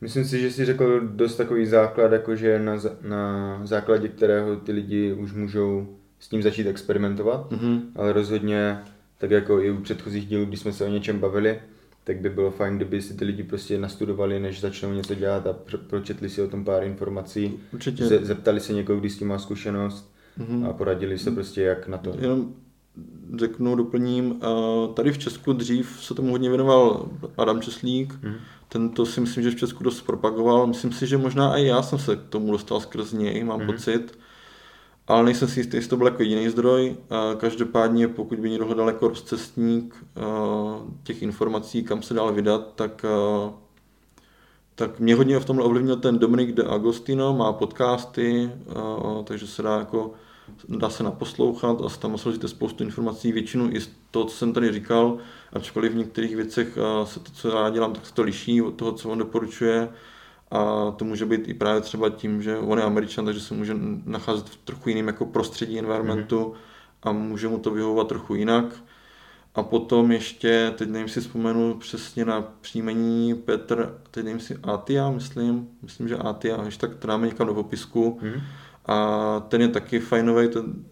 [0.00, 2.76] Myslím si, že jsi řekl dost takový základ, jakože na,
[3.08, 7.80] na základě kterého ty lidi už můžou s tím začít experimentovat, Mhm.
[7.96, 8.78] ale rozhodně,
[9.18, 11.60] tak jako i u předchozích dílů, když jsme se o něčem bavili,
[12.04, 15.52] tak by bylo fajn, kdyby si ty lidi prostě nastudovali, než začnou něco dělat a
[15.52, 18.04] pro- pročetli si o tom pár informací, Určitě.
[18.06, 20.66] ze- zeptali se někoho, kdo s tím má zkušenost Mhm.
[20.66, 22.14] a poradili se prostě jak na to.
[22.20, 22.54] Jenom
[23.38, 28.34] řeknu, doplním, uh, tady v Česku dřív se tomu hodně věnoval Adam Česlík, Mhm.
[28.68, 31.82] ten to si myslím, že v Česku dost propagoval, myslím si, že možná i já
[31.82, 33.66] jsem se k tomu dostal skrz něj, mám Mhm.
[33.66, 34.18] pocit,
[35.06, 36.96] ale nejsem si jistý, jestli to byl jako jediný zdroj.
[37.10, 40.24] Uh, každopádně, pokud by někdo hledal jako rozcestník uh,
[41.02, 43.04] těch informací, kam se dál vydat, tak
[44.74, 48.50] tak mě hodně v tomhle ovlivnil ten Dominik de Agostino, má podcasty,
[49.24, 50.12] takže se dá jako
[50.68, 53.78] dá se naposlouchat a tam složíte spoustu informací, většinu i
[54.10, 55.18] toho, co jsem tady říkal,
[55.52, 58.92] ačkoliv v některých věcech se to, co já dělám, tak se to liší od toho,
[58.92, 59.88] co on doporučuje
[60.50, 63.74] a to může být i právě třeba tím, že on je američan, takže se může
[64.04, 66.54] nacházet v trochu jiném jako prostředí, environmentu mm-hmm.
[67.02, 68.64] a může mu to vyhovovat trochu jinak.
[69.54, 75.10] A potom ještě, teď nevím si vzpomenu přesně na příjmení Petr, teď nevím si Atia,
[75.10, 78.18] myslím, myslím, že Atia, ještě tak to dáme někam do popisku.
[78.22, 78.40] Mhm.
[78.88, 80.84] A ten je taky fajnový, ten,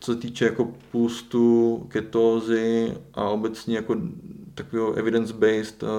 [0.00, 3.96] co se týče jako půstu, ketózy a obecně jako
[4.54, 5.90] takového evidence-based uh,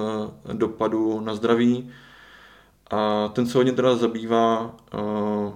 [0.52, 1.90] dopadu na zdraví.
[2.90, 5.52] A ten se hodně teda zabývá uh,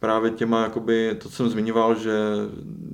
[0.00, 2.12] právě těma, jakoby, to co jsem zmiňoval, že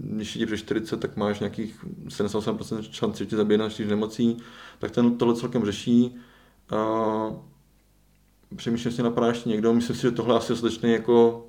[0.01, 4.37] když je ti přes 40, tak máš nějakých 78% šanci, že tě zabije na nemocí,
[4.79, 6.17] tak ten tohle celkem řeší.
[6.73, 7.37] Uh,
[8.57, 10.53] přemýšlím, jestli napadá ještě někdo, myslím si, že tohle asi
[10.83, 11.47] je jako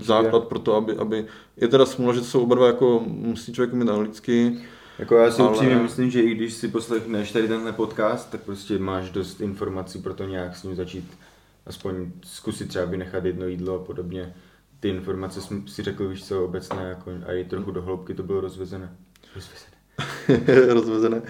[0.00, 1.26] základ pro to, aby, aby,
[1.56, 4.58] je teda smůla, že to jsou oba dva jako, musí člověk mít anglicky,
[4.98, 8.40] Jako já si Ale- upřímně myslím, že i když si poslechneš tady tenhle podcast, tak
[8.40, 11.12] prostě máš dost informací pro to nějak s ním začít
[11.66, 14.34] aspoň zkusit třeba vynechat jedno jídlo a podobně.
[14.80, 18.22] Ty informace jsem si řekl, víš co, obecné jako, a i trochu do hloubky to
[18.22, 18.96] bylo rozvezené.
[19.34, 19.74] Rozvezené.
[20.74, 21.22] rozvezené,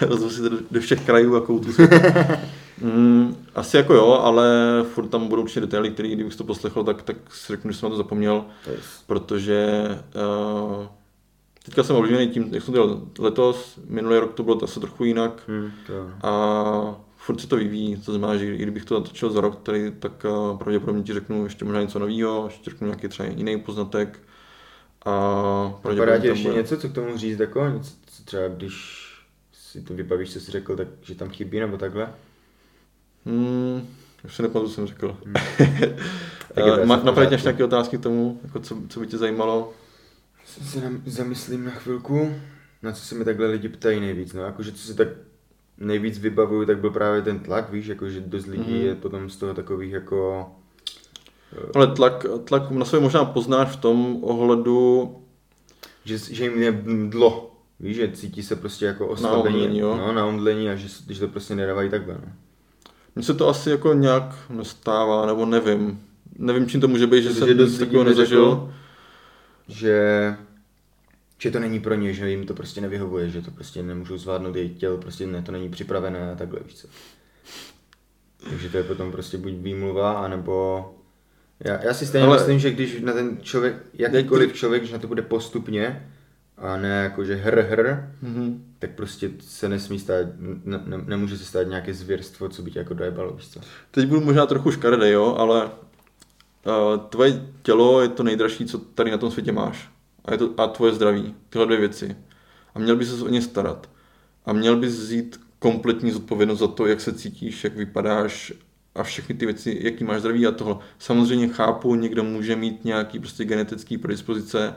[0.00, 1.72] rozvezené do, všech krajů a koutů.
[2.84, 4.48] Mm, asi jako jo, ale
[4.92, 7.86] furt tam budou určitě detaily, které kdybych to poslechl, tak, tak si řeknu, že jsem
[7.86, 8.44] na to zapomněl,
[8.74, 8.84] Yes.
[9.06, 9.84] protože
[10.78, 10.86] uh,
[11.64, 15.04] teďka jsem ovlivněný tím, jak jsem to dělal letos, minulý rok to bylo asi trochu
[15.04, 19.30] jinak Hmm, to, a furt se to vyvíjí, to znamená, že i kdybych to natočil
[19.30, 23.08] za rok, tady, tak uh, pravděpodobně ti řeknu ještě možná něco nového, ještě řeknu nějaký
[23.08, 24.18] třeba jiný poznatek
[25.06, 25.10] a
[25.88, 29.04] Napadá ti ještě bude- něco, co k tomu říct, jako něco, co třeba když
[29.52, 32.08] si to vybavíš, co jsi řekl, tak že tam chybí nebo takhle?
[33.26, 33.88] Hmm,
[34.24, 35.16] už se nepamatuju, co jsem řekl.
[35.24, 35.34] Hmm.
[36.58, 37.32] Uh, tě pořádku.
[37.32, 39.72] ještě nějaké otázky k tomu, jako co, co by tě zajímalo?
[40.46, 42.34] Se zamyslím na chvilku,
[42.82, 45.08] na co se mi takhle lidi ptají nejvíc, no, jakože co si tak
[45.78, 48.80] nejvíc vybavuju, tak byl právě ten tlak, víš, jakože dost lidí Mhm.
[48.82, 50.46] je potom z toho takových jako,
[51.74, 55.10] Ale tlak, tlak na sebe možná poznáš v tom ohledu,
[56.04, 57.50] že, že jim je dlo.
[57.80, 59.96] Víš, že cítí se prostě jako oslabení, omdlení, jo.
[59.96, 62.14] no, na omdlení a že, že to prostě nedávají takhle.
[62.14, 62.32] No.
[63.14, 66.00] Mně se to asi jako nějak nestává, nebo nevím.
[66.38, 68.74] Nevím, čím to může být, že Protože jsem nic takového nezažil.
[69.68, 70.36] že,
[71.38, 74.56] že to není pro ně, že jim to prostě nevyhovuje, že to prostě nemůžou zvládnout
[74.56, 76.88] jejich tělo, prostě ne, to není připravené a takhle, víš co.
[78.50, 80.84] Takže to je potom prostě buď výmluva, anebo...
[81.60, 84.98] Já, já si stejně Ale- myslím, že když na ten člověk, jakýkoliv člověk, když na
[84.98, 86.10] to bude postupně,
[86.58, 88.64] a ne jako že hr hr, Mhm.
[88.78, 90.26] tak prostě se nesmí stát,
[90.64, 93.60] ne, ne, nemůže se stát nějaké zvěrstvo, co by tě jako dojebalo, víš co.
[93.90, 95.70] Teď budu možná trochu škaredý, jo, ale uh,
[97.08, 99.88] tvoje tělo je to nejdražší, co tady na tom světě máš.
[100.24, 101.34] A, je to, a tvoje zdraví.
[101.50, 102.16] Tyhle dvě věci.
[102.74, 103.90] A měl bys se o ně starat.
[104.46, 108.52] A měl bys vzít kompletní zodpovědnost za to, jak se cítíš, jak vypadáš
[108.94, 110.76] a všechny ty věci, jaký máš zdraví a tohle.
[110.98, 114.74] Samozřejmě chápu, někdo může mít nějaký prostě genetický predispozice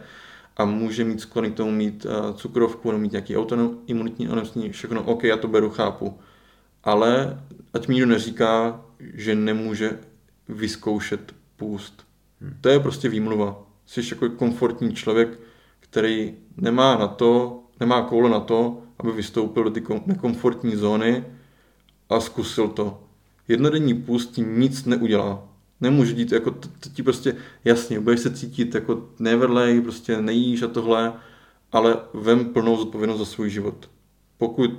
[0.57, 5.03] a může mít sklony k tomu mít uh, cukrovku nebo mít nějaký autoimunitní onemocnění, všechno,
[5.03, 6.19] OK, já to beru, chápu.
[6.83, 7.41] Ale
[7.73, 9.99] ať mi nikdo neříká, že nemůže
[10.49, 12.07] vyzkoušet půst.
[12.61, 13.63] To je prostě výmluva.
[13.85, 15.39] Jsi jako komfortní člověk,
[15.79, 21.23] který nemá na to, nemá koule na to, aby vystoupil do ty kom- nekomfortní zóny
[22.09, 23.03] a zkusil to.
[23.47, 25.47] Jednodenní půst nic neudělá.
[25.81, 27.35] Nemůže dít, jako to, to ti prostě,
[27.65, 31.13] jasně, budeš se cítit jako neverlej, prostě nejíš a tohle,
[31.71, 33.89] ale vem plnou zodpovědnost za svůj život.
[34.37, 34.71] Pokud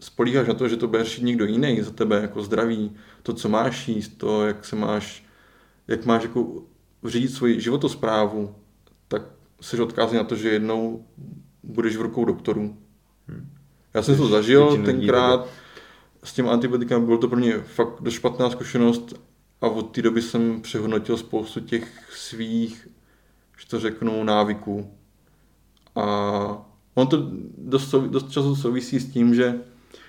[0.00, 3.48] spolíháš na to, že to bude řešit někdo jiný za tebe, jako zdraví, to, co
[3.48, 5.26] máš jíst, to, jak se máš,
[5.88, 6.62] jak máš jako
[7.04, 8.54] řídit svoji životosprávu,
[9.08, 9.22] tak
[9.60, 11.04] jsi odkázaný na to, že jednou
[11.62, 12.76] budeš v rukou doktorů.
[13.94, 15.48] Já jsem to zažil tenkrát
[16.24, 19.14] s těmi antibiotikami, bylo to pro mě fakt dost špatná zkušenost
[19.60, 22.88] a od té doby jsem přehodnotil spoustu těch svých,
[23.58, 24.90] že to řeknu, návyků.
[25.94, 26.06] A
[26.94, 29.60] on to dost, dost často souvisí s tím, že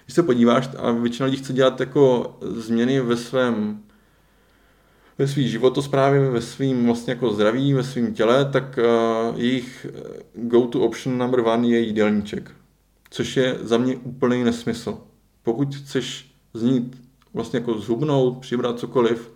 [0.05, 3.83] když se podíváš, a většina lidí chce dělat jako změny ve svém
[5.17, 9.87] ve svý životosprávě, ve svým vlastně jako zdraví, ve svém těle, tak uh, jejich
[10.33, 12.51] go-to option number one je jídelníček.
[13.09, 14.97] Což je za mě úplný nesmysl.
[15.43, 17.01] Pokud chceš znít
[17.33, 19.31] vlastně jako zhubnout, přibrat cokoliv,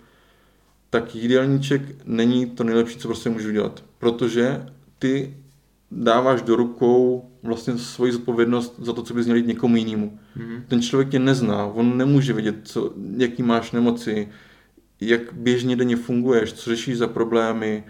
[0.91, 3.83] tak jídelníček není to nejlepší, co prostě můžu dělat.
[3.97, 4.65] Protože
[4.99, 5.37] ty
[5.91, 10.19] dáváš do rukou vlastně svoji zodpovědnost za to, co bys měl jít někomu jinému.
[10.37, 10.61] Mm-hmm.
[10.67, 14.27] Ten člověk tě nezná, on nemůže vědět, co, jaký máš nemoci,
[15.01, 17.83] jak běžně denně funguješ, co řešíš za problémy,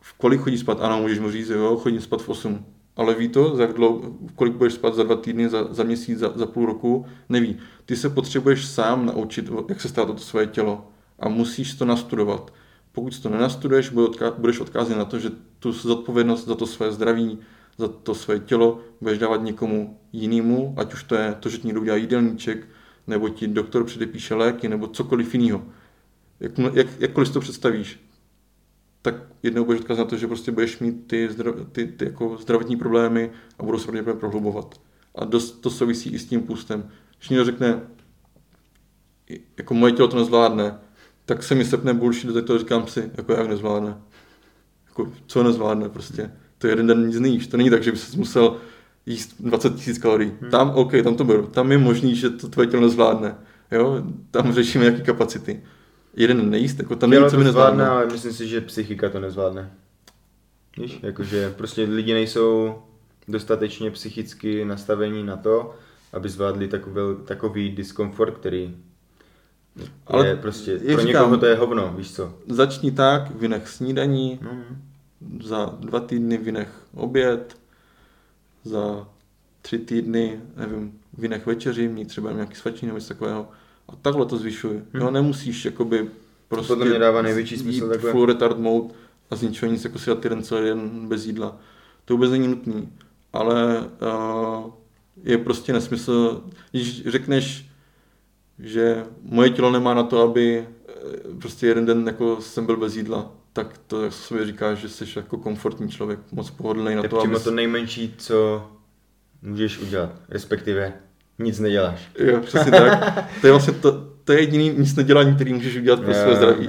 [0.00, 0.80] v kolik chodíš spát.
[0.80, 2.66] Ano, můžeš mu říct, jo, chodím spát v 8.
[2.96, 6.32] Ale ví to, za dlouho, kolik budeš spát za dva týdny, za, za měsíc, za,
[6.34, 7.06] za půl roku?
[7.28, 7.56] Neví.
[7.86, 10.93] Ty se potřebuješ sám naučit, jak se stát o to svoje tělo.
[11.18, 12.52] A musíš to nastudovat.
[12.92, 13.92] Pokud to nenastuduješ,
[14.38, 17.38] budeš odkázat na to, že tu zodpovědnost za to své zdraví,
[17.78, 21.66] za to své tělo budeš dávat někomu jinému, ať už to je to, že ti
[21.66, 22.68] někdo udělá jídelníček,
[23.06, 25.64] nebo ti doktor předepíše léky, nebo cokoliv jiného.
[26.40, 28.00] Jak, jak, jakkoliv si to představíš,
[29.02, 31.28] tak jednou budeš odkázat na to, že prostě budeš mít ty,
[31.72, 34.80] ty, ty jako zdravotní problémy a budou se pravděpodobně prohlubovat.
[35.14, 36.90] A dost to souvisí i s tím půstem.
[37.18, 37.80] Když někdo řekne,
[39.58, 40.78] jako moje tělo to nezvládne,
[41.26, 43.96] tak se mi sepne bullshit, tak to říkám si, jako jak nezvládne.
[44.88, 46.30] Jako, co nezvládne prostě.
[46.58, 47.46] To je jeden den nic nejíš.
[47.46, 48.56] To není tak, že bys musel
[49.06, 50.32] jíst 20 000 kalorií.
[50.40, 50.50] Hmm.
[50.50, 51.46] Tam, OK, tam to beru.
[51.46, 53.34] Tam je možný, že to tvoje tělo nezvládne.
[53.70, 54.02] Jo?
[54.30, 55.62] Tam řešíme nějaké kapacity.
[56.16, 57.88] Jeden nejíst, jako tam není, co to by zvládne, nezvládne.
[57.88, 59.70] ale myslím si, že psychika to nezvládne.
[60.78, 62.74] Víš, jakože prostě lidi nejsou
[63.28, 65.74] dostatečně psychicky nastavení na to,
[66.12, 68.76] aby zvládli takový, takový diskomfort, který
[70.06, 72.34] Ale je prostě, pro říkám- někoho to je hovno, víš co.
[72.48, 74.50] Začni tak, vynech snídaní, No,
[75.44, 77.56] za dva týdny vynech oběd,
[78.64, 79.08] za
[79.62, 83.48] tři týdny, nevím, vynech večeři, mít třeba nějaký svačí nebo něco takového.
[83.88, 84.72] A takhle to zvyšuj.
[84.92, 85.02] Hmm.
[85.02, 86.08] Jo, nemusíš jakoby
[86.48, 88.10] prostě podle mě dává největší smysl takhle.
[88.10, 88.94] full retard mode
[89.30, 91.56] a z ničeho nic jako si dát jeden celý den bez jídla.
[92.04, 92.88] To vůbec není nutný.
[93.32, 94.70] Ale uh,
[95.24, 97.66] je prostě nesmysl, když řekneš,
[98.58, 100.92] že moje tělo nemá na to, aby eh,
[101.40, 105.04] prostě jeden den jako jsem byl bez jídla, tak to jak sobě říkáš, že jsi
[105.16, 107.40] jako komfortní člověk, moc pohodlný na to je to, aby...
[107.40, 108.66] to nejmenší, co
[109.42, 110.92] můžeš udělat, respektive
[111.38, 112.10] nic neděláš.
[112.18, 113.24] Jo, přesně tak.
[113.40, 116.68] To je vlastně to, to je jediný nic nedělání, který můžeš udělat pro své zdraví.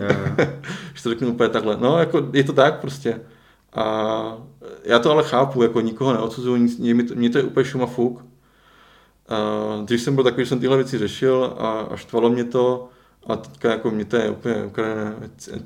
[0.91, 1.77] Když to řeknu úplně takhle.
[1.79, 3.21] No, jako je to tak prostě.
[3.73, 4.37] A
[4.83, 7.85] já to ale chápu, jako nikoho neodsuzuju, nic, mě, to, mě to je úplně šuma
[7.85, 8.25] fuk.
[9.27, 12.89] A dřív jsem byl takový, že jsem tyhle věci řešil a, a štvalo mě to
[13.27, 15.15] a teďka jako mě to je úplně ukradené,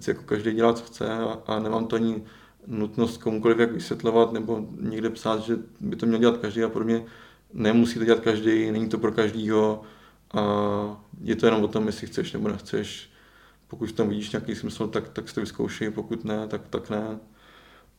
[0.07, 2.23] jako každý dělá, co chce a, a nemám to ani
[2.68, 7.06] nutnost komukoliv jak vysvětlovat nebo někde psát, že by to měl dělat každý a podobně.
[7.53, 9.81] Nemusí to dělat každý, není to pro každýho
[10.34, 10.41] a
[11.22, 13.10] je to jenom o tom, jestli chceš nebo nechceš.
[13.68, 17.19] Pokud tam vidíš nějaký smysl, tak, tak si to vyzkoušej, pokud ne, tak, tak ne.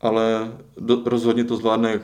[0.00, 2.00] Ale do, rozhodně to zvládne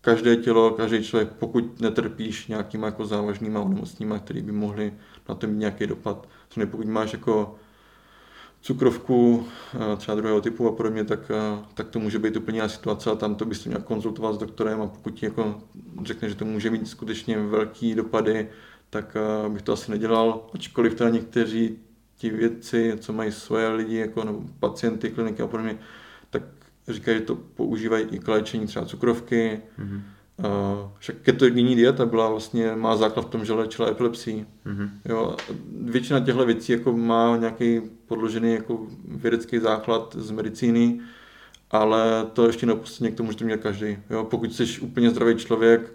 [0.00, 4.92] každé tělo, každý člověk, pokud netrpíš nějakýma jako závažnýma onemocněníma, které by mohly
[5.28, 6.28] na to mít nějaký dopad.
[6.50, 7.54] Samozřejmě pokud máš jako
[8.60, 12.68] cukrovku eh, třeba druhého typu a podobně, tak, eh, tak to může být úplně jiná
[12.68, 15.62] situace a tam to bys měl konzultovat s doktorem a pokud ti jako
[16.02, 18.48] řekne, že to může mít skutečně velký dopady,
[18.90, 21.78] tak eh, bych to asi nedělal, ačkoliv teda někteří
[22.16, 25.78] ti věci, co mají svoje lidi, jako nebo pacienty, kliniky a podobně,
[26.30, 26.42] tak
[26.94, 29.60] říkají, že to používají i k léčení třeba cukrovky.
[29.78, 30.00] Mm-hmm.
[30.38, 34.46] Uh, však ketogenní dieta byla vlastně, má základ v tom, že léčila epilepsii.
[34.66, 34.90] Mm-hmm.
[35.04, 35.36] Jo,
[35.80, 41.00] většina těchto věcí jako má nějaký podložený jako vědecký základ z medicíny,
[41.70, 43.98] ale to ještě neopustně k tomu, že to měl každý.
[44.10, 45.92] Jo, pokud jsi úplně zdravý člověk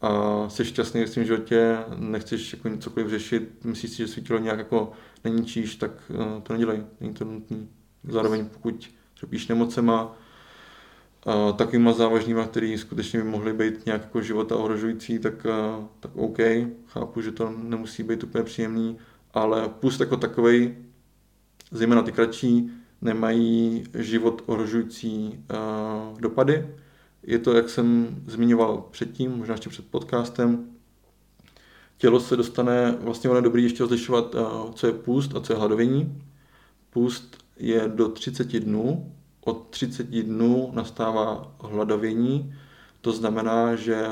[0.00, 4.38] a jsi šťastný v svém životě, nechceš jako cokoliv řešit, myslíš si, že svý tělo
[4.38, 4.92] nějak jako
[5.24, 7.56] není číš, tak uh, to nedělej, není to nutné.
[8.08, 8.90] Zároveň pokud
[9.20, 10.16] trpíš nemocema,
[11.56, 16.38] takovýma závažnýma, který skutečně by mohly být nějak jako života ohrožující, tak, uh, tak OK,
[16.86, 18.98] chápu, že to nemusí být úplně příjemný,
[19.34, 20.74] ale pust jako takový,
[21.70, 22.70] zejména ty kratší,
[23.00, 25.44] nemají život ohrožující
[26.10, 26.68] uh, dopady.
[27.22, 30.66] Je to, jak jsem zmiňoval předtím, možná ještě před podcastem,
[31.98, 34.34] tělo se dostane, vlastně ono je dobrý ještě rozlišovat,
[34.74, 36.22] co je půst a co je hladovění.
[36.90, 39.12] Půst je do 30 dnů,
[39.44, 42.54] od 30 dnů nastává hladovění,
[43.00, 44.06] to znamená, že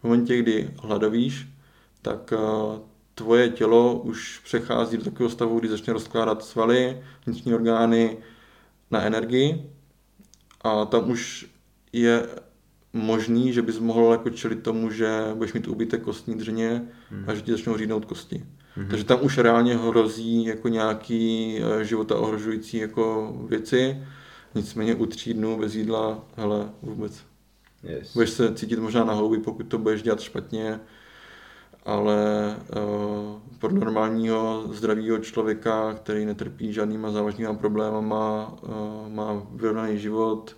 [0.00, 1.48] v momentě, kdy hladovíš,
[2.02, 2.32] tak
[3.14, 8.16] tvoje tělo už přechází do takového stavu, kdy začne rozkládat svaly, vnitřní orgány
[8.90, 9.70] na energii
[10.60, 11.46] a tam už
[11.92, 12.26] je
[12.92, 17.24] možný, že bys mohl jako čelit tomu, že budeš mít úbytek kostní dřeně hmm.
[17.28, 18.44] a že ti začnou řídnout kosti.
[18.76, 18.88] Hmm.
[18.88, 24.04] Takže tam už reálně hrozí jako nějaký eh, života ohrožující jako věci.
[24.54, 27.24] Nicméně u tří dnů bez jídla, hele, vůbec.
[27.82, 28.12] Yes.
[28.12, 30.80] Budeš se cítit možná na houby, pokud to budeš dělat špatně,
[31.84, 32.16] ale
[32.56, 40.56] uh, pro normálního zdravého člověka, který netrpí žádnýma závažnýma problémama, uh, má vyrovnaný život,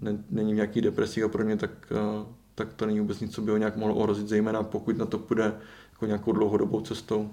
[0.00, 3.34] ne, není v nějaký depresí a pro mě, tak, uh, tak to není vůbec nic,
[3.34, 5.54] co by ho nějak mohlo ohrozit, zejména pokud na to půjde
[5.92, 7.30] jako nějakou dlouhodobou cestou.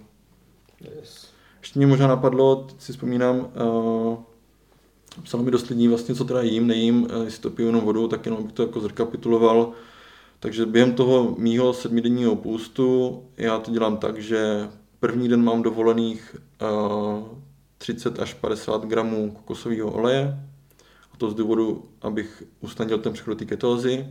[0.81, 1.27] Yes.
[1.59, 4.17] Ještě mě možná napadlo, si vzpomínám, uh,
[5.23, 8.07] psalo mi dost lidí vlastně, co teda jím, nejím, uh, jestli to piju jenom vodu,
[8.07, 9.71] tak jenom bych to jako zrekapituloval.
[10.39, 16.35] Takže během toho mýho sedmidenního půstu já to dělám tak, že první den mám dovolených
[16.61, 17.27] uh,
[17.77, 20.39] 30 až 50 gramů kokosového oleje,
[21.13, 24.07] a to z důvodu, abych usnadnil ten přechod té ketózy.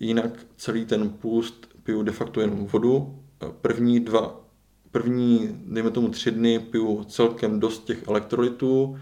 [0.00, 3.18] Jinak celý ten půst piju de facto jenom vodu.
[3.60, 4.47] První dva,
[4.90, 8.98] první, dejme tomu tři dny, piju celkem dost těch elektrolytů,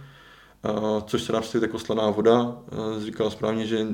[1.06, 2.58] což se dá představit jako slaná voda.
[2.98, 3.86] Říkal správně, že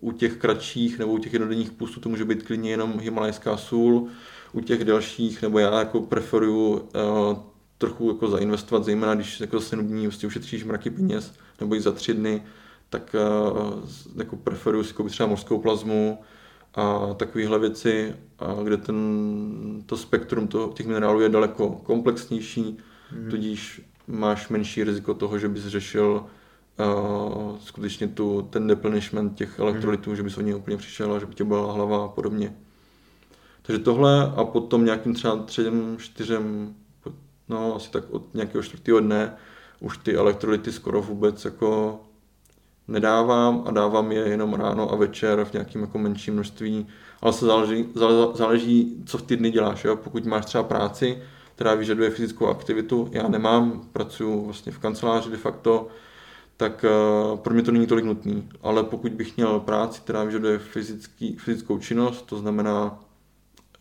[0.00, 4.08] u těch kratších nebo u těch jednodenních pustů to může být klidně jenom himalajská sůl,
[4.52, 6.88] u těch dalších, nebo já jako preferuju
[7.78, 11.92] trochu jako zainvestovat, zejména když jako zase nudní, vlastně ušetříš mraky peněz, nebo i za
[11.92, 12.42] tři dny,
[12.90, 13.16] tak
[14.16, 16.18] jako preferuju si koupit třeba mořskou plazmu
[16.74, 18.96] a takovéhle věci, a kde ten,
[19.86, 22.78] to spektrum to, těch minerálů je daleko komplexnější,
[23.12, 23.30] mm.
[23.30, 26.24] tudíž máš menší riziko toho, že bys řešil
[26.78, 30.16] uh, skutečně tu, ten deplenishment těch elektrolytů, mm.
[30.16, 32.56] že bys o něj úplně přišel a že by tě byla hlava a podobně.
[33.62, 36.74] Takže tohle a potom nějakým třeba třem, čtyřem,
[37.48, 39.36] no asi tak od nějakého čtvrtého dne
[39.80, 42.00] už ty elektrolyty skoro vůbec jako
[42.88, 46.86] nedávám a dávám je jenom ráno a večer v nějakém jako menším množství,
[47.20, 47.88] ale se záleží,
[48.34, 49.84] záleží, co v ty dny děláš.
[49.84, 49.96] Jo?
[49.96, 51.18] Pokud máš třeba práci,
[51.54, 55.88] která vyžaduje fyzickou aktivitu, já nemám, pracuji vlastně v kanceláři de facto,
[56.56, 58.48] tak uh, pro mě to není tolik nutný.
[58.62, 62.98] Ale pokud bych měl práci, která vyžaduje fyzický, fyzickou činnost, to znamená...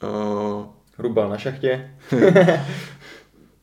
[0.03, 0.65] Uh,
[0.97, 1.95] Hrubal na šachtě.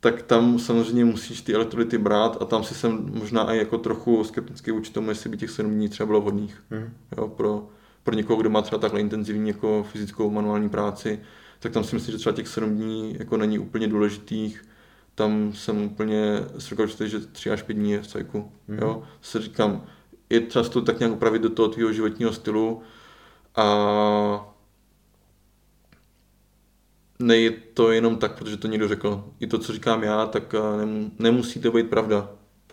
[0.00, 4.24] tak tam samozřejmě musíš ty elektrolyty brát a tam si jsem možná i jako trochu
[4.24, 6.62] skeptický vůči tomu, jestli by těch 7 dní třeba bylo vhodných.
[6.70, 6.92] Mm.
[7.16, 7.68] Jo, pro,
[8.02, 11.20] pro někoho, kdo má třeba takhle intenzivní jako fyzickou manuální práci,
[11.58, 14.64] tak tam si myslím, že třeba těch 7 dní jako není úplně důležitých.
[15.14, 18.52] Tam jsem úplně říkal, že 3 až 5 dní je v cajku.
[18.68, 18.78] Mm.
[18.78, 19.02] Jo.
[19.20, 19.84] Se říkám,
[20.30, 22.82] je třeba to tak nějak upravit do toho tvého životního stylu
[23.56, 24.49] a
[27.20, 29.24] ne je to jenom tak, protože to někdo řekl.
[29.40, 30.60] I to, co říkám já, tak eh,
[31.18, 32.30] nemusí to být pravda.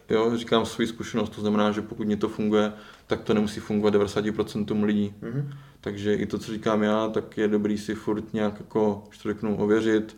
[0.10, 2.74] Jo, říkám svoji zkušenost, to znamená, že pokud mě to funguje,
[3.07, 5.14] tak to nemusí fungovat 90% lidí.
[5.22, 5.53] Mm-hmm.
[5.82, 9.30] Takže i to, co říkám já, tak je dobrý si furt nějak jako, že to
[9.30, 10.18] řeknu, ověřit,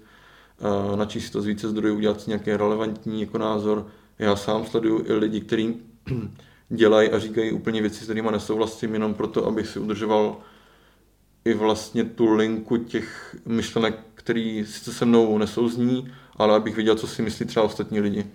[0.90, 3.88] uh, načíst si to z více zdrojů, udělat si nějaký relevantní jako názor.
[4.20, 5.76] Já sám sleduju i lidi, kteří
[6.70, 10.38] dělají a říkají úplně věci, s kterými nesouhlasím, jenom proto, abych si udržoval
[11.46, 14.00] i vlastně tu linku těch myšlenek,
[14.30, 18.26] který sice se mnou nesouzní, ale abych viděl, co si myslí třeba ostatní lidi.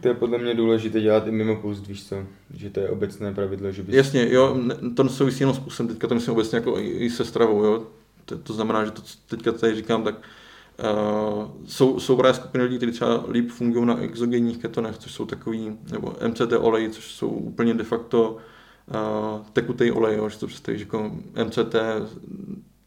[0.00, 2.16] To je podle mě důležité dělat i mimo půst, víš co?
[2.54, 3.94] Že to je obecné pravidlo, že bys...
[3.94, 4.56] Jasně, jo,
[4.96, 7.86] to souvisí jenom s půstem, teďka to myslím obecně jako i, i se stravou, jo.
[8.24, 12.64] To, to znamená, že to, co teďka tady říkám, tak uh, jsou, jsou právě skupiny
[12.64, 17.12] lidí, kteří třeba líp fungují na exogenních ketonech, což jsou takový, nebo MCT olej, což
[17.12, 21.12] jsou úplně de facto uh, tekutý olej, jo, že to představíš jako
[21.44, 21.74] MCT,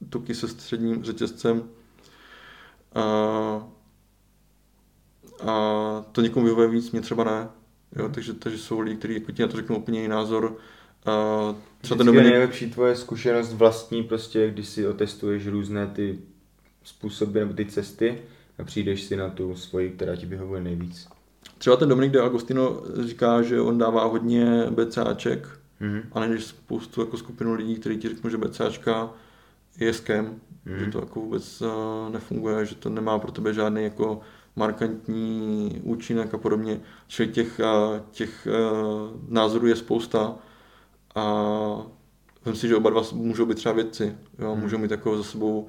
[0.10, 1.64] tuky se středním řetězcem.
[2.96, 3.64] Uh,
[5.50, 7.50] a to někomu vyhovuje víc, mě třeba ne.
[7.96, 10.58] Jo, takže, takže jsou lidi, kteří jako ti na to řeknou úplně jiný názor.
[11.06, 12.26] A třeba ten Dominik...
[12.26, 16.20] je nejlepší tvoje zkušenost vlastní, prostě, když si otestuješ různé ty
[16.84, 18.22] způsoby nebo ty cesty
[18.60, 21.08] a přijdeš si na tu svoji, která ti vyhovuje nejvíc.
[21.58, 26.02] Třeba ten Dominik de Agostino říká, že on dává hodně BCAček mm-hmm.
[26.12, 29.10] a než spoustu jako skupinu lidí, kteří ti řeknou, že BCAčka
[29.80, 30.78] je skem, mm-hmm.
[30.78, 31.68] že to jako vůbec uh,
[32.12, 34.20] nefunguje, že to nemá pro tebe žádný jako
[34.56, 36.82] markantní účinek a podobně.
[37.08, 40.36] Čili těch, uh, těch uh, názorů je spousta
[41.16, 41.26] a
[42.40, 44.56] myslím si, že oba dva můžou být třeba vědci, jo?
[44.56, 44.60] Mm-hmm.
[44.60, 45.68] můžou mít jako za sebou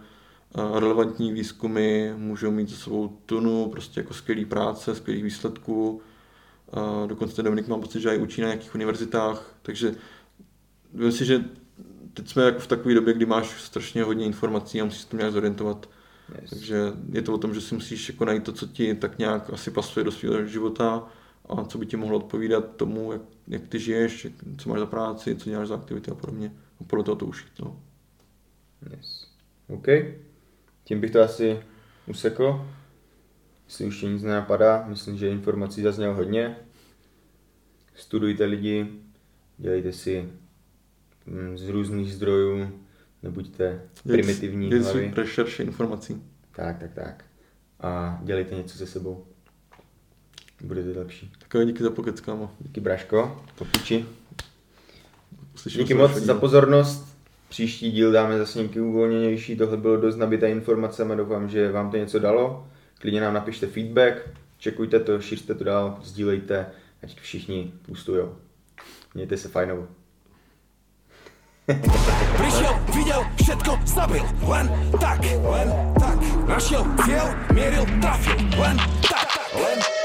[0.54, 6.00] relevantní výzkumy, můžou mít za sebou tunu prostě jako skvělý práce, skvělých výsledků.
[7.06, 9.94] Dokonce Dominik mám pocit, že i učí na nějakých univerzitách, takže
[10.92, 11.44] myslím si, že
[12.18, 15.16] teď jsme jako v takové době, kdy máš strašně hodně informací a musíš se to
[15.16, 15.90] nějak zorientovat.
[16.40, 16.50] Yes.
[16.50, 19.50] Takže je to o tom, že si musíš jako najít to, co ti tak nějak
[19.52, 21.08] asi pasuje do svého života
[21.48, 24.86] a co by ti mohlo odpovídat tomu, jak, jak ty žiješ, jak, co máš za
[24.86, 26.52] práci, co děláš za aktivity a podobně.
[26.80, 27.52] A podle toho to ušít.
[27.60, 27.80] No.
[28.90, 29.26] Yes.
[29.68, 29.86] OK.
[30.84, 31.62] Tím bych to asi
[32.06, 32.66] usekl.
[33.66, 36.56] Jestli už nic nenapadá, myslím, že informací zazněl hodně.
[37.94, 38.86] Studujte lidi,
[39.58, 40.32] dělejte si
[41.54, 42.70] z různých zdrojů,
[43.22, 45.12] nebuďte primitivní Věc, hlavy.
[45.16, 46.22] rešerše informací.
[46.52, 47.24] Tak, tak, tak.
[47.80, 49.26] A dělejte něco se sebou.
[50.60, 51.32] Budete lepší.
[51.48, 52.50] Tak díky za pokec, kámo.
[52.60, 53.44] Díky, Braško.
[53.58, 54.04] Popiči.
[55.64, 57.18] Díky moc za pozornost.
[57.48, 61.96] Příští díl dáme zase nějaký uvolněnější, tohle bylo dost nabité informacemi, doufám, že vám to
[61.96, 62.68] něco dalo.
[62.98, 66.66] Klidně nám napište feedback, čekujte to, šířte to dál, sdílejte,
[67.02, 68.36] ať všichni pustujou.
[69.14, 69.88] Mějte se fajnou.
[71.68, 75.68] Prišiel, videl, všetko zabil, len tak, len
[76.00, 76.16] tak.
[76.48, 79.97] Našiel cieľ, mieril, trafil, len tak, len tak.